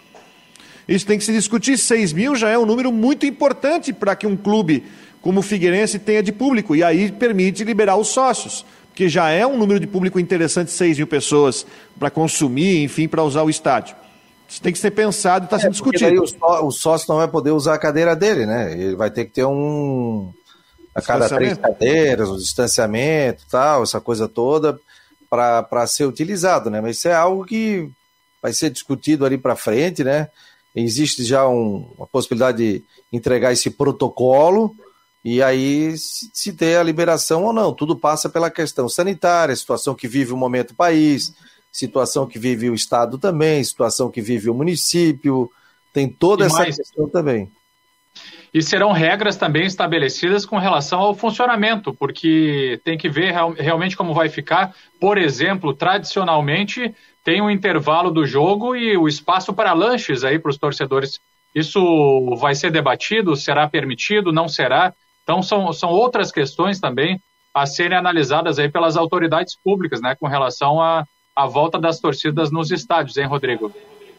Isso 0.87 1.05
tem 1.05 1.17
que 1.17 1.23
se 1.23 1.31
discutir. 1.31 1.77
6 1.77 2.13
mil 2.13 2.35
já 2.35 2.49
é 2.49 2.57
um 2.57 2.65
número 2.65 2.91
muito 2.91 3.25
importante 3.25 3.93
para 3.93 4.15
que 4.15 4.27
um 4.27 4.35
clube 4.35 4.83
como 5.23 5.39
o 5.39 5.43
Figueirense 5.43 5.97
tenha 5.97 6.21
de 6.21 6.33
público, 6.33 6.75
e 6.75 6.83
aí 6.83 7.09
permite 7.09 7.63
liberar 7.63 7.95
os 7.95 8.09
sócios, 8.09 8.65
porque 8.89 9.07
já 9.07 9.29
é 9.29 9.47
um 9.47 9.57
número 9.57 9.79
de 9.79 9.87
público 9.87 10.19
interessante, 10.19 10.69
6 10.69 10.97
mil 10.97 11.07
pessoas 11.07 11.65
para 11.97 12.11
consumir, 12.11 12.83
enfim, 12.83 13.07
para 13.07 13.23
usar 13.23 13.41
o 13.41 13.49
estádio. 13.49 13.95
Isso 14.49 14.61
tem 14.61 14.73
que 14.73 14.77
ser 14.77 14.91
pensado 14.91 15.45
e 15.45 15.47
está 15.47 15.55
é, 15.55 15.59
sendo 15.61 15.71
discutido. 15.71 16.09
Daí 16.11 16.19
o, 16.19 16.27
só, 16.27 16.67
o 16.67 16.71
sócio 16.71 17.05
não 17.09 17.15
vai 17.15 17.27
poder 17.29 17.51
usar 17.51 17.73
a 17.73 17.79
cadeira 17.79 18.15
dele, 18.15 18.45
né? 18.45 18.73
Ele 18.73 18.95
vai 18.95 19.09
ter 19.09 19.25
que 19.25 19.31
ter 19.31 19.45
um. 19.45 20.31
A 20.93 21.01
cada 21.01 21.27
três 21.27 21.57
cadeiras, 21.57 22.29
o 22.29 22.33
um 22.33 22.37
distanciamento 22.37 23.45
tal, 23.49 23.81
essa 23.81 23.99
coisa 23.99 24.27
toda, 24.27 24.77
para 25.27 25.87
ser 25.87 26.05
utilizado, 26.05 26.69
né? 26.69 26.81
Mas 26.81 26.97
isso 26.97 27.07
é 27.07 27.15
algo 27.15 27.45
que 27.45 27.89
vai 28.41 28.53
ser 28.53 28.69
discutido 28.69 29.25
ali 29.25 29.37
para 29.37 29.55
frente, 29.55 30.03
né? 30.03 30.27
Existe 30.75 31.23
já 31.23 31.47
um, 31.47 31.87
uma 31.97 32.05
possibilidade 32.05 32.57
de 32.57 32.83
entregar 33.11 33.53
esse 33.53 33.71
protocolo 33.71 34.75
e 35.23 35.41
aí 35.41 35.97
se, 35.97 36.29
se 36.33 36.53
ter 36.53 36.77
a 36.77 36.83
liberação 36.83 37.43
ou 37.43 37.53
não. 37.53 37.73
Tudo 37.73 37.95
passa 37.95 38.29
pela 38.29 38.51
questão 38.51 38.89
sanitária, 38.89 39.55
situação 39.55 39.95
que 39.95 40.07
vive 40.07 40.33
o 40.33 40.37
momento 40.37 40.69
do 40.69 40.75
país 40.75 41.33
situação 41.73 42.27
que 42.27 42.37
vive 42.37 42.69
o 42.69 42.75
Estado 42.75 43.17
também, 43.17 43.63
situação 43.63 44.11
que 44.11 44.21
vive 44.21 44.47
o 44.47 44.53
município, 44.53 45.49
tem 45.91 46.07
toda 46.07 46.43
e 46.43 46.45
essa 46.45 46.59
mais, 46.59 46.77
questão 46.77 47.09
também. 47.09 47.51
E 48.53 48.61
serão 48.61 48.91
regras 48.91 49.35
também 49.35 49.65
estabelecidas 49.65 50.45
com 50.45 50.59
relação 50.59 50.99
ao 50.99 51.15
funcionamento, 51.15 51.91
porque 51.91 52.79
tem 52.85 52.95
que 52.95 53.09
ver 53.09 53.31
real, 53.31 53.51
realmente 53.53 53.97
como 53.97 54.13
vai 54.13 54.29
ficar. 54.29 54.75
Por 54.99 55.17
exemplo, 55.17 55.73
tradicionalmente 55.73 56.93
tem 57.23 57.41
um 57.41 57.49
intervalo 57.49 58.11
do 58.11 58.23
jogo 58.23 58.75
e 58.75 58.95
o 58.95 59.07
espaço 59.07 59.51
para 59.51 59.73
lanches 59.73 60.23
aí 60.23 60.37
para 60.37 60.51
os 60.51 60.57
torcedores. 60.57 61.19
Isso 61.55 62.35
vai 62.39 62.53
ser 62.53 62.71
debatido? 62.71 63.35
Será 63.35 63.67
permitido? 63.67 64.31
Não 64.31 64.47
será? 64.47 64.93
Então 65.23 65.41
são, 65.41 65.71
são 65.73 65.89
outras 65.89 66.31
questões 66.31 66.79
também 66.79 67.19
a 67.53 67.65
serem 67.65 67.97
analisadas 67.97 68.59
aí 68.59 68.69
pelas 68.69 68.97
autoridades 68.97 69.55
públicas, 69.63 70.01
né, 70.01 70.15
com 70.19 70.27
relação 70.27 70.81
a, 70.81 71.05
a 71.35 71.45
volta 71.45 71.79
das 71.79 71.99
torcidas 71.99 72.51
nos 72.51 72.71
estádios, 72.71 73.15
hein, 73.17 73.27
Rodrigo? 73.27 73.71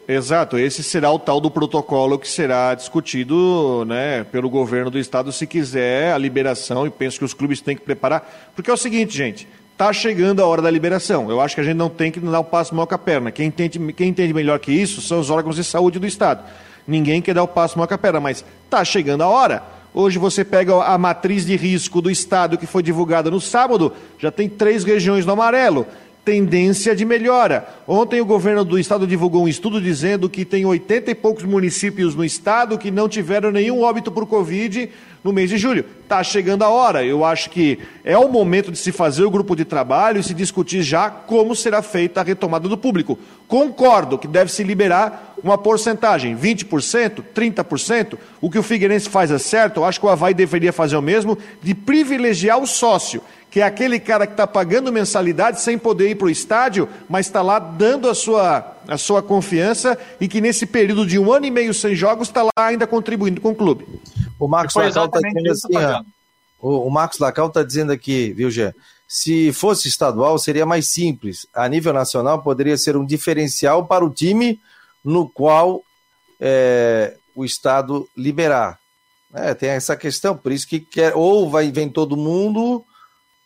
Exato, 0.07 0.57
esse 0.57 0.83
será 0.83 1.11
o 1.11 1.17
tal 1.17 1.41
do 1.41 1.49
protocolo 1.49 2.19
que 2.19 2.27
será 2.27 2.75
discutido 2.75 3.83
né, 3.85 4.23
pelo 4.25 4.49
governo 4.49 4.91
do 4.91 4.99
estado 4.99 5.31
se 5.31 5.47
quiser 5.47 6.13
a 6.13 6.17
liberação, 6.17 6.85
e 6.85 6.91
penso 6.91 7.17
que 7.17 7.25
os 7.25 7.33
clubes 7.33 7.59
têm 7.59 7.75
que 7.75 7.81
preparar, 7.81 8.51
porque 8.55 8.69
é 8.69 8.73
o 8.73 8.77
seguinte, 8.77 9.17
gente, 9.17 9.47
está 9.75 9.91
chegando 9.91 10.41
a 10.41 10.45
hora 10.45 10.61
da 10.61 10.71
liberação. 10.71 11.29
Eu 11.29 11.41
acho 11.41 11.55
que 11.55 11.61
a 11.61 11.63
gente 11.63 11.75
não 11.75 11.89
tem 11.89 12.11
que 12.11 12.19
dar 12.19 12.39
o 12.39 12.43
passo 12.43 12.73
maior 12.73 12.85
com 12.85 12.95
a 12.95 12.99
perna. 12.99 13.29
Quem 13.31 13.47
entende, 13.47 13.77
quem 13.93 14.09
entende 14.09 14.33
melhor 14.33 14.57
que 14.57 14.71
isso 14.71 15.01
são 15.01 15.19
os 15.19 15.29
órgãos 15.29 15.57
de 15.57 15.63
saúde 15.65 15.99
do 15.99 16.07
estado. 16.07 16.43
Ninguém 16.87 17.21
quer 17.21 17.33
dar 17.33 17.43
o 17.43 17.47
passo 17.47 17.77
maior 17.77 17.87
com 17.87 17.95
a 17.95 17.97
perna, 17.97 18.21
mas 18.21 18.45
está 18.63 18.85
chegando 18.85 19.23
a 19.23 19.27
hora. 19.27 19.74
Hoje 19.97 20.19
você 20.19 20.43
pega 20.43 20.83
a 20.83 20.97
matriz 20.97 21.45
de 21.45 21.55
risco 21.55 22.01
do 22.01 22.11
estado 22.11 22.57
que 22.57 22.67
foi 22.67 22.83
divulgada 22.83 23.31
no 23.31 23.39
sábado, 23.39 23.93
já 24.19 24.29
tem 24.29 24.49
três 24.49 24.83
regiões 24.83 25.25
no 25.25 25.31
amarelo 25.31 25.87
tendência 26.25 26.95
de 26.95 27.05
melhora. 27.05 27.69
Ontem 27.87 28.19
o 28.19 28.25
governo 28.25 28.65
do 28.65 28.79
estado 28.79 29.05
divulgou 29.05 29.43
um 29.43 29.47
estudo 29.47 29.79
dizendo 29.79 30.27
que 30.27 30.43
tem 30.43 30.65
80 30.65 31.11
e 31.11 31.15
poucos 31.15 31.43
municípios 31.43 32.15
no 32.15 32.25
estado 32.25 32.79
que 32.79 32.89
não 32.89 33.07
tiveram 33.07 33.51
nenhum 33.51 33.83
óbito 33.83 34.11
por 34.11 34.25
Covid 34.25 34.89
no 35.23 35.31
mês 35.31 35.51
de 35.51 35.57
julho. 35.57 35.85
Está 36.01 36.23
chegando 36.23 36.63
a 36.63 36.69
hora. 36.69 37.05
Eu 37.05 37.23
acho 37.23 37.51
que 37.51 37.77
é 38.03 38.17
o 38.17 38.27
momento 38.27 38.71
de 38.71 38.77
se 38.79 38.91
fazer 38.91 39.23
o 39.23 39.29
grupo 39.29 39.55
de 39.55 39.63
trabalho 39.63 40.19
e 40.19 40.23
se 40.23 40.33
discutir 40.33 40.81
já 40.81 41.11
como 41.11 41.55
será 41.55 41.83
feita 41.83 42.21
a 42.21 42.23
retomada 42.23 42.67
do 42.67 42.77
público. 42.77 43.19
Concordo 43.47 44.17
que 44.17 44.27
deve 44.27 44.51
se 44.51 44.63
liberar 44.63 45.34
uma 45.45 45.57
porcentagem, 45.57 46.35
20%, 46.35 47.23
30%. 47.33 48.17
O 48.41 48.49
que 48.49 48.57
o 48.57 48.63
Figueirense 48.63 49.09
faz 49.09 49.31
é 49.31 49.37
certo, 49.37 49.81
eu 49.81 49.85
acho 49.85 49.99
que 49.99 50.05
o 50.05 50.09
Havaí 50.09 50.33
deveria 50.33 50.73
fazer 50.73 50.95
o 50.95 51.01
mesmo, 51.01 51.37
de 51.61 51.73
privilegiar 51.73 52.59
o 52.59 52.67
sócio 52.67 53.21
que 53.55 53.61
é 53.61 53.63
aquele 53.63 54.01
cara 54.01 54.27
que 54.27 54.33
está 54.33 54.45
pagando 54.45 54.91
mensalidade 54.91 55.61
sem 55.61 55.77
poder 55.77 56.09
ir 56.09 56.15
para 56.15 56.27
o 56.27 56.29
estádio, 56.29 56.89
mas 57.07 57.25
está 57.25 57.41
lá 57.41 57.57
dando 57.57 58.09
a 58.09 58.13
sua, 58.13 58.75
a 58.85 58.97
sua 58.97 59.23
confiança 59.23 59.97
e 60.19 60.27
que 60.27 60.41
nesse 60.41 60.65
período 60.65 61.07
de 61.07 61.17
um 61.17 61.31
ano 61.31 61.45
e 61.45 61.51
meio 61.51 61.73
sem 61.73 61.95
jogos 61.95 62.27
está 62.27 62.43
lá 62.43 62.51
ainda 62.57 62.85
contribuindo 62.85 63.39
com 63.39 63.51
o 63.51 63.55
clube. 63.55 63.87
O 64.37 64.45
Marcos 64.45 64.75
Lacal 64.75 65.05
está 65.05 65.21
dizendo 65.21 65.51
assim, 65.51 66.03
o, 66.59 66.85
o, 66.85 66.89
Marcos 66.91 67.17
Lacal 67.17 67.47
está 67.47 67.63
dizendo 67.63 67.93
aqui, 67.93 68.33
viu, 68.33 68.51
Gê? 68.51 68.73
Se 69.07 69.53
fosse 69.53 69.87
estadual, 69.87 70.37
seria 70.37 70.65
mais 70.65 70.89
simples. 70.89 71.47
A 71.53 71.69
nível 71.69 71.93
nacional, 71.93 72.41
poderia 72.41 72.75
ser 72.75 72.97
um 72.97 73.05
diferencial 73.05 73.85
para 73.85 74.03
o 74.03 74.09
time 74.09 74.59
no 75.05 75.29
qual 75.29 75.83
é, 76.39 77.15
o 77.35 77.45
Estado 77.45 78.09
liberar. 78.17 78.79
É, 79.33 79.53
tem 79.53 79.69
essa 79.69 79.95
questão, 79.95 80.35
por 80.35 80.51
isso 80.51 80.67
que 80.67 80.79
quer, 80.79 81.13
ou 81.15 81.49
vai, 81.49 81.71
vem 81.71 81.89
todo 81.89 82.17
mundo, 82.17 82.83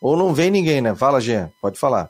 ou 0.00 0.16
não 0.16 0.32
vem 0.32 0.50
ninguém, 0.50 0.80
né? 0.80 0.94
Fala, 0.94 1.20
Jean, 1.20 1.52
pode 1.60 1.78
falar. 1.78 2.08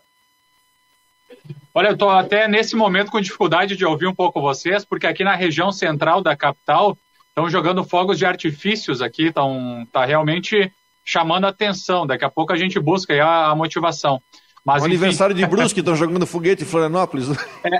Olha, 1.74 1.88
eu 1.88 1.94
estou 1.94 2.10
até 2.10 2.46
nesse 2.46 2.76
momento 2.76 3.10
com 3.10 3.20
dificuldade 3.20 3.76
de 3.76 3.84
ouvir 3.84 4.06
um 4.06 4.14
pouco 4.14 4.40
vocês, 4.40 4.84
porque 4.84 5.06
aqui 5.06 5.24
na 5.24 5.34
região 5.34 5.72
central 5.72 6.22
da 6.22 6.36
capital 6.36 6.96
estão 7.28 7.48
jogando 7.48 7.84
fogos 7.84 8.18
de 8.18 8.26
artifícios 8.26 9.00
aqui, 9.00 9.28
estão 9.28 9.86
tá 9.90 10.04
realmente 10.04 10.70
chamando 11.04 11.46
a 11.46 11.48
atenção. 11.48 12.06
Daqui 12.06 12.24
a 12.24 12.30
pouco 12.30 12.52
a 12.52 12.56
gente 12.56 12.78
busca 12.78 13.14
a, 13.24 13.50
a 13.50 13.54
motivação. 13.54 14.20
Mas, 14.64 14.82
o 14.82 14.86
enfim... 14.86 14.96
aniversário 14.96 15.34
de 15.34 15.46
Brusque, 15.46 15.80
estão 15.80 15.96
jogando 15.96 16.26
foguete 16.26 16.62
em 16.62 16.66
Florianópolis. 16.66 17.28
É. 17.64 17.78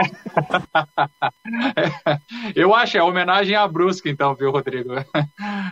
Eu 2.57 2.74
acho, 2.74 2.97
é 2.97 3.03
homenagem 3.03 3.55
a 3.55 3.66
Brusque, 3.68 4.09
então, 4.09 4.35
viu, 4.35 4.51
Rodrigo? 4.51 4.91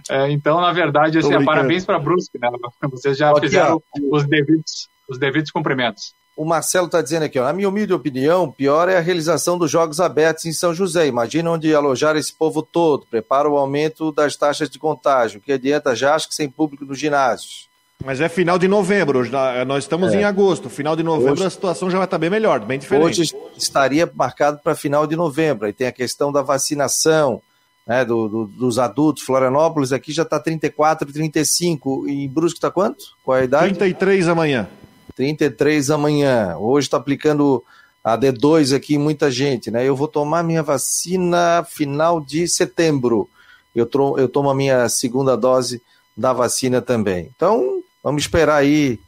É, 0.09 0.31
então, 0.31 0.61
na 0.61 0.73
verdade, 0.73 1.19
assim, 1.19 1.35
é 1.35 1.45
parabéns 1.45 1.85
para 1.85 1.99
Brusque, 1.99 2.39
né? 2.39 2.49
Vocês 2.91 3.19
já 3.19 3.31
aqui, 3.31 3.43
fizeram 3.43 3.83
os 4.11 4.27
devidos, 4.27 4.89
os 5.09 5.19
devidos 5.19 5.51
cumprimentos. 5.51 6.15
O 6.37 6.45
Marcelo 6.45 6.87
está 6.87 7.03
dizendo 7.03 7.25
aqui, 7.25 7.39
ó, 7.39 7.45
na 7.45 7.53
minha 7.53 7.69
humilde 7.69 7.93
opinião, 7.93 8.51
pior 8.51 8.89
é 8.89 8.97
a 8.97 9.01
realização 9.01 9.59
dos 9.59 9.71
Jogos 9.71 10.01
Abertos 10.01 10.47
em 10.47 10.53
São 10.53 10.73
José. 10.73 11.07
Imagina 11.09 11.51
onde 11.51 11.75
alojar 11.75 12.17
esse 12.17 12.33
povo 12.33 12.63
todo, 12.63 13.07
prepara 13.11 13.49
o 13.49 13.59
aumento 13.59 14.13
das 14.13 14.37
taxas 14.37 14.71
de 14.71 14.79
contágio, 14.79 15.41
que 15.41 15.53
adianta 15.53 15.97
já 15.97 16.15
acho 16.15 16.29
que 16.29 16.35
sem 16.35 16.49
público 16.49 16.85
nos 16.85 16.99
ginásios. 16.99 17.68
Mas 18.05 18.21
é 18.21 18.29
final 18.29 18.59
de 18.59 18.69
novembro, 18.69 19.29
nós 19.67 19.85
estamos 19.85 20.13
é. 20.13 20.21
em 20.21 20.25
agosto. 20.25 20.71
Final 20.71 20.95
de 20.95 21.03
novembro 21.03 21.33
hoje, 21.33 21.47
a 21.47 21.51
situação 21.51 21.91
já 21.91 21.99
vai 21.99 22.07
estar 22.07 22.19
bem 22.19 22.31
melhor, 22.31 22.61
bem 22.61 22.79
diferente. 22.79 23.21
Hoje 23.21 23.35
estaria 23.57 24.09
marcado 24.15 24.61
para 24.63 24.77
final 24.77 25.07
de 25.07 25.17
novembro. 25.17 25.67
Aí 25.67 25.73
tem 25.73 25.89
a 25.89 25.93
questão 25.93 26.31
da 26.31 26.41
vacinação 26.41 27.43
né, 27.85 28.05
do, 28.05 28.29
do, 28.29 28.47
dos 28.47 28.79
adultos. 28.79 29.25
Florianópolis 29.25 29.93
aqui 29.93 30.13
já 30.13 30.23
está 30.23 30.39
34, 30.39 31.13
35. 31.13 32.09
E 32.09 32.25
em 32.25 32.29
Brusque 32.29 32.59
está 32.59 32.71
quanto? 32.71 33.05
Qual 33.25 33.37
é 33.37 33.41
a 33.41 33.45
idade? 33.45 33.75
33 33.75 34.29
amanhã. 34.29 34.69
33 35.17 35.91
amanhã. 35.91 36.57
Hoje 36.57 36.87
está 36.87 36.99
aplicando 36.99 37.65
a 38.05 38.17
D2 38.17 38.77
aqui, 38.77 38.97
muita 38.97 39.29
gente, 39.29 39.73
né? 39.73 39.85
Eu 39.85 39.97
vou 39.97 40.07
tomar 40.07 40.45
minha 40.45 40.63
vacina 40.63 41.65
final 41.69 42.21
de 42.21 42.47
setembro. 42.47 43.29
Eu, 43.75 43.89
eu 44.17 44.29
tomo 44.29 44.51
a 44.51 44.55
minha 44.55 44.89
segunda 44.89 45.37
dose 45.37 45.83
da 46.17 46.33
vacina 46.33 46.81
também. 46.81 47.31
Então, 47.35 47.78
vamos 48.03 48.23
esperar 48.23 48.57
aí 48.57 48.99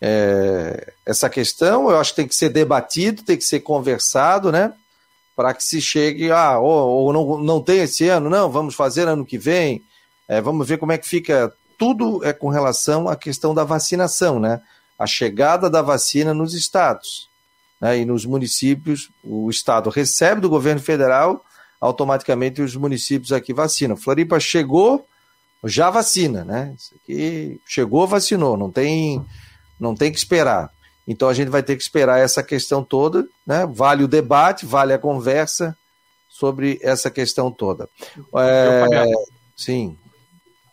é, 0.00 0.92
essa 1.06 1.28
questão. 1.28 1.90
Eu 1.90 1.98
acho 1.98 2.10
que 2.10 2.16
tem 2.16 2.28
que 2.28 2.34
ser 2.34 2.48
debatido, 2.48 3.22
tem 3.22 3.36
que 3.36 3.44
ser 3.44 3.60
conversado, 3.60 4.50
né? 4.50 4.72
Para 5.34 5.54
que 5.54 5.64
se 5.64 5.80
chegue, 5.80 6.30
ah, 6.30 6.58
ou, 6.58 7.04
ou, 7.04 7.12
não, 7.12 7.38
não 7.38 7.60
tem 7.62 7.80
esse 7.80 8.08
ano, 8.08 8.28
não, 8.28 8.50
vamos 8.50 8.74
fazer 8.74 9.08
ano 9.08 9.24
que 9.24 9.38
vem. 9.38 9.82
É, 10.28 10.40
vamos 10.40 10.68
ver 10.68 10.78
como 10.78 10.92
é 10.92 10.98
que 10.98 11.08
fica. 11.08 11.52
Tudo 11.78 12.24
é 12.24 12.32
com 12.32 12.48
relação 12.48 13.08
à 13.08 13.16
questão 13.16 13.54
da 13.54 13.64
vacinação, 13.64 14.38
né? 14.38 14.60
A 14.98 15.06
chegada 15.06 15.68
da 15.68 15.82
vacina 15.82 16.32
nos 16.32 16.54
estados 16.54 17.32
né, 17.82 17.98
e 17.98 18.04
nos 18.04 18.24
municípios, 18.24 19.10
o 19.24 19.50
Estado 19.50 19.90
recebe 19.90 20.40
do 20.40 20.48
governo 20.48 20.80
federal, 20.80 21.44
automaticamente 21.80 22.62
os 22.62 22.76
municípios 22.76 23.32
aqui 23.32 23.52
vacinam. 23.52 23.96
Floripa 23.96 24.38
chegou, 24.38 25.04
já 25.64 25.90
vacina, 25.90 26.44
né? 26.44 26.74
Isso 26.76 26.94
aqui 26.94 27.60
chegou, 27.66 28.06
vacinou, 28.06 28.56
não 28.56 28.70
tem, 28.70 29.24
não 29.78 29.94
tem 29.94 30.10
que 30.10 30.18
esperar. 30.18 30.70
Então 31.06 31.28
a 31.28 31.34
gente 31.34 31.48
vai 31.48 31.62
ter 31.62 31.76
que 31.76 31.82
esperar 31.82 32.18
essa 32.18 32.42
questão 32.42 32.82
toda, 32.82 33.26
né? 33.46 33.66
Vale 33.66 34.04
o 34.04 34.08
debate, 34.08 34.66
vale 34.66 34.92
a 34.92 34.98
conversa 34.98 35.76
sobre 36.28 36.78
essa 36.82 37.10
questão 37.10 37.50
toda. 37.50 37.88
É, 38.36 39.04
sim. 39.56 39.96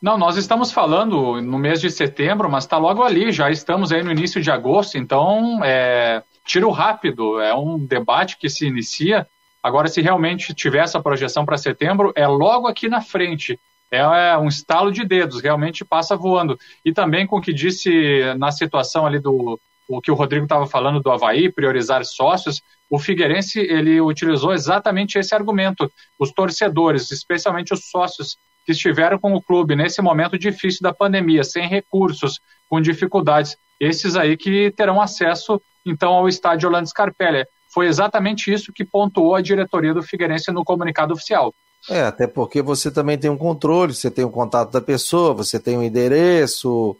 Não, 0.02 0.18
nós 0.18 0.38
estamos 0.38 0.72
falando 0.72 1.42
no 1.42 1.58
mês 1.58 1.82
de 1.82 1.92
setembro, 1.92 2.50
mas 2.50 2.64
está 2.64 2.78
logo 2.78 3.04
ali, 3.04 3.32
já 3.32 3.52
estamos 3.52 3.92
aí 3.92 4.02
no 4.02 4.12
início 4.12 4.42
de 4.42 4.50
agosto, 4.50 4.98
então 4.98 5.60
é, 5.64 6.24
tiro 6.46 6.70
rápido, 6.70 7.40
é 7.42 7.54
um 7.54 7.78
debate 7.78 8.38
que 8.38 8.50
se 8.50 8.66
inicia. 8.66 9.28
Agora, 9.62 9.90
se 9.90 10.02
realmente 10.02 10.54
tiver 10.54 10.84
essa 10.84 11.02
projeção 11.02 11.46
para 11.46 11.58
setembro, 11.58 12.14
é 12.16 12.26
logo 12.26 12.66
aqui 12.66 12.88
na 12.88 13.02
frente. 13.02 13.60
É 13.92 14.38
um 14.38 14.48
estalo 14.48 14.92
de 14.92 15.04
dedos, 15.04 15.42
realmente 15.42 15.84
passa 15.84 16.16
voando. 16.16 16.60
E 16.86 16.94
também 16.94 17.26
com 17.26 17.38
o 17.38 17.42
que 17.42 17.54
disse 17.54 17.90
na 18.38 18.52
situação 18.52 19.06
ali 19.06 19.20
do 19.20 19.60
o 19.90 20.00
que 20.00 20.12
o 20.12 20.14
Rodrigo 20.14 20.46
estava 20.46 20.68
falando 20.68 21.00
do 21.00 21.10
Havaí, 21.10 21.52
priorizar 21.52 22.06
sócios, 22.06 22.62
o 22.92 23.00
Figueirense 23.00 23.60
ele 23.60 24.00
utilizou 24.00 24.54
exatamente 24.54 25.18
esse 25.18 25.34
argumento. 25.34 25.92
Os 26.20 26.32
torcedores, 26.32 27.10
especialmente 27.10 27.74
os 27.74 27.90
sócios 27.90 28.38
que 28.68 28.72
estiveram 28.72 29.18
com 29.18 29.34
o 29.34 29.42
clube 29.42 29.76
nesse 29.76 30.00
momento 30.00 30.38
difícil 30.38 30.82
da 30.84 30.94
pandemia, 30.94 31.44
sem 31.44 31.68
recursos, 31.68 32.40
com 32.70 32.80
dificuldades, 32.80 33.58
esses 33.80 34.16
aí 34.16 34.38
que 34.38 34.70
terão 34.72 35.02
acesso 35.02 35.60
então 35.84 36.14
ao 36.14 36.30
estádio 36.30 36.68
Orlando 36.68 36.88
Scarpelli. 36.88 37.48
Foi 37.74 37.88
exatamente 37.88 38.54
isso 38.54 38.72
que 38.72 38.86
pontuou 38.86 39.34
a 39.34 39.42
diretoria 39.42 39.94
do 39.94 40.04
Figueirense 40.04 40.52
no 40.52 40.64
comunicado 40.64 41.14
oficial. 41.14 41.52
É, 41.90 42.02
até 42.02 42.28
porque 42.28 42.62
você 42.62 42.92
também 42.92 43.18
tem 43.18 43.30
um 43.30 43.38
controle, 43.38 43.94
você 43.94 44.12
tem 44.12 44.26
o 44.26 44.28
um 44.28 44.32
contato 44.32 44.72
da 44.72 44.82
pessoa, 44.82 45.34
você 45.34 45.60
tem 45.60 45.78
o 45.78 45.80
um 45.80 45.84
endereço, 45.84 46.98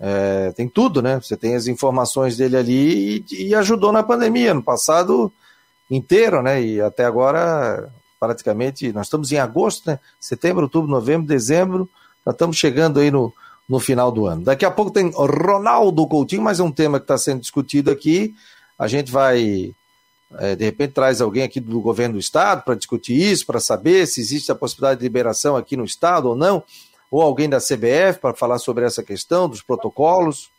é, 0.00 0.52
tem 0.52 0.68
tudo, 0.68 1.00
né? 1.00 1.20
Você 1.20 1.36
tem 1.36 1.54
as 1.54 1.66
informações 1.66 2.36
dele 2.36 2.56
ali 2.56 3.24
e, 3.30 3.48
e, 3.48 3.54
ajudou 3.54 3.92
na 3.92 4.02
pandemia, 4.02 4.52
no 4.52 4.62
passado 4.62 5.32
inteiro, 5.90 6.42
né? 6.42 6.62
E 6.62 6.80
até 6.80 7.04
agora, 7.04 7.90
praticamente, 8.20 8.92
nós 8.92 9.06
estamos 9.06 9.32
em 9.32 9.38
agosto, 9.38 9.90
né? 9.90 9.98
Setembro, 10.20 10.64
outubro, 10.64 10.90
novembro, 10.90 11.26
dezembro, 11.26 11.88
já 12.24 12.32
estamos 12.32 12.56
chegando 12.56 13.00
aí 13.00 13.10
no, 13.10 13.32
no 13.68 13.78
final 13.78 14.12
do 14.12 14.26
ano. 14.26 14.44
Daqui 14.44 14.64
a 14.64 14.70
pouco 14.70 14.90
tem 14.90 15.10
Ronaldo 15.14 16.06
Coutinho, 16.06 16.42
mas 16.42 16.60
é 16.60 16.62
um 16.62 16.72
tema 16.72 16.98
que 16.98 17.04
está 17.04 17.16
sendo 17.16 17.40
discutido 17.40 17.90
aqui. 17.90 18.34
A 18.78 18.86
gente 18.86 19.10
vai, 19.10 19.74
de 20.56 20.64
repente, 20.64 20.92
traz 20.92 21.20
alguém 21.20 21.42
aqui 21.42 21.60
do 21.60 21.80
governo 21.80 22.14
do 22.14 22.20
estado 22.20 22.62
para 22.62 22.74
discutir 22.74 23.14
isso, 23.14 23.46
para 23.46 23.60
saber 23.60 24.06
se 24.06 24.20
existe 24.20 24.50
a 24.50 24.54
possibilidade 24.54 25.00
de 25.00 25.06
liberação 25.06 25.56
aqui 25.56 25.76
no 25.76 25.84
estado 25.84 26.28
ou 26.28 26.36
não, 26.36 26.62
ou 27.10 27.22
alguém 27.22 27.48
da 27.48 27.58
CBF 27.58 28.18
para 28.20 28.34
falar 28.34 28.58
sobre 28.58 28.84
essa 28.84 29.02
questão 29.02 29.48
dos 29.48 29.62
protocolos, 29.62 30.50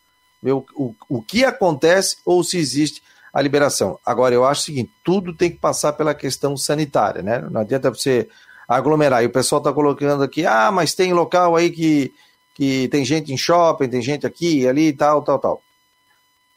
o, 0.42 0.64
o, 0.76 0.96
o 1.10 1.22
que 1.22 1.44
acontece 1.44 2.18
ou 2.26 2.44
se 2.44 2.58
existe 2.58 3.04
a 3.34 3.42
liberação. 3.42 4.00
Agora, 4.06 4.34
eu 4.34 4.46
acho 4.46 4.62
o 4.62 4.66
seguinte: 4.66 4.92
tudo 5.04 5.34
tem 5.34 5.52
que 5.52 5.58
passar 5.58 5.94
pela 5.94 6.16
questão 6.16 6.56
sanitária, 6.56 7.22
né? 7.22 7.46
Não 7.52 7.62
adianta 7.62 7.90
você 7.90 8.28
aglomerar. 8.68 9.24
E 9.24 9.28
o 9.28 9.32
pessoal 9.32 9.60
está 9.60 9.74
colocando 9.74 10.24
aqui, 10.24 10.46
ah, 10.46 10.72
mas 10.72 10.94
tem 10.94 11.14
local 11.14 11.56
aí 11.56 11.70
que 11.70 12.14
que 12.56 12.88
tem 12.88 13.06
gente 13.06 13.32
em 13.32 13.38
shopping, 13.38 13.88
tem 13.88 14.02
gente 14.02 14.26
aqui 14.26 14.68
ali 14.68 14.88
e 14.88 14.94
tal, 14.94 15.22
tal, 15.22 15.38
tal. 15.38 15.62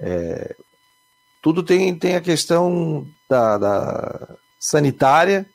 É, 0.01 0.57
tudo 1.43 1.63
tem, 1.63 1.95
tem 1.95 2.17
a 2.17 2.21
questão 2.21 3.07
da, 3.29 3.59
da, 3.59 4.29
sanitária, 4.59 5.47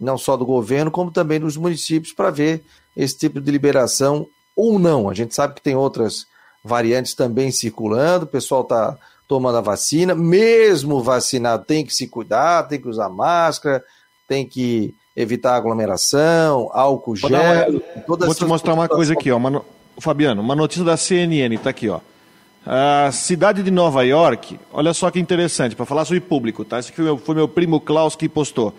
não 0.00 0.18
só 0.18 0.36
do 0.36 0.44
governo, 0.44 0.90
como 0.90 1.10
também 1.10 1.38
dos 1.38 1.56
municípios, 1.56 2.12
para 2.12 2.30
ver 2.30 2.64
esse 2.96 3.16
tipo 3.16 3.40
de 3.40 3.50
liberação 3.50 4.26
ou 4.56 4.78
não. 4.78 5.08
A 5.08 5.14
gente 5.14 5.34
sabe 5.34 5.54
que 5.54 5.62
tem 5.62 5.76
outras 5.76 6.26
variantes 6.64 7.14
também 7.14 7.50
circulando, 7.50 8.24
o 8.24 8.28
pessoal 8.28 8.62
está 8.62 8.96
tomando 9.28 9.58
a 9.58 9.60
vacina, 9.60 10.14
mesmo 10.14 11.02
vacinado 11.02 11.64
tem 11.64 11.84
que 11.84 11.94
se 11.94 12.08
cuidar, 12.08 12.64
tem 12.64 12.80
que 12.80 12.88
usar 12.88 13.08
máscara, 13.08 13.84
tem 14.26 14.46
que 14.46 14.94
evitar 15.14 15.54
aglomeração, 15.54 16.70
álcool 16.72 17.14
gel. 17.14 17.82
Vou, 18.06 18.16
vou 18.16 18.34
te 18.34 18.44
mostrar 18.44 18.74
uma 18.74 18.88
coisa 18.88 19.12
aqui, 19.12 19.30
ó, 19.30 19.36
uma, 19.36 19.64
Fabiano, 20.00 20.40
uma 20.40 20.56
notícia 20.56 20.84
da 20.84 20.96
CNN, 20.96 21.54
está 21.54 21.70
aqui, 21.70 21.88
ó. 21.88 22.00
A 22.66 23.10
cidade 23.12 23.62
de 23.62 23.70
Nova 23.70 24.04
York, 24.04 24.58
olha 24.72 24.92
só 24.92 25.10
que 25.10 25.18
interessante, 25.18 25.74
para 25.74 25.86
falar 25.86 26.04
sobre 26.04 26.20
público, 26.20 26.64
tá? 26.64 26.78
Esse 26.78 26.92
foi 26.92 27.04
meu, 27.04 27.16
foi 27.16 27.34
meu 27.34 27.48
primo 27.48 27.80
Klaus 27.80 28.14
que 28.14 28.28
postou. 28.28 28.74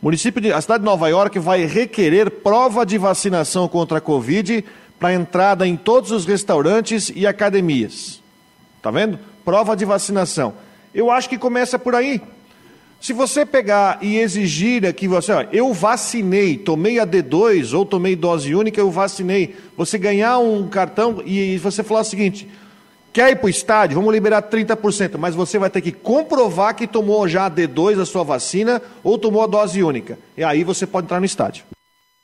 Município 0.00 0.40
de, 0.40 0.52
a 0.52 0.60
cidade 0.60 0.80
de 0.80 0.84
Nova 0.84 1.08
York 1.08 1.38
vai 1.38 1.64
requerer 1.64 2.30
prova 2.30 2.84
de 2.84 2.98
vacinação 2.98 3.68
contra 3.68 3.98
a 3.98 4.00
Covid 4.00 4.64
para 4.98 5.14
entrada 5.14 5.66
em 5.66 5.76
todos 5.76 6.10
os 6.10 6.24
restaurantes 6.24 7.10
e 7.14 7.26
academias. 7.26 8.22
Tá 8.80 8.90
vendo? 8.90 9.18
Prova 9.44 9.76
de 9.76 9.84
vacinação. 9.84 10.54
Eu 10.94 11.10
acho 11.10 11.28
que 11.28 11.38
começa 11.38 11.78
por 11.78 11.94
aí. 11.94 12.20
Se 13.00 13.12
você 13.12 13.44
pegar 13.44 13.98
e 14.00 14.18
exigir 14.18 14.94
que 14.94 15.08
você, 15.08 15.32
ó, 15.32 15.44
eu 15.50 15.72
vacinei, 15.72 16.56
tomei 16.56 17.00
a 17.00 17.06
D2 17.06 17.76
ou 17.76 17.84
tomei 17.84 18.14
dose 18.14 18.54
única, 18.54 18.80
eu 18.80 18.92
vacinei, 18.92 19.56
você 19.76 19.98
ganhar 19.98 20.38
um 20.38 20.68
cartão 20.68 21.20
e 21.26 21.58
você 21.58 21.82
falar 21.82 22.02
o 22.02 22.04
seguinte: 22.04 22.48
quer 23.12 23.30
ir 23.30 23.36
para 23.36 23.46
o 23.46 23.50
estádio? 23.50 23.96
Vamos 23.96 24.12
liberar 24.12 24.42
30%, 24.42 25.18
mas 25.18 25.34
você 25.34 25.58
vai 25.58 25.70
ter 25.70 25.80
que 25.80 25.92
comprovar 25.92 26.74
que 26.74 26.86
tomou 26.86 27.28
já 27.28 27.46
a 27.46 27.50
D2, 27.50 28.00
a 28.00 28.06
sua 28.06 28.22
vacina, 28.22 28.80
ou 29.02 29.18
tomou 29.18 29.42
a 29.42 29.46
dose 29.46 29.82
única. 29.82 30.18
E 30.36 30.42
aí 30.42 30.64
você 30.64 30.86
pode 30.86 31.06
entrar 31.06 31.20
no 31.20 31.26
estádio. 31.26 31.64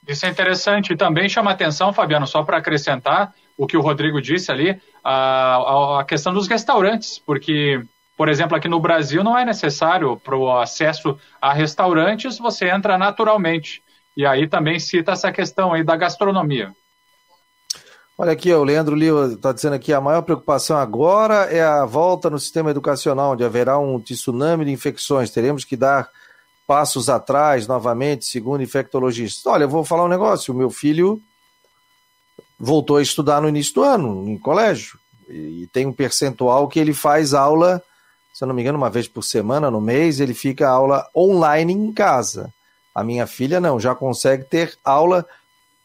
Isso 0.06 0.24
é 0.24 0.28
interessante. 0.28 0.92
E 0.92 0.96
também 0.96 1.28
chama 1.28 1.50
atenção, 1.50 1.92
Fabiano, 1.92 2.26
só 2.26 2.42
para 2.42 2.56
acrescentar 2.56 3.32
o 3.56 3.66
que 3.66 3.76
o 3.76 3.80
Rodrigo 3.80 4.22
disse 4.22 4.50
ali, 4.50 4.80
a, 5.04 6.00
a 6.00 6.04
questão 6.04 6.32
dos 6.32 6.46
restaurantes, 6.46 7.18
porque 7.18 7.82
por 8.18 8.28
exemplo, 8.28 8.56
aqui 8.56 8.66
no 8.66 8.80
Brasil 8.80 9.22
não 9.22 9.38
é 9.38 9.44
necessário 9.44 10.16
para 10.16 10.36
o 10.36 10.58
acesso 10.58 11.16
a 11.40 11.52
restaurantes, 11.52 12.36
você 12.36 12.68
entra 12.68 12.98
naturalmente. 12.98 13.80
E 14.16 14.26
aí 14.26 14.48
também 14.48 14.80
cita 14.80 15.12
essa 15.12 15.30
questão 15.30 15.72
aí 15.72 15.84
da 15.84 15.94
gastronomia. 15.94 16.72
Olha 18.20 18.32
aqui, 18.32 18.52
o 18.52 18.64
Leandro 18.64 18.96
Lima 18.96 19.26
está 19.26 19.52
dizendo 19.52 19.74
aqui, 19.74 19.92
a 19.92 20.00
maior 20.00 20.22
preocupação 20.22 20.76
agora 20.76 21.44
é 21.44 21.62
a 21.62 21.84
volta 21.84 22.28
no 22.28 22.36
sistema 22.36 22.72
educacional, 22.72 23.34
onde 23.34 23.44
haverá 23.44 23.78
um 23.78 24.00
tsunami 24.00 24.64
de 24.64 24.72
infecções. 24.72 25.30
Teremos 25.30 25.64
que 25.64 25.76
dar 25.76 26.10
passos 26.66 27.08
atrás 27.08 27.68
novamente, 27.68 28.24
segundo 28.24 28.60
infectologistas. 28.60 29.46
Olha, 29.46 29.62
eu 29.62 29.68
vou 29.68 29.84
falar 29.84 30.04
um 30.04 30.08
negócio, 30.08 30.52
o 30.52 30.56
meu 30.56 30.68
filho 30.68 31.22
voltou 32.58 32.96
a 32.96 33.02
estudar 33.02 33.40
no 33.40 33.48
início 33.48 33.74
do 33.74 33.84
ano, 33.84 34.28
em 34.28 34.36
colégio, 34.36 34.98
e 35.28 35.68
tem 35.72 35.86
um 35.86 35.92
percentual 35.92 36.66
que 36.66 36.80
ele 36.80 36.92
faz 36.92 37.34
aula 37.34 37.80
se 38.38 38.44
eu 38.44 38.46
não 38.46 38.54
me 38.54 38.62
engano, 38.62 38.78
uma 38.78 38.88
vez 38.88 39.08
por 39.08 39.22
semana, 39.22 39.68
no 39.68 39.80
mês, 39.80 40.20
ele 40.20 40.32
fica 40.32 40.68
aula 40.68 41.08
online 41.12 41.72
em 41.72 41.92
casa. 41.92 42.54
A 42.94 43.02
minha 43.02 43.26
filha 43.26 43.60
não, 43.60 43.80
já 43.80 43.96
consegue 43.96 44.44
ter 44.44 44.78
aula 44.84 45.26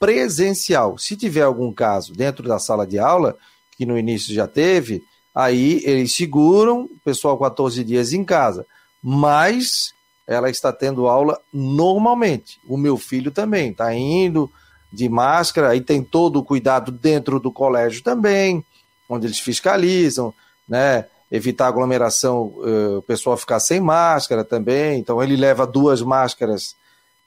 presencial. 0.04 0.98
Se 0.98 1.16
tiver 1.16 1.44
algum 1.44 1.72
caso 1.72 2.12
dentro 2.12 2.46
da 2.46 2.60
sala 2.60 2.86
de 2.86 3.00
aula, 3.00 3.38
que 3.78 3.86
no 3.86 3.98
início 3.98 4.34
já 4.34 4.46
teve, 4.46 5.02
aí 5.34 5.82
eles 5.86 6.14
seguram 6.14 6.82
o 6.84 7.00
pessoal 7.06 7.40
14 7.40 7.82
dias 7.86 8.12
em 8.12 8.26
casa. 8.26 8.66
Mas 9.02 9.94
ela 10.28 10.50
está 10.50 10.74
tendo 10.74 11.08
aula 11.08 11.40
normalmente. 11.54 12.60
O 12.68 12.76
meu 12.76 12.98
filho 12.98 13.32
também 13.32 13.72
está 13.72 13.96
indo 13.96 14.52
de 14.92 15.08
máscara, 15.08 15.70
aí 15.70 15.80
tem 15.80 16.04
todo 16.04 16.38
o 16.38 16.44
cuidado 16.44 16.92
dentro 16.92 17.40
do 17.40 17.50
colégio 17.50 18.04
também, 18.04 18.64
onde 19.08 19.28
eles 19.28 19.40
fiscalizam, 19.40 20.34
né? 20.68 21.06
evitar 21.32 21.68
aglomeração, 21.68 22.54
uh, 22.58 22.98
o 22.98 23.02
pessoal 23.02 23.38
ficar 23.38 23.62
sem 23.62 23.80
máscara 23.80 24.44
também. 24.44 25.00
Então 25.00 25.24
ele 25.24 25.38
leva 25.38 25.66
duas 25.66 26.02
máscaras 26.02 26.76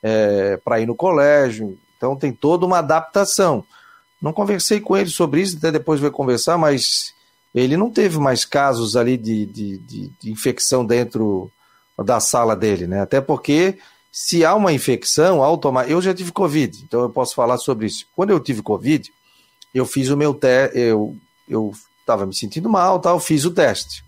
é, 0.03 0.59
para 0.59 0.79
ir 0.79 0.87
no 0.87 0.95
colégio. 0.95 1.77
Então 1.97 2.17
tem 2.17 2.33
toda 2.33 2.67
uma 2.67 2.79
adaptação. 2.79 3.65
Não 4.21 4.33
conversei 4.33 4.81
com 4.81 4.97
ele 4.97 5.11
sobre 5.11 5.43
isso, 5.43 5.57
até 5.57 5.71
depois 5.71 6.01
vai 6.01 6.11
conversar, 6.11 6.57
mas 6.57 7.15
ele 7.55 7.77
não 7.77 7.91
teve 7.91 8.19
mais 8.19 8.45
casos 8.45 8.97
ali 8.97 9.17
de, 9.17 9.47
de, 9.47 9.79
de, 9.79 10.13
de 10.21 10.31
infecção 10.31 10.85
dentro 10.85 11.51
da 12.05 12.21
sala 12.21 12.55
dele, 12.55 12.87
né? 12.87 13.01
Até 13.01 13.21
porque 13.21 13.79
se 14.13 14.45
há 14.45 14.55
uma 14.55 14.73
infecção 14.73 15.43
automática. 15.43 15.93
Eu 15.93 16.01
já 16.01 16.15
tive 16.15 16.33
Covid, 16.33 16.85
então 16.85 17.03
eu 17.03 17.11
posso 17.11 17.35
falar 17.35 17.59
sobre 17.59 17.87
isso. 17.87 18.07
Quando 18.17 18.31
eu 18.31 18.41
tive 18.41 18.63
Covid, 18.63 19.13
eu 19.75 19.85
fiz 19.85 20.09
o 20.09 20.17
meu 20.17 20.33
teste, 20.33 20.79
eu 20.79 21.15
eu 21.49 21.73
estava 22.01 22.25
me 22.25 22.35
sentindo 22.35 22.69
mal, 22.69 22.99
tal, 22.99 23.21
fiz 23.21 23.45
o 23.45 23.51
teste. 23.51 24.05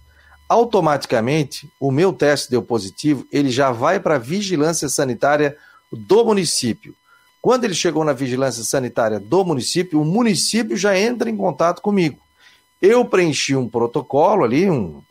Automaticamente, 0.49 1.71
o 1.79 1.91
meu 1.91 2.13
teste 2.13 2.51
deu 2.51 2.63
positivo, 2.63 3.27
ele 3.31 3.51
já 3.51 3.71
vai 3.71 4.01
para 4.01 4.15
a 4.15 4.19
vigilância 4.19 4.89
sanitária 4.89 5.57
do 5.93 6.25
município. 6.25 6.95
Quando 7.41 7.65
ele 7.65 7.75
chegou 7.75 8.05
na 8.05 8.13
vigilância 8.13 8.65
sanitária 8.65 9.21
do 9.21 9.45
município, 9.45 10.01
o 10.01 10.05
município 10.05 10.77
já 10.77 10.99
entra 10.99 11.31
em 11.31 11.37
contato 11.37 11.81
comigo. 11.81 12.19
Eu 12.81 13.05
preenchi 13.05 13.55
um 13.57 13.69
protocolo 13.69 14.45
ali, 14.45 14.69
um, 14.71 15.03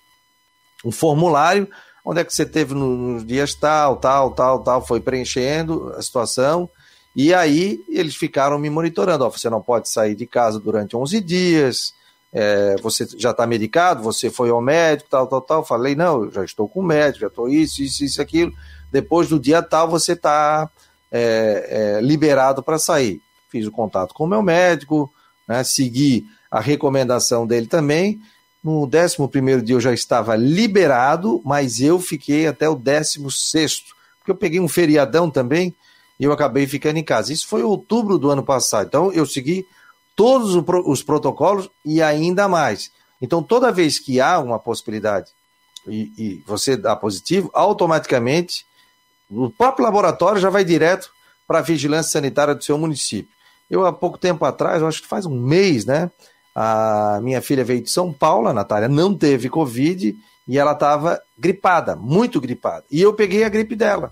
um 0.86 0.92
formulário, 0.92 1.68
onde 2.04 2.22
é 2.22 2.24
que 2.24 2.34
você 2.34 2.46
teve 2.46 2.74
nos 2.74 3.26
dias 3.26 3.54
tal, 3.54 3.98
tal, 3.98 4.32
tal, 4.32 4.64
tal, 4.64 4.86
foi 4.86 5.00
preenchendo 5.00 5.94
a 5.98 6.02
situação, 6.02 6.70
e 7.16 7.34
aí 7.34 7.84
eles 7.90 8.16
ficaram 8.16 8.58
me 8.58 8.70
monitorando. 8.70 9.26
Ó, 9.26 9.30
você 9.30 9.50
não 9.50 9.62
pode 9.62 9.90
sair 9.90 10.16
de 10.16 10.26
casa 10.26 10.60
durante 10.60 10.96
11 10.96 11.20
dias, 11.20 11.94
é, 12.32 12.76
você 12.82 13.08
já 13.18 13.32
está 13.32 13.48
medicado, 13.48 14.04
você 14.04 14.30
foi 14.30 14.50
ao 14.50 14.62
médico, 14.62 15.10
tal, 15.10 15.28
tal, 15.28 15.42
tal. 15.42 15.66
Falei, 15.66 15.96
não, 15.96 16.26
eu 16.26 16.32
já 16.32 16.44
estou 16.44 16.68
com 16.68 16.82
o 16.82 16.84
médico, 16.84 17.22
já 17.22 17.28
estou 17.28 17.50
isso, 17.50 17.82
isso, 17.82 18.04
isso, 18.04 18.22
aquilo. 18.22 18.52
Depois 18.92 19.28
do 19.28 19.40
dia 19.40 19.62
tal, 19.62 19.90
você 19.90 20.14
está 20.14 20.70
é, 21.12 21.98
é, 21.98 22.02
liberado 22.02 22.62
para 22.62 22.78
sair. 22.78 23.22
Fiz 23.50 23.66
o 23.66 23.72
contato 23.72 24.14
com 24.14 24.26
o 24.26 24.28
meu 24.28 24.42
médico, 24.42 25.12
né, 25.48 25.64
segui 25.64 26.26
a 26.52 26.60
recomendação 26.60 27.46
dele 27.46 27.68
também. 27.68 28.20
No 28.64 28.84
11 28.84 29.62
dia 29.64 29.76
eu 29.76 29.82
já 29.82 29.94
estava 29.94 30.36
liberado, 30.36 31.42
mas 31.46 31.80
eu 31.80 32.00
fiquei 32.00 32.48
até 32.48 32.68
o 32.68 32.76
16, 32.76 33.86
porque 34.20 34.32
eu 34.32 34.36
peguei 34.36 34.60
um 34.60 34.68
feriadão 34.68 35.30
também 35.30 35.74
e 36.20 36.24
eu 36.24 36.32
acabei 36.32 36.68
ficando 36.68 36.98
em 36.98 37.04
casa. 37.04 37.32
Isso 37.32 37.48
foi 37.48 37.64
outubro 37.64 38.18
do 38.18 38.30
ano 38.30 38.44
passado. 38.44 38.88
Então 38.88 39.12
eu 39.14 39.26
segui 39.26 39.66
todos 40.16 40.56
os 40.86 41.04
protocolos 41.04 41.70
e 41.86 42.02
ainda 42.02 42.48
mais. 42.48 42.92
Então, 43.22 43.42
toda 43.42 43.72
vez 43.72 44.00
que 44.00 44.20
há 44.20 44.40
uma 44.40 44.60
possibilidade 44.60 45.32
e, 45.88 46.12
e, 46.18 46.44
você 46.46 46.76
dá 46.76 46.96
positivo, 46.96 47.50
automaticamente 47.54 48.66
o 49.30 49.50
próprio 49.50 49.86
laboratório 49.86 50.42
já 50.42 50.50
vai 50.50 50.64
direto 50.64 51.10
para 51.48 51.60
a 51.60 51.62
vigilância 51.62 52.12
sanitária 52.12 52.56
do 52.56 52.64
seu 52.64 52.78
município. 52.78 53.32
Eu, 53.70 53.86
há 53.86 53.92
pouco 53.92 54.18
tempo 54.18 54.46
atrás, 54.46 54.82
acho 54.82 55.02
que 55.02 55.08
faz 55.08 55.26
um 55.26 55.40
mês, 55.40 55.86
né? 55.86 56.10
A 56.56 57.20
minha 57.22 57.42
filha 57.42 57.64
veio 57.64 57.84
de 57.84 57.90
São 57.90 58.12
Paulo, 58.12 58.48
a 58.48 58.54
Natália 58.54 58.88
não 58.88 59.16
teve 59.16 59.50
Covid 59.50 60.16
e 60.48 60.58
ela 60.58 60.72
estava 60.72 61.22
gripada, 61.38 61.96
muito 61.96 62.40
gripada. 62.40 62.86
E 62.90 63.02
eu 63.02 63.14
peguei 63.14 63.44
a 63.44 63.50
gripe 63.50 63.76
dela. 63.76 64.12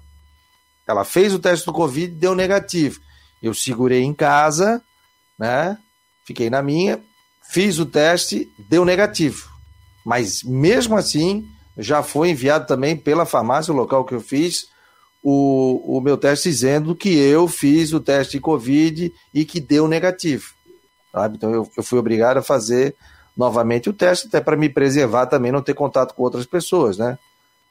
Ela 0.87 1.03
fez 1.03 1.33
o 1.33 1.39
teste 1.39 1.65
do 1.65 1.73
Covid 1.73 2.05
e 2.05 2.15
deu 2.15 2.35
negativo. 2.35 2.99
Eu 3.41 3.53
segurei 3.53 4.03
em 4.03 4.13
casa, 4.13 4.81
né? 5.39 5.77
Fiquei 6.25 6.49
na 6.49 6.61
minha, 6.61 6.99
fiz 7.49 7.79
o 7.79 7.85
teste, 7.85 8.47
deu 8.69 8.83
negativo. 8.83 9.49
Mas 10.05 10.43
mesmo 10.43 10.95
assim, 10.95 11.47
já 11.77 12.03
foi 12.03 12.29
enviado 12.29 12.67
também 12.67 12.95
pela 12.95 13.25
farmácia, 13.25 13.73
o 13.73 13.77
local 13.77 14.05
que 14.05 14.13
eu 14.13 14.21
fiz, 14.21 14.67
o, 15.27 15.97
o 15.97 16.01
meu 16.01 16.17
teste 16.17 16.49
dizendo 16.49 16.95
que 16.95 17.17
eu 17.17 17.47
fiz 17.47 17.91
o 17.93 17.99
teste 17.99 18.33
de 18.33 18.39
Covid 18.39 19.11
e 19.33 19.43
que 19.43 19.59
deu 19.59 19.87
negativo. 19.87 20.53
Sabe? 21.11 21.37
Então 21.37 21.51
eu, 21.51 21.67
eu 21.75 21.81
fui 21.81 21.97
obrigado 21.97 22.37
a 22.37 22.43
fazer 22.43 22.95
novamente 23.35 23.89
o 23.89 23.93
teste, 23.93 24.27
até 24.27 24.39
para 24.39 24.55
me 24.55 24.69
preservar 24.69 25.25
também, 25.25 25.51
não 25.51 25.63
ter 25.63 25.73
contato 25.73 26.13
com 26.13 26.21
outras 26.21 26.45
pessoas, 26.45 26.99
né? 26.99 27.17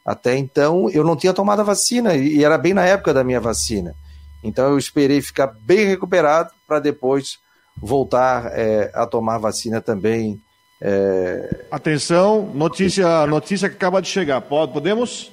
Até 0.04 0.36
então 0.36 0.90
eu 0.90 1.04
não 1.04 1.14
tinha 1.14 1.32
tomado 1.32 1.60
a 1.60 1.64
vacina 1.64 2.16
e 2.16 2.42
era 2.42 2.58
bem 2.58 2.74
na 2.74 2.84
época 2.84 3.14
da 3.14 3.22
minha 3.22 3.40
vacina. 3.40 3.94
Então 4.42 4.70
eu 4.70 4.76
esperei 4.76 5.22
ficar 5.22 5.46
bem 5.46 5.86
recuperado 5.86 6.50
para 6.66 6.80
depois 6.80 7.38
voltar 7.76 8.50
é, 8.52 8.90
a 8.92 9.06
tomar 9.06 9.38
vacina 9.38 9.80
também. 9.80 10.40
É... 10.82 11.66
Atenção, 11.70 12.50
notícia, 12.52 13.28
notícia 13.28 13.68
que 13.68 13.76
acaba 13.76 14.02
de 14.02 14.08
chegar. 14.08 14.40
Pode, 14.40 14.72
podemos? 14.72 15.30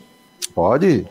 Pode. 0.53 1.07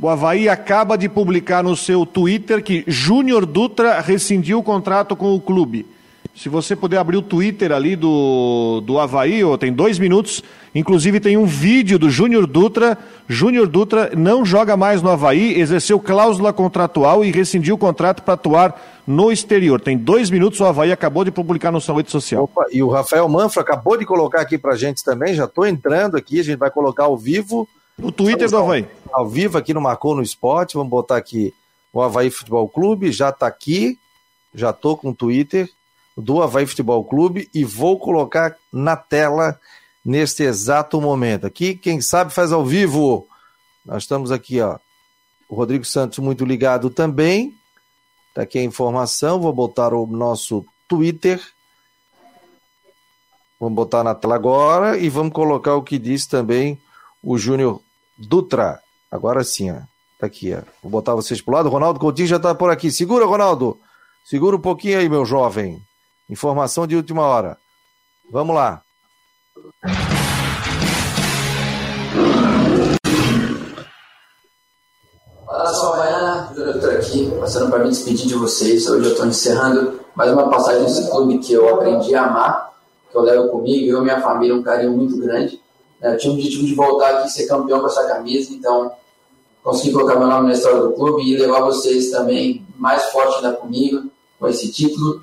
O 0.00 0.08
Havaí 0.08 0.48
acaba 0.48 0.96
de 0.96 1.08
publicar 1.08 1.62
no 1.62 1.76
seu 1.76 2.04
Twitter 2.04 2.62
que 2.62 2.84
Júnior 2.86 3.46
Dutra 3.46 4.00
rescindiu 4.00 4.58
o 4.58 4.62
contrato 4.62 5.14
com 5.14 5.34
o 5.34 5.40
clube. 5.40 5.86
Se 6.34 6.48
você 6.48 6.74
puder 6.74 6.98
abrir 6.98 7.16
o 7.16 7.22
Twitter 7.22 7.70
ali 7.70 7.94
do, 7.94 8.82
do 8.84 8.98
Havaí, 8.98 9.44
oh, 9.44 9.56
tem 9.56 9.72
dois 9.72 10.00
minutos. 10.00 10.42
Inclusive 10.74 11.20
tem 11.20 11.36
um 11.36 11.46
vídeo 11.46 11.96
do 11.96 12.10
Júnior 12.10 12.44
Dutra. 12.44 12.98
Júnior 13.28 13.68
Dutra 13.68 14.10
não 14.16 14.44
joga 14.44 14.76
mais 14.76 15.00
no 15.00 15.10
Havaí, 15.10 15.58
exerceu 15.60 16.00
cláusula 16.00 16.52
contratual 16.52 17.24
e 17.24 17.30
rescindiu 17.30 17.76
o 17.76 17.78
contrato 17.78 18.24
para 18.24 18.34
atuar 18.34 18.82
no 19.06 19.30
exterior. 19.30 19.80
Tem 19.80 19.96
dois 19.96 20.28
minutos, 20.28 20.58
o 20.58 20.64
Havaí 20.64 20.90
acabou 20.90 21.24
de 21.24 21.30
publicar 21.30 21.70
no 21.70 21.80
sua 21.80 21.94
rede 21.96 22.10
social. 22.10 22.44
Opa, 22.44 22.66
e 22.72 22.82
o 22.82 22.88
Rafael 22.88 23.28
Manfro 23.28 23.60
acabou 23.60 23.96
de 23.96 24.04
colocar 24.04 24.40
aqui 24.40 24.58
para 24.58 24.74
gente 24.74 25.04
também, 25.04 25.34
já 25.34 25.44
estou 25.44 25.64
entrando 25.64 26.16
aqui, 26.16 26.40
a 26.40 26.44
gente 26.44 26.58
vai 26.58 26.70
colocar 26.70 27.04
ao 27.04 27.16
vivo. 27.16 27.68
O 28.02 28.10
Twitter 28.10 28.50
do 28.50 28.56
Havaí. 28.56 28.84
Ao, 29.14 29.28
vivo 29.28 29.56
aqui 29.56 29.72
no 29.72 29.80
Marcou 29.80 30.14
no 30.14 30.22
Esporte, 30.22 30.74
vamos 30.74 30.90
botar 30.90 31.16
aqui 31.16 31.54
o 31.92 32.02
Havaí 32.02 32.30
Futebol 32.30 32.68
Clube, 32.68 33.12
já 33.12 33.28
está 33.28 33.46
aqui, 33.46 33.98
já 34.52 34.70
estou 34.70 34.96
com 34.96 35.10
o 35.10 35.14
Twitter 35.14 35.70
do 36.16 36.42
Havaí 36.42 36.66
Futebol 36.66 37.04
Clube 37.04 37.48
e 37.54 37.64
vou 37.64 37.98
colocar 37.98 38.56
na 38.72 38.96
tela 38.96 39.58
neste 40.04 40.42
exato 40.42 41.00
momento. 41.00 41.46
Aqui, 41.46 41.74
quem 41.74 42.00
sabe 42.00 42.32
faz 42.32 42.52
ao 42.52 42.64
vivo. 42.64 43.26
Nós 43.84 44.02
estamos 44.02 44.30
aqui, 44.30 44.60
ó. 44.60 44.78
O 45.48 45.54
Rodrigo 45.54 45.84
Santos 45.84 46.18
muito 46.18 46.44
ligado 46.44 46.90
também. 46.90 47.54
Tá 48.34 48.42
aqui 48.42 48.58
a 48.58 48.64
informação. 48.64 49.40
Vou 49.40 49.52
botar 49.52 49.94
o 49.94 50.06
nosso 50.06 50.64
Twitter. 50.88 51.40
Vamos 53.58 53.76
botar 53.76 54.02
na 54.02 54.14
tela 54.14 54.34
agora 54.34 54.98
e 54.98 55.08
vamos 55.08 55.32
colocar 55.32 55.74
o 55.74 55.82
que 55.82 55.98
diz 55.98 56.26
também 56.26 56.80
o 57.22 57.38
Júnior 57.38 57.80
Dutra. 58.18 58.83
Agora 59.14 59.44
sim, 59.44 59.70
ó. 59.70 59.76
Tá 60.18 60.26
aqui, 60.26 60.52
ó. 60.52 60.62
Vou 60.82 60.90
botar 60.90 61.14
vocês 61.14 61.40
pro 61.40 61.54
lado. 61.54 61.68
Ronaldo 61.68 62.00
Coutinho 62.00 62.26
já 62.26 62.36
tá 62.36 62.52
por 62.52 62.68
aqui. 62.68 62.90
Segura, 62.90 63.24
Ronaldo. 63.24 63.78
Segura 64.24 64.56
um 64.56 64.60
pouquinho 64.60 64.98
aí, 64.98 65.08
meu 65.08 65.24
jovem. 65.24 65.80
Informação 66.28 66.84
de 66.84 66.96
última 66.96 67.22
hora. 67.22 67.56
Vamos 68.32 68.56
lá. 68.56 68.82
Olá, 75.46 75.74
sou 75.74 75.96
Baiana, 75.96 76.52
Júnior 76.52 76.96
aqui, 76.96 77.30
passando 77.38 77.70
para 77.70 77.84
me 77.84 77.90
despedir 77.90 78.26
de 78.26 78.34
vocês. 78.34 78.84
Hoje 78.88 79.06
eu 79.06 79.12
estou 79.12 79.26
encerrando 79.26 80.00
mais 80.16 80.32
uma 80.32 80.50
passagem 80.50 80.82
nesse 80.82 81.08
clube 81.08 81.38
que 81.38 81.52
eu 81.52 81.72
aprendi 81.72 82.16
a 82.16 82.24
amar, 82.24 82.72
que 83.12 83.16
eu 83.16 83.22
levo 83.22 83.48
comigo, 83.50 83.86
eu 83.86 84.00
e 84.00 84.02
minha 84.02 84.20
família, 84.20 84.56
um 84.56 84.62
carinho 84.64 84.90
muito 84.90 85.16
grande. 85.18 85.62
Eu 86.02 86.18
tinha 86.18 86.32
o 86.32 86.34
objetivo 86.34 86.66
de 86.66 86.74
voltar 86.74 87.10
aqui 87.10 87.28
e 87.28 87.30
ser 87.30 87.46
campeão 87.46 87.78
com 87.78 87.86
essa 87.86 88.08
camisa, 88.08 88.52
então 88.52 88.92
consegui 89.64 89.92
colocar 89.92 90.18
meu 90.18 90.28
nome 90.28 90.48
na 90.48 90.52
história 90.52 90.78
do 90.78 90.92
clube 90.92 91.22
e 91.22 91.38
levar 91.38 91.62
vocês 91.62 92.10
também 92.10 92.64
mais 92.76 93.04
forte 93.04 93.36
ainda 93.36 93.56
comigo, 93.56 94.10
com 94.38 94.46
esse 94.46 94.70
título. 94.70 95.22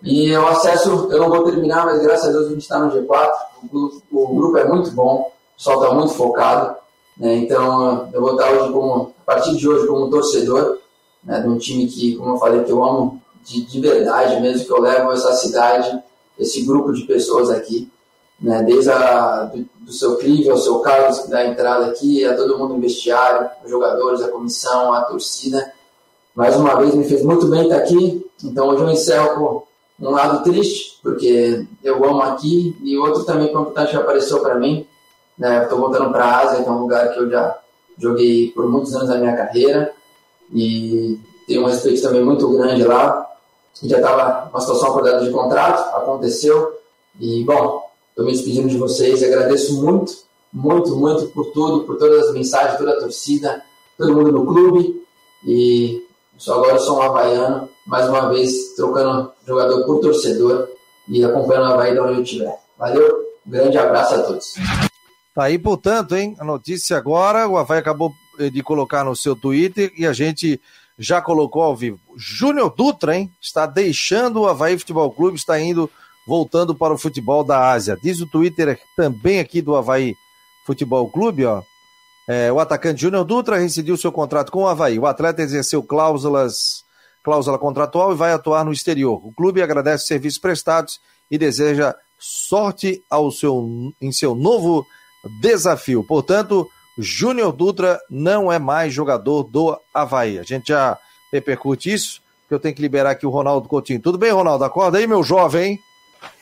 E 0.00 0.34
o 0.36 0.46
acesso, 0.46 1.08
eu 1.10 1.18
não 1.18 1.28
vou 1.28 1.42
terminar, 1.44 1.84
mas 1.84 2.00
graças 2.00 2.28
a 2.28 2.32
Deus 2.32 2.46
a 2.46 2.50
gente 2.50 2.62
está 2.62 2.78
no 2.78 2.92
G4. 2.92 3.30
O, 3.72 4.02
o, 4.12 4.34
grupo 4.34 4.56
é 4.56 4.64
muito 4.64 4.92
bom, 4.92 5.32
o 5.32 5.56
pessoal 5.56 5.82
está 5.82 5.94
muito 5.94 6.14
focado. 6.14 6.76
Né? 7.16 7.36
Então, 7.38 8.08
eu 8.12 8.20
vou 8.20 8.32
estar 8.32 8.52
hoje, 8.52 8.72
como, 8.72 9.12
a 9.20 9.24
partir 9.34 9.56
de 9.56 9.68
hoje, 9.68 9.86
como 9.86 10.10
torcedor 10.10 10.78
né, 11.24 11.40
de 11.40 11.48
um 11.48 11.58
time 11.58 11.86
que, 11.86 12.16
como 12.16 12.34
eu 12.34 12.38
falei, 12.38 12.62
que 12.62 12.70
eu 12.70 12.82
amo 12.82 13.20
de, 13.44 13.64
de 13.64 13.80
verdade 13.80 14.40
mesmo, 14.40 14.64
que 14.64 14.72
eu 14.72 14.80
levo 14.80 15.12
essa 15.12 15.32
cidade, 15.34 16.02
esse 16.38 16.62
grupo 16.62 16.92
de 16.92 17.02
pessoas 17.02 17.50
aqui. 17.50 17.90
Né, 18.42 18.60
desde 18.64 18.90
a, 18.90 19.44
do, 19.44 19.64
do 19.82 19.92
seu 19.92 20.16
Clive 20.16 20.50
ao 20.50 20.58
seu 20.58 20.80
Carlos, 20.80 21.20
que 21.20 21.30
dá 21.30 21.38
a 21.38 21.46
entrada 21.46 21.86
aqui, 21.86 22.24
a 22.24 22.36
todo 22.36 22.58
mundo 22.58 22.74
no 22.74 22.80
vestiário, 22.80 23.48
os 23.64 23.70
jogadores, 23.70 24.20
a 24.20 24.28
comissão, 24.28 24.92
a 24.92 25.02
torcida. 25.02 25.72
Mais 26.34 26.56
uma 26.56 26.74
vez, 26.76 26.92
me 26.94 27.04
fez 27.04 27.22
muito 27.22 27.46
bem 27.46 27.62
estar 27.64 27.76
aqui. 27.76 28.26
Então, 28.42 28.68
hoje 28.68 28.82
eu 28.82 28.90
encerro 28.90 29.64
com 29.98 30.06
um 30.08 30.10
lado 30.10 30.42
triste, 30.42 30.98
porque 31.02 31.64
eu 31.84 32.04
amo 32.04 32.22
aqui, 32.22 32.76
e 32.82 32.98
outro 32.98 33.22
também 33.24 33.48
importante 33.48 33.96
apareceu 33.96 34.40
para 34.40 34.56
mim. 34.56 34.86
Né? 35.38 35.62
Estou 35.62 35.78
voltando 35.78 36.10
para 36.10 36.24
a 36.24 36.40
Ásia, 36.40 36.62
que 36.62 36.68
é 36.68 36.72
um 36.72 36.80
lugar 36.80 37.12
que 37.12 37.20
eu 37.20 37.30
já 37.30 37.58
joguei 37.98 38.50
por 38.50 38.68
muitos 38.68 38.94
anos 38.94 39.08
da 39.08 39.18
minha 39.18 39.36
carreira, 39.36 39.92
e 40.52 41.18
tenho 41.46 41.62
um 41.62 41.66
respeito 41.66 42.02
também 42.02 42.24
muito 42.24 42.48
grande 42.50 42.82
lá. 42.82 43.28
Já 43.82 43.98
estava 43.98 44.48
uma 44.50 44.60
situação 44.60 44.90
acordada 44.90 45.24
de 45.24 45.30
contrato, 45.30 45.96
aconteceu, 45.96 46.78
e 47.20 47.44
bom, 47.44 47.81
estou 48.12 48.26
me 48.26 48.32
despedindo 48.32 48.68
de 48.68 48.76
vocês, 48.76 49.22
agradeço 49.22 49.82
muito, 49.82 50.12
muito, 50.52 50.94
muito 50.96 51.28
por 51.28 51.46
tudo, 51.46 51.84
por 51.84 51.96
todas 51.96 52.28
as 52.28 52.34
mensagens, 52.34 52.78
toda 52.78 52.92
a 52.92 53.00
torcida, 53.00 53.62
todo 53.96 54.14
mundo 54.14 54.30
no 54.30 54.46
clube, 54.46 55.02
e 55.46 56.06
só 56.36 56.54
agora 56.54 56.74
eu 56.74 56.78
sou 56.78 56.98
um 56.98 57.02
havaiano, 57.02 57.68
mais 57.86 58.08
uma 58.08 58.28
vez 58.28 58.74
trocando 58.76 59.32
jogador 59.46 59.84
por 59.86 60.00
torcedor 60.00 60.68
e 61.08 61.24
acompanhando 61.24 61.70
o 61.70 61.72
Havaí 61.72 61.92
de 61.92 62.00
onde 62.00 62.12
eu 62.14 62.22
estiver. 62.22 62.58
Valeu, 62.78 63.24
grande 63.46 63.78
abraço 63.78 64.14
a 64.14 64.22
todos. 64.22 64.54
Tá 65.34 65.44
aí, 65.44 65.58
portanto, 65.58 66.14
hein? 66.14 66.36
A 66.38 66.44
notícia 66.44 66.96
agora, 66.96 67.48
o 67.48 67.56
Havaí 67.56 67.78
acabou 67.78 68.12
eh, 68.38 68.50
de 68.50 68.62
colocar 68.62 69.04
no 69.04 69.16
seu 69.16 69.34
Twitter 69.34 69.92
e 69.96 70.06
a 70.06 70.12
gente 70.12 70.60
já 70.98 71.22
colocou 71.22 71.62
ao 71.62 71.74
vivo. 71.74 71.98
Júnior 72.16 72.74
Dutra, 72.76 73.16
hein? 73.16 73.32
Está 73.40 73.66
deixando 73.66 74.42
o 74.42 74.48
Havaí 74.48 74.78
Futebol 74.78 75.10
Clube, 75.10 75.38
está 75.38 75.58
indo, 75.58 75.90
voltando 76.26 76.74
para 76.74 76.94
o 76.94 76.98
futebol 76.98 77.44
da 77.44 77.70
Ásia. 77.70 77.98
Diz 78.00 78.20
o 78.20 78.26
Twitter 78.26 78.80
também 78.96 79.40
aqui 79.40 79.60
do 79.60 79.76
Havaí 79.76 80.14
Futebol 80.64 81.10
Clube, 81.10 81.44
ó. 81.44 81.62
É, 82.28 82.52
o 82.52 82.60
atacante 82.60 83.02
Júnior 83.02 83.24
Dutra 83.24 83.58
rescindiu 83.58 83.96
seu 83.96 84.12
contrato 84.12 84.52
com 84.52 84.62
o 84.62 84.68
Havaí. 84.68 84.98
O 84.98 85.06
atleta 85.06 85.42
exerceu 85.42 85.82
cláusulas, 85.82 86.84
cláusula 87.22 87.58
contratual 87.58 88.12
e 88.12 88.16
vai 88.16 88.32
atuar 88.32 88.64
no 88.64 88.72
exterior. 88.72 89.20
O 89.24 89.32
clube 89.32 89.60
agradece 89.60 90.02
os 90.02 90.08
serviços 90.08 90.38
prestados 90.38 91.00
e 91.30 91.36
deseja 91.36 91.94
sorte 92.18 93.02
ao 93.10 93.30
seu, 93.32 93.92
em 94.00 94.12
seu 94.12 94.34
novo 94.34 94.86
desafio. 95.40 96.04
Portanto, 96.06 96.68
Júnior 96.96 97.52
Dutra 97.52 97.98
não 98.08 98.52
é 98.52 98.58
mais 98.58 98.92
jogador 98.92 99.42
do 99.42 99.76
Havaí. 99.92 100.38
A 100.38 100.42
gente 100.42 100.68
já 100.68 100.96
repercute 101.32 101.92
isso, 101.92 102.20
que 102.48 102.54
eu 102.54 102.60
tenho 102.60 102.74
que 102.74 102.82
liberar 102.82 103.10
aqui 103.10 103.26
o 103.26 103.30
Ronaldo 103.30 103.68
Coutinho. 103.68 104.00
Tudo 104.00 104.18
bem, 104.18 104.30
Ronaldo? 104.30 104.64
Acorda 104.64 104.98
aí, 104.98 105.06
meu 105.06 105.24
jovem, 105.24 105.80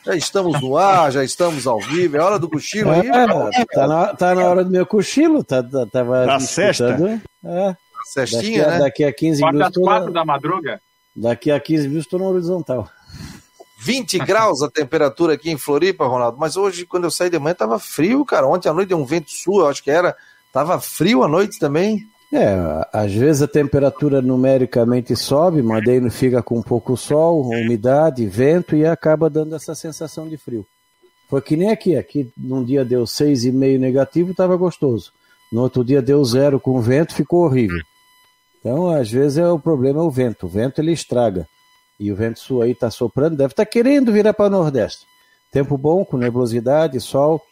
Já 0.05 0.15
estamos 0.15 0.61
no 0.61 0.77
ar, 0.77 1.11
já 1.13 1.23
estamos 1.25 1.67
ao 1.67 1.79
vivo. 1.81 2.17
É 2.17 2.21
hora 2.21 2.39
do 2.39 2.49
cochilo 2.49 2.91
aí? 2.91 3.07
É, 3.09 3.27
tá, 3.75 3.87
na, 3.87 4.07
tá 4.15 4.35
na 4.35 4.45
hora 4.45 4.65
do 4.65 4.71
meu 4.71 4.87
cochilo. 4.87 5.45
Tá, 5.45 5.63
tá, 5.63 5.87
tava 5.87 6.27
Na 6.27 6.41
sexta? 6.41 7.23
É. 7.45 7.77
Cestinha, 8.13 8.41
daqui, 8.41 8.61
a, 8.63 8.71
né? 8.71 8.79
daqui 8.79 9.05
a 9.05 9.13
15 9.13 9.41
Quarta 9.41 9.59
minutos. 9.59 9.83
na- 9.83 9.89
quatro 9.89 10.13
da 10.13 10.25
madruga? 10.25 10.81
Daqui 11.15 11.51
a 11.51 11.61
15 11.61 11.83
minutos 11.89 12.07
estou 12.07 12.19
na 12.19 12.27
horizontal. 12.27 12.89
20 13.79 14.19
graus 14.19 14.63
a 14.63 14.71
temperatura 14.71 15.35
aqui 15.35 15.51
em 15.51 15.57
Floripa, 15.59 16.07
Ronaldo. 16.07 16.37
Mas 16.39 16.57
hoje, 16.57 16.85
quando 16.87 17.05
eu 17.05 17.11
saí 17.11 17.31
de 17.31 17.39
manhã, 17.39 17.55
tava 17.55 17.79
frio, 17.79 18.25
cara. 18.25 18.47
Ontem 18.47 18.69
à 18.69 18.73
noite 18.73 18.89
deu 18.91 18.99
um 18.99 19.05
vento 19.07 19.31
sul, 19.31 19.61
eu 19.61 19.69
acho 19.69 19.83
que 19.83 19.91
era. 19.91 20.15
Tava 20.53 20.81
frio 20.81 21.23
à 21.23 21.29
noite 21.29 21.59
também. 21.59 22.07
É, 22.33 22.87
às 22.93 23.13
vezes 23.13 23.43
a 23.43 23.49
temperatura 23.49 24.23
numericamente 24.23 25.17
sobe, 25.17 25.63
mas 25.63 25.85
daí 25.85 25.99
não 25.99 26.11
fica 26.11 26.41
com 26.41 26.63
pouco 26.63 26.97
sol, 26.97 27.43
umidade, 27.49 28.25
vento 28.27 28.77
e 28.77 28.87
acaba 28.87 29.29
dando 29.29 29.57
essa 29.57 29.75
sensação 29.75 30.29
de 30.29 30.37
frio. 30.37 30.65
Foi 31.29 31.41
que 31.41 31.57
nem 31.57 31.71
aqui, 31.71 31.97
aqui 31.97 32.33
num 32.37 32.65
dia 32.65 32.85
deu 32.85 33.03
6,5 33.03 33.79
negativo, 33.79 34.31
estava 34.31 34.57
gostoso. 34.57 35.13
No 35.53 35.63
outro 35.63 35.85
dia 35.85 36.01
deu 36.01 36.25
zero 36.25 36.61
com 36.61 36.81
vento, 36.81 37.15
ficou 37.15 37.45
horrível. 37.45 37.83
Então, 38.61 38.89
às 38.89 39.11
vezes 39.11 39.39
é 39.39 39.49
o 39.49 39.59
problema 39.59 40.01
é 40.01 40.03
o 40.03 40.11
vento. 40.11 40.47
O 40.47 40.49
vento 40.49 40.81
ele 40.81 40.93
estraga. 40.93 41.49
E 41.99 42.13
o 42.13 42.17
vento 42.17 42.39
sul 42.39 42.63
aí 42.63 42.71
está 42.71 42.91
soprando, 42.91 43.37
deve 43.37 43.53
estar 43.53 43.67
querendo 43.67 44.13
virar 44.13 44.33
para 44.33 44.47
o 44.47 44.51
Nordeste. 44.51 45.05
Tempo 45.51 45.77
bom, 45.77 46.05
com 46.05 46.17
nebulosidade, 46.17 47.01
sol. 47.01 47.43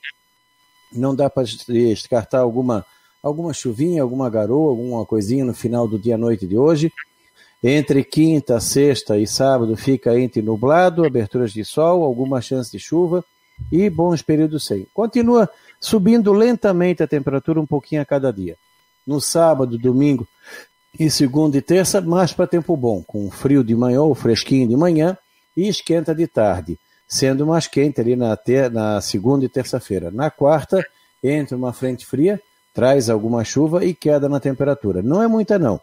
Não 0.92 1.14
dá 1.14 1.28
para 1.28 1.46
descartar 1.68 2.38
alguma 2.38 2.84
alguma 3.22 3.52
chuvinha, 3.52 4.02
alguma 4.02 4.28
garoa, 4.30 4.70
alguma 4.70 5.04
coisinha 5.04 5.44
no 5.44 5.54
final 5.54 5.86
do 5.86 5.98
dia 5.98 6.14
à 6.14 6.18
noite 6.18 6.46
de 6.46 6.56
hoje. 6.56 6.92
Entre 7.62 8.04
quinta, 8.04 8.60
sexta 8.60 9.18
e 9.18 9.26
sábado 9.26 9.76
fica 9.76 10.18
entre 10.18 10.40
nublado, 10.40 11.04
aberturas 11.04 11.52
de 11.52 11.64
sol, 11.64 12.04
alguma 12.04 12.40
chance 12.40 12.70
de 12.70 12.78
chuva 12.78 13.24
e 13.72 13.90
bons 13.90 14.22
períodos 14.22 14.64
sem. 14.64 14.86
Continua 14.94 15.48
subindo 15.80 16.32
lentamente 16.32 17.02
a 17.02 17.08
temperatura 17.08 17.60
um 17.60 17.66
pouquinho 17.66 18.00
a 18.00 18.04
cada 18.04 18.32
dia. 18.32 18.56
No 19.04 19.20
sábado, 19.20 19.76
domingo 19.76 20.26
e 20.98 21.10
segunda 21.10 21.56
e 21.56 21.62
terça, 21.62 22.00
mais 22.00 22.32
para 22.32 22.46
tempo 22.46 22.76
bom, 22.76 23.02
com 23.02 23.30
frio 23.30 23.64
de 23.64 23.74
manhã 23.74 24.02
ou 24.02 24.14
fresquinho 24.14 24.68
de 24.68 24.76
manhã 24.76 25.16
e 25.56 25.66
esquenta 25.66 26.14
de 26.14 26.26
tarde, 26.26 26.78
sendo 27.08 27.46
mais 27.46 27.66
quente 27.66 28.00
ali 28.00 28.14
na, 28.14 28.36
ter 28.36 28.70
na 28.70 29.00
segunda 29.00 29.44
e 29.44 29.48
terça-feira. 29.48 30.10
Na 30.10 30.30
quarta, 30.30 30.84
entra 31.22 31.56
uma 31.56 31.72
frente 31.72 32.06
fria, 32.06 32.40
traz 32.74 33.10
alguma 33.10 33.44
chuva 33.44 33.84
e 33.84 33.94
queda 33.94 34.28
na 34.28 34.40
temperatura. 34.40 35.02
Não 35.02 35.22
é 35.22 35.26
muita, 35.26 35.58
não. 35.58 35.80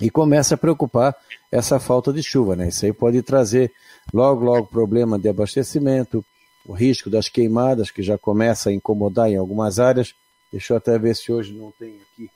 E 0.00 0.10
começa 0.10 0.54
a 0.54 0.58
preocupar 0.58 1.16
essa 1.50 1.80
falta 1.80 2.12
de 2.12 2.22
chuva, 2.22 2.54
né? 2.54 2.68
Isso 2.68 2.84
aí 2.84 2.92
pode 2.92 3.20
trazer 3.22 3.72
logo, 4.12 4.44
logo 4.44 4.66
problema 4.68 5.18
de 5.18 5.28
abastecimento, 5.28 6.24
o 6.64 6.72
risco 6.72 7.10
das 7.10 7.28
queimadas, 7.28 7.90
que 7.90 8.02
já 8.02 8.16
começa 8.16 8.70
a 8.70 8.72
incomodar 8.72 9.28
em 9.28 9.36
algumas 9.36 9.80
áreas. 9.80 10.14
Deixa 10.52 10.72
eu 10.72 10.76
até 10.76 10.98
ver 10.98 11.16
se 11.16 11.32
hoje 11.32 11.52
não 11.52 11.72
tem 11.72 11.98
aqui. 12.12 12.30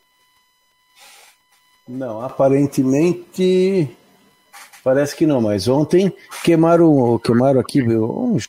Não, 1.87 2.21
aparentemente 2.21 3.89
parece 4.83 5.15
que 5.15 5.27
não, 5.27 5.41
mas 5.41 5.69
ontem 5.69 6.13
queimaram, 6.43 7.19
queimaram 7.19 7.61
aqui 7.61 7.83
uns 7.83 8.49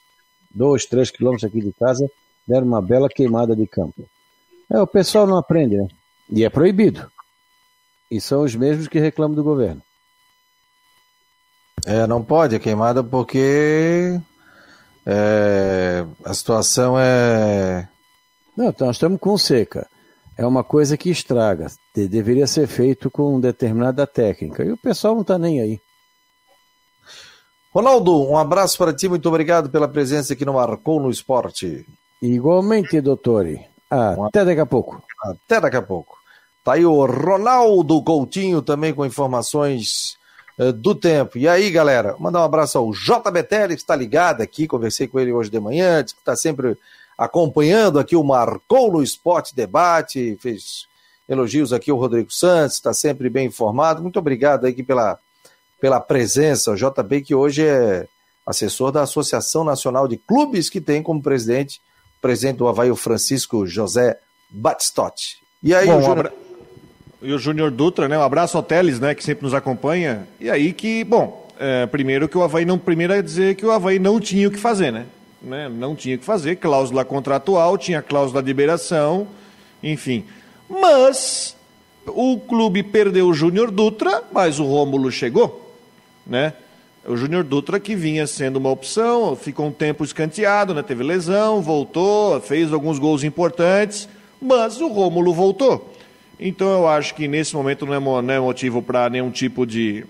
dois, 0.53 0.85
três 0.85 1.11
quilômetros 1.11 1.49
aqui 1.49 1.61
de 1.61 1.73
casa, 1.73 2.09
deram 2.47 2.67
uma 2.67 2.81
bela 2.81 3.09
queimada 3.09 3.55
de 3.55 3.67
campo. 3.67 4.07
É, 4.71 4.79
o 4.79 4.87
pessoal 4.87 5.27
não 5.27 5.37
aprende, 5.37 5.77
né? 5.77 5.87
E 6.29 6.43
é 6.43 6.49
proibido. 6.49 7.09
E 8.09 8.19
são 8.21 8.41
os 8.41 8.55
mesmos 8.55 8.87
que 8.87 8.99
reclamam 8.99 9.35
do 9.35 9.43
governo. 9.43 9.81
É, 11.85 12.07
não 12.07 12.23
pode, 12.23 12.55
é 12.55 12.59
queimada 12.59 13.03
porque 13.03 14.19
é, 15.05 16.05
a 16.23 16.33
situação 16.33 16.97
é. 16.97 17.87
Não, 18.55 18.69
então 18.69 18.87
nós 18.87 18.95
estamos 18.95 19.19
com 19.19 19.37
seca. 19.37 19.87
É 20.37 20.45
uma 20.45 20.63
coisa 20.63 20.97
que 20.97 21.09
estraga. 21.09 21.67
De- 21.95 22.07
deveria 22.07 22.47
ser 22.47 22.67
feito 22.67 23.11
com 23.11 23.39
determinada 23.39 24.07
técnica. 24.07 24.63
E 24.63 24.71
o 24.71 24.77
pessoal 24.77 25.13
não 25.13 25.21
está 25.21 25.37
nem 25.37 25.59
aí. 25.61 25.79
Ronaldo, 27.73 28.29
um 28.29 28.37
abraço 28.37 28.77
para 28.77 28.93
ti, 28.93 29.09
muito 29.09 29.27
obrigado 29.27 29.69
pela 29.69 29.87
presença 29.87 30.33
aqui 30.33 30.45
no 30.45 30.53
Marcou 30.53 30.99
no 31.01 31.09
Esporte. 31.09 31.85
Igualmente, 32.21 33.01
doutor. 33.95 34.27
Até 34.27 34.45
daqui 34.45 34.61
a 34.61 34.65
pouco. 34.65 35.03
Até 35.23 35.61
daqui 35.61 35.77
a 35.77 35.81
pouco. 35.81 36.17
Tá 36.63 36.73
aí 36.73 36.85
o 36.85 37.05
Ronaldo 37.05 38.01
Coutinho 38.03 38.61
também 38.61 38.93
com 38.93 39.05
informações 39.05 40.17
eh, 40.57 40.71
do 40.71 40.95
tempo. 40.95 41.37
E 41.37 41.47
aí, 41.47 41.69
galera, 41.69 42.15
mandar 42.19 42.41
um 42.41 42.45
abraço 42.45 42.77
ao 42.77 42.91
JBTL, 42.91 43.69
que 43.69 43.81
está 43.81 43.95
ligado 43.95 44.41
aqui, 44.41 44.67
conversei 44.67 45.07
com 45.07 45.19
ele 45.19 45.33
hoje 45.33 45.49
de 45.49 45.59
manhã, 45.59 46.03
disse 46.03 46.15
que 46.15 46.21
está 46.21 46.35
sempre 46.35 46.77
acompanhando 47.17 47.99
aqui 47.99 48.15
o 48.15 48.23
Marcou 48.23 48.91
no 48.91 49.03
Esporte 49.03 49.55
Debate, 49.55 50.37
fez 50.41 50.87
elogios 51.27 51.73
aqui 51.73 51.91
ao 51.91 51.97
Rodrigo 51.97 52.31
Santos, 52.31 52.75
está 52.75 52.93
sempre 52.93 53.29
bem 53.29 53.47
informado. 53.47 54.01
Muito 54.01 54.19
obrigado 54.19 54.65
aqui 54.65 54.83
pela, 54.83 55.19
pela 55.81 55.99
presença. 55.99 56.71
O 56.71 56.75
JB, 56.75 57.21
que 57.21 57.35
hoje 57.35 57.65
é 57.65 58.07
assessor 58.45 58.91
da 58.91 59.01
Associação 59.03 59.63
Nacional 59.63 60.07
de 60.07 60.17
Clubes, 60.17 60.69
que 60.69 60.81
tem 60.81 61.01
como 61.01 61.21
presidente 61.21 61.79
o 61.79 61.92
presidente 62.23 62.57
do 62.57 62.67
Havaí, 62.67 62.89
o 62.89 62.95
Francisco 62.95 63.67
José 63.67 64.17
Batistotti. 64.49 65.37
E 65.61 65.75
aí, 65.75 65.85
Bom, 65.85 65.97
o 65.97 66.01
Júnior... 66.01 66.19
abra- 66.27 66.33
E 67.21 67.31
o 67.33 67.37
Júnior 67.37 67.69
Dutra, 67.69 68.07
né? 68.07 68.17
Um 68.17 68.21
abraço 68.23 68.57
ao 68.57 68.63
Teles, 68.63 68.99
né? 68.99 69.13
Que 69.13 69.23
sempre 69.23 69.43
nos 69.43 69.53
acompanha. 69.53 70.27
E 70.39 70.49
aí 70.49 70.73
que, 70.73 71.03
bom, 71.03 71.47
é, 71.59 71.85
primeiro 71.85 72.27
que 72.29 72.37
o 72.37 72.41
Havaí 72.43 72.65
não. 72.65 72.79
Primeiro 72.79 73.13
é 73.13 73.21
dizer 73.21 73.55
que 73.55 73.65
o 73.65 73.71
Havaí 73.71 73.99
não 73.99 74.19
tinha 74.19 74.47
o 74.47 74.51
que 74.51 74.57
fazer, 74.59 74.91
né? 74.91 75.05
né? 75.41 75.69
Não 75.69 75.95
tinha 75.95 76.15
o 76.15 76.19
que 76.19 76.25
fazer, 76.25 76.55
cláusula 76.55 77.03
contratual, 77.05 77.77
tinha 77.77 78.01
cláusula 78.01 78.41
de 78.41 78.47
liberação, 78.47 79.27
enfim. 79.83 80.23
Mas 80.69 81.55
o 82.07 82.37
clube 82.39 82.83
perdeu 82.83 83.27
o 83.27 83.33
Júnior 83.33 83.69
Dutra, 83.69 84.23
mas 84.31 84.59
o 84.59 84.65
Rômulo 84.65 85.11
chegou, 85.11 85.75
né? 86.25 86.53
O 87.05 87.17
Júnior 87.17 87.43
Dutra 87.43 87.81
que 87.81 87.97
vinha 87.97 88.25
sendo 88.25 88.55
uma 88.55 88.69
opção, 88.69 89.35
ficou 89.35 89.67
um 89.67 89.71
tempo 89.73 90.05
escanteado, 90.05 90.73
né? 90.73 90.81
Teve 90.81 91.03
lesão, 91.03 91.61
voltou, 91.61 92.39
fez 92.39 92.71
alguns 92.71 92.97
gols 92.97 93.25
importantes, 93.25 94.07
mas 94.41 94.79
o 94.79 94.87
Rômulo 94.87 95.33
voltou. 95.33 95.93
Então 96.39 96.71
eu 96.71 96.87
acho 96.87 97.13
que 97.13 97.27
nesse 97.27 97.55
momento 97.55 97.85
não 97.85 97.93
é, 97.93 97.99
não 98.21 98.33
é 98.33 98.39
motivo 98.39 98.81
para 98.81 99.09
nenhum 99.09 99.31
tipo 99.31 99.65
de 99.65 100.05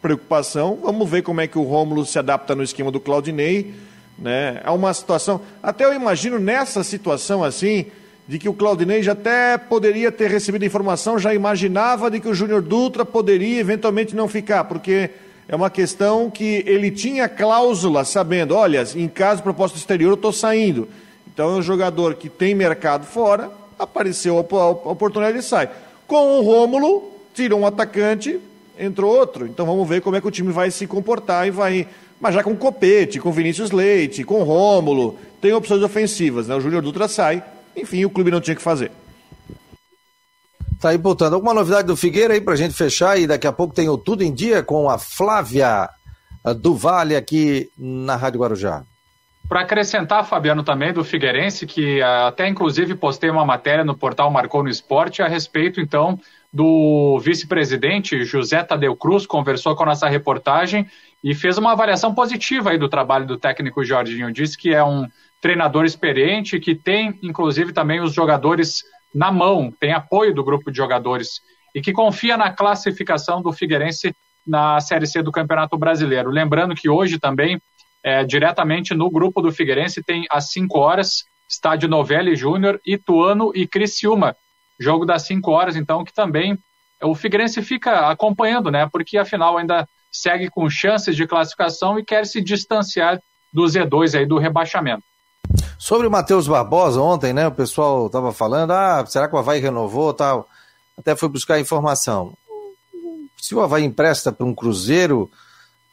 preocupação. 0.00 0.78
Vamos 0.82 1.08
ver 1.10 1.20
como 1.20 1.42
é 1.42 1.46
que 1.46 1.58
o 1.58 1.64
Rômulo 1.64 2.06
se 2.06 2.18
adapta 2.18 2.54
no 2.54 2.62
esquema 2.62 2.90
do 2.90 2.98
Claudinei. 2.98 3.74
Né? 4.18 4.62
É 4.64 4.70
uma 4.70 4.94
situação. 4.94 5.42
Até 5.62 5.84
eu 5.84 5.92
imagino 5.92 6.38
nessa 6.38 6.82
situação 6.82 7.44
assim, 7.44 7.86
de 8.26 8.38
que 8.38 8.48
o 8.48 8.54
Claudinei 8.54 9.02
já 9.02 9.12
até 9.12 9.58
poderia 9.58 10.10
ter 10.10 10.30
recebido 10.30 10.64
informação, 10.64 11.18
já 11.18 11.34
imaginava 11.34 12.10
de 12.10 12.20
que 12.20 12.28
o 12.28 12.34
Júnior 12.34 12.62
Dutra 12.62 13.04
poderia 13.04 13.60
eventualmente 13.60 14.16
não 14.16 14.26
ficar, 14.26 14.64
porque 14.64 15.10
é 15.48 15.56
uma 15.56 15.70
questão 15.70 16.30
que 16.30 16.62
ele 16.66 16.90
tinha 16.90 17.28
cláusula 17.28 18.04
sabendo, 18.04 18.54
olha, 18.54 18.84
em 18.94 19.08
caso 19.08 19.38
de 19.38 19.42
proposta 19.44 19.78
exterior 19.78 20.10
eu 20.10 20.14
estou 20.14 20.32
saindo. 20.32 20.86
Então 21.26 21.54
é 21.54 21.58
um 21.58 21.62
jogador 21.62 22.14
que 22.14 22.28
tem 22.28 22.54
mercado 22.54 23.06
fora, 23.06 23.50
apareceu 23.78 24.36
a 24.36 24.40
op- 24.40 24.54
a 24.54 24.90
oportunidade 24.90 25.38
e 25.38 25.42
sai. 25.42 25.70
Com 26.06 26.38
o 26.38 26.42
Rômulo, 26.42 27.10
tirou 27.32 27.60
um 27.60 27.66
atacante, 27.66 28.38
entrou 28.78 29.16
outro. 29.16 29.46
Então 29.46 29.64
vamos 29.64 29.88
ver 29.88 30.02
como 30.02 30.16
é 30.16 30.20
que 30.20 30.28
o 30.28 30.30
time 30.30 30.52
vai 30.52 30.70
se 30.70 30.86
comportar 30.86 31.46
e 31.46 31.50
vai. 31.50 31.86
Mas 32.20 32.34
já 32.34 32.42
com 32.42 32.56
Copete, 32.56 33.20
com 33.20 33.30
Vinícius 33.30 33.70
Leite, 33.70 34.24
com 34.24 34.42
Rômulo, 34.42 35.16
tem 35.40 35.52
opções 35.52 35.82
ofensivas, 35.82 36.48
né? 36.48 36.54
O 36.56 36.60
Júnior 36.60 36.82
Dutra 36.82 37.06
sai. 37.08 37.42
Enfim, 37.76 38.04
o 38.04 38.10
clube 38.10 38.30
não 38.30 38.40
tinha 38.40 38.56
que 38.56 38.62
fazer. 38.62 38.90
Tá 40.80 40.90
aí, 40.90 40.98
portanto, 40.98 41.34
alguma 41.34 41.54
novidade 41.54 41.88
do 41.88 41.96
Figueira 41.96 42.34
aí 42.34 42.40
pra 42.40 42.56
gente 42.56 42.74
fechar 42.74 43.18
e 43.18 43.26
daqui 43.26 43.46
a 43.46 43.52
pouco 43.52 43.74
tem 43.74 43.88
o 43.88 43.98
Tudo 43.98 44.22
em 44.22 44.32
Dia 44.32 44.62
com 44.62 44.88
a 44.88 44.98
Flávia 44.98 45.88
eh, 46.44 46.54
do 46.54 46.74
Vale 46.74 47.16
aqui 47.16 47.68
na 47.76 48.16
Rádio 48.16 48.40
Guarujá. 48.40 48.84
Para 49.48 49.60
acrescentar, 49.60 50.26
Fabiano, 50.26 50.62
também 50.62 50.92
do 50.92 51.02
Figueirense, 51.02 51.66
que 51.66 52.02
até 52.02 52.46
inclusive 52.46 52.94
postei 52.94 53.30
uma 53.30 53.46
matéria 53.46 53.82
no 53.82 53.96
portal 53.96 54.30
Marcou 54.30 54.62
no 54.62 54.68
Esporte 54.68 55.22
a 55.22 55.26
respeito, 55.26 55.80
então, 55.80 56.20
do 56.52 57.18
vice-presidente 57.18 58.24
José 58.24 58.62
Tadeu 58.62 58.94
Cruz, 58.94 59.26
conversou 59.26 59.74
com 59.74 59.84
a 59.84 59.86
nossa 59.86 60.06
reportagem 60.06 60.86
e 61.24 61.34
fez 61.34 61.56
uma 61.56 61.72
avaliação 61.72 62.14
positiva 62.14 62.70
aí 62.70 62.78
do 62.78 62.90
trabalho 62.90 63.26
do 63.26 63.38
técnico 63.38 63.82
Jorginho. 63.82 64.30
Disse 64.30 64.56
que 64.56 64.74
é 64.74 64.84
um 64.84 65.06
treinador 65.40 65.86
experiente, 65.86 66.60
que 66.60 66.74
tem, 66.74 67.18
inclusive, 67.22 67.72
também 67.72 68.00
os 68.00 68.12
jogadores 68.12 68.84
na 69.14 69.32
mão, 69.32 69.72
tem 69.78 69.92
apoio 69.92 70.34
do 70.34 70.44
grupo 70.44 70.70
de 70.70 70.76
jogadores 70.76 71.40
e 71.74 71.80
que 71.80 71.92
confia 71.92 72.36
na 72.36 72.52
classificação 72.52 73.42
do 73.42 73.52
Figueirense 73.52 74.14
na 74.46 74.80
Série 74.80 75.06
C 75.06 75.22
do 75.22 75.32
Campeonato 75.32 75.76
Brasileiro. 75.76 76.30
Lembrando 76.30 76.74
que 76.74 76.88
hoje 76.88 77.18
também 77.18 77.60
é, 78.02 78.24
diretamente 78.24 78.94
no 78.94 79.10
grupo 79.10 79.40
do 79.40 79.52
Figueirense, 79.52 80.02
tem 80.02 80.24
às 80.30 80.50
5 80.50 80.78
horas, 80.78 81.24
Estádio 81.48 81.88
Novelli 81.88 82.36
Júnior, 82.36 82.80
Ituano 82.86 83.52
e 83.54 83.66
Criciúma. 83.66 84.36
Jogo 84.78 85.04
das 85.04 85.26
5 85.26 85.50
horas, 85.50 85.76
então, 85.76 86.04
que 86.04 86.12
também 86.12 86.58
o 87.02 87.14
Figueirense 87.14 87.62
fica 87.62 88.08
acompanhando, 88.08 88.70
né? 88.70 88.88
Porque 88.90 89.18
afinal 89.18 89.56
ainda 89.56 89.86
segue 90.10 90.48
com 90.48 90.68
chances 90.70 91.16
de 91.16 91.26
classificação 91.26 91.98
e 91.98 92.04
quer 92.04 92.26
se 92.26 92.40
distanciar 92.40 93.20
do 93.52 93.64
Z2 93.64 94.18
aí 94.18 94.26
do 94.26 94.38
rebaixamento. 94.38 95.02
Sobre 95.78 96.06
o 96.06 96.10
Matheus 96.10 96.46
Barbosa, 96.46 97.00
ontem, 97.00 97.32
né? 97.32 97.46
O 97.48 97.52
pessoal 97.52 98.06
estava 98.06 98.32
falando, 98.32 98.70
ah, 98.72 99.04
será 99.06 99.28
que 99.28 99.34
o 99.34 99.38
Havaí 99.38 99.60
renovou 99.60 100.14
tal? 100.14 100.48
Até 100.96 101.16
foi 101.16 101.28
buscar 101.28 101.60
informação. 101.60 102.32
Se 103.40 103.54
o 103.54 103.60
Havaí 103.60 103.84
empresta 103.84 104.32
para 104.32 104.46
um 104.46 104.54
Cruzeiro, 104.54 105.30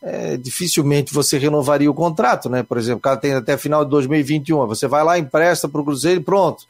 é, 0.01 0.38
dificilmente 0.38 1.13
você 1.13 1.38
renovaria 1.38 1.89
o 1.89 1.93
contrato, 1.93 2.49
né? 2.49 2.63
Por 2.63 2.78
exemplo, 2.78 2.99
o 2.99 3.01
cara 3.01 3.17
tem 3.17 3.34
até 3.34 3.57
final 3.57 3.84
de 3.84 3.91
2021, 3.91 4.67
você 4.67 4.88
vai 4.88 5.03
lá, 5.03 5.17
empresta 5.17 5.67
para 5.67 5.82
o 5.82 5.84
Cruzeiro 5.84 6.21
e 6.21 6.23
pronto. 6.23 6.65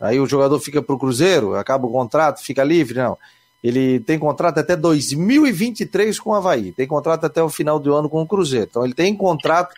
Aí 0.00 0.20
o 0.20 0.26
jogador 0.26 0.58
fica 0.60 0.82
para 0.82 0.94
o 0.94 0.98
Cruzeiro, 0.98 1.54
acaba 1.54 1.86
o 1.86 1.92
contrato, 1.92 2.42
fica 2.42 2.62
livre, 2.62 2.98
não. 2.98 3.18
Ele 3.62 3.98
tem 3.98 4.18
contrato 4.18 4.58
até 4.58 4.76
2023 4.76 6.20
com 6.20 6.30
o 6.30 6.34
Havaí, 6.34 6.70
tem 6.72 6.86
contrato 6.86 7.24
até 7.24 7.42
o 7.42 7.48
final 7.48 7.78
do 7.78 7.94
ano 7.94 8.10
com 8.10 8.20
o 8.20 8.26
Cruzeiro. 8.26 8.66
Então 8.68 8.84
ele 8.84 8.94
tem 8.94 9.16
contrato 9.16 9.74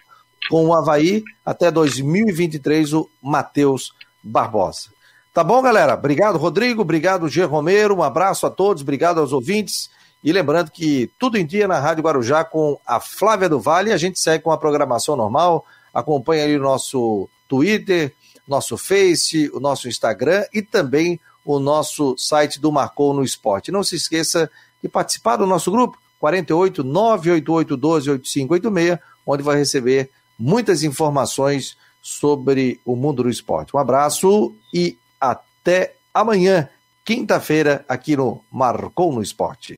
com 0.49 0.67
o 0.67 0.75
Havaí 0.75 1.23
até 1.45 1.71
2023, 1.71 2.93
o 2.93 3.09
Matheus 3.23 3.93
Barbosa. 4.23 4.91
Tá 5.33 5.45
bom, 5.45 5.61
galera? 5.61 5.95
Obrigado, 5.95 6.39
Rodrigo. 6.39 6.83
Obrigado, 6.83 7.29
G. 7.29 7.45
Romero. 7.45 7.97
Um 7.97 8.03
abraço 8.03 8.47
a 8.47 8.51
todos. 8.51 8.83
Obrigado 8.83 9.21
aos 9.21 9.33
ouvintes. 9.33 9.91
E 10.25 10.33
lembrando 10.33 10.71
que 10.71 11.11
tudo 11.19 11.37
em 11.37 11.45
dia 11.45 11.69
na 11.69 11.79
Rádio 11.79 12.03
Guarujá 12.03 12.43
com 12.43 12.81
a 12.87 12.99
Flávia 12.99 13.49
do 13.49 13.61
Vale. 13.61 13.93
A 13.93 13.99
gente 13.99 14.19
segue 14.19 14.43
com 14.43 14.51
a 14.51 14.57
programação 14.57 15.15
normal. 15.15 15.65
Acompanha 15.93 16.45
aí 16.45 16.57
o 16.57 16.63
nosso 16.63 17.29
Twitter, 17.47 18.15
nosso 18.49 18.79
Face, 18.79 19.51
o 19.53 19.61
nosso 19.61 19.89
Instagram 19.89 20.45
e 20.55 20.63
também 20.63 21.21
o 21.45 21.59
nosso 21.59 22.17
site 22.17 22.61
do 22.61 22.73
Marcou 22.73 23.13
no 23.15 23.23
Esporte. 23.23 23.71
Não 23.71 23.85
se 23.85 23.95
esqueça 23.95 24.51
de 24.83 24.89
participar 24.89 25.37
do 25.37 25.47
nosso 25.47 25.71
grupo 25.71 25.99
48 26.19 26.83
988 26.83 27.77
12 27.77 28.11
8586, 28.11 28.99
onde 29.27 29.43
vai 29.43 29.57
receber 29.57 30.11
muitas 30.39 30.83
informações 30.83 31.77
sobre 32.01 32.81
o 32.85 32.95
mundo 32.95 33.25
do 33.25 33.29
esporte. 33.29 33.75
Um 33.75 33.81
abraço 33.81 34.55
e 34.73 34.97
até 35.21 35.97
amanhã, 36.15 36.69
quinta-feira, 37.05 37.85
aqui 37.89 38.17
no 38.17 38.43
Marcou 38.51 39.13
no 39.13 39.23
Esporte. 39.23 39.75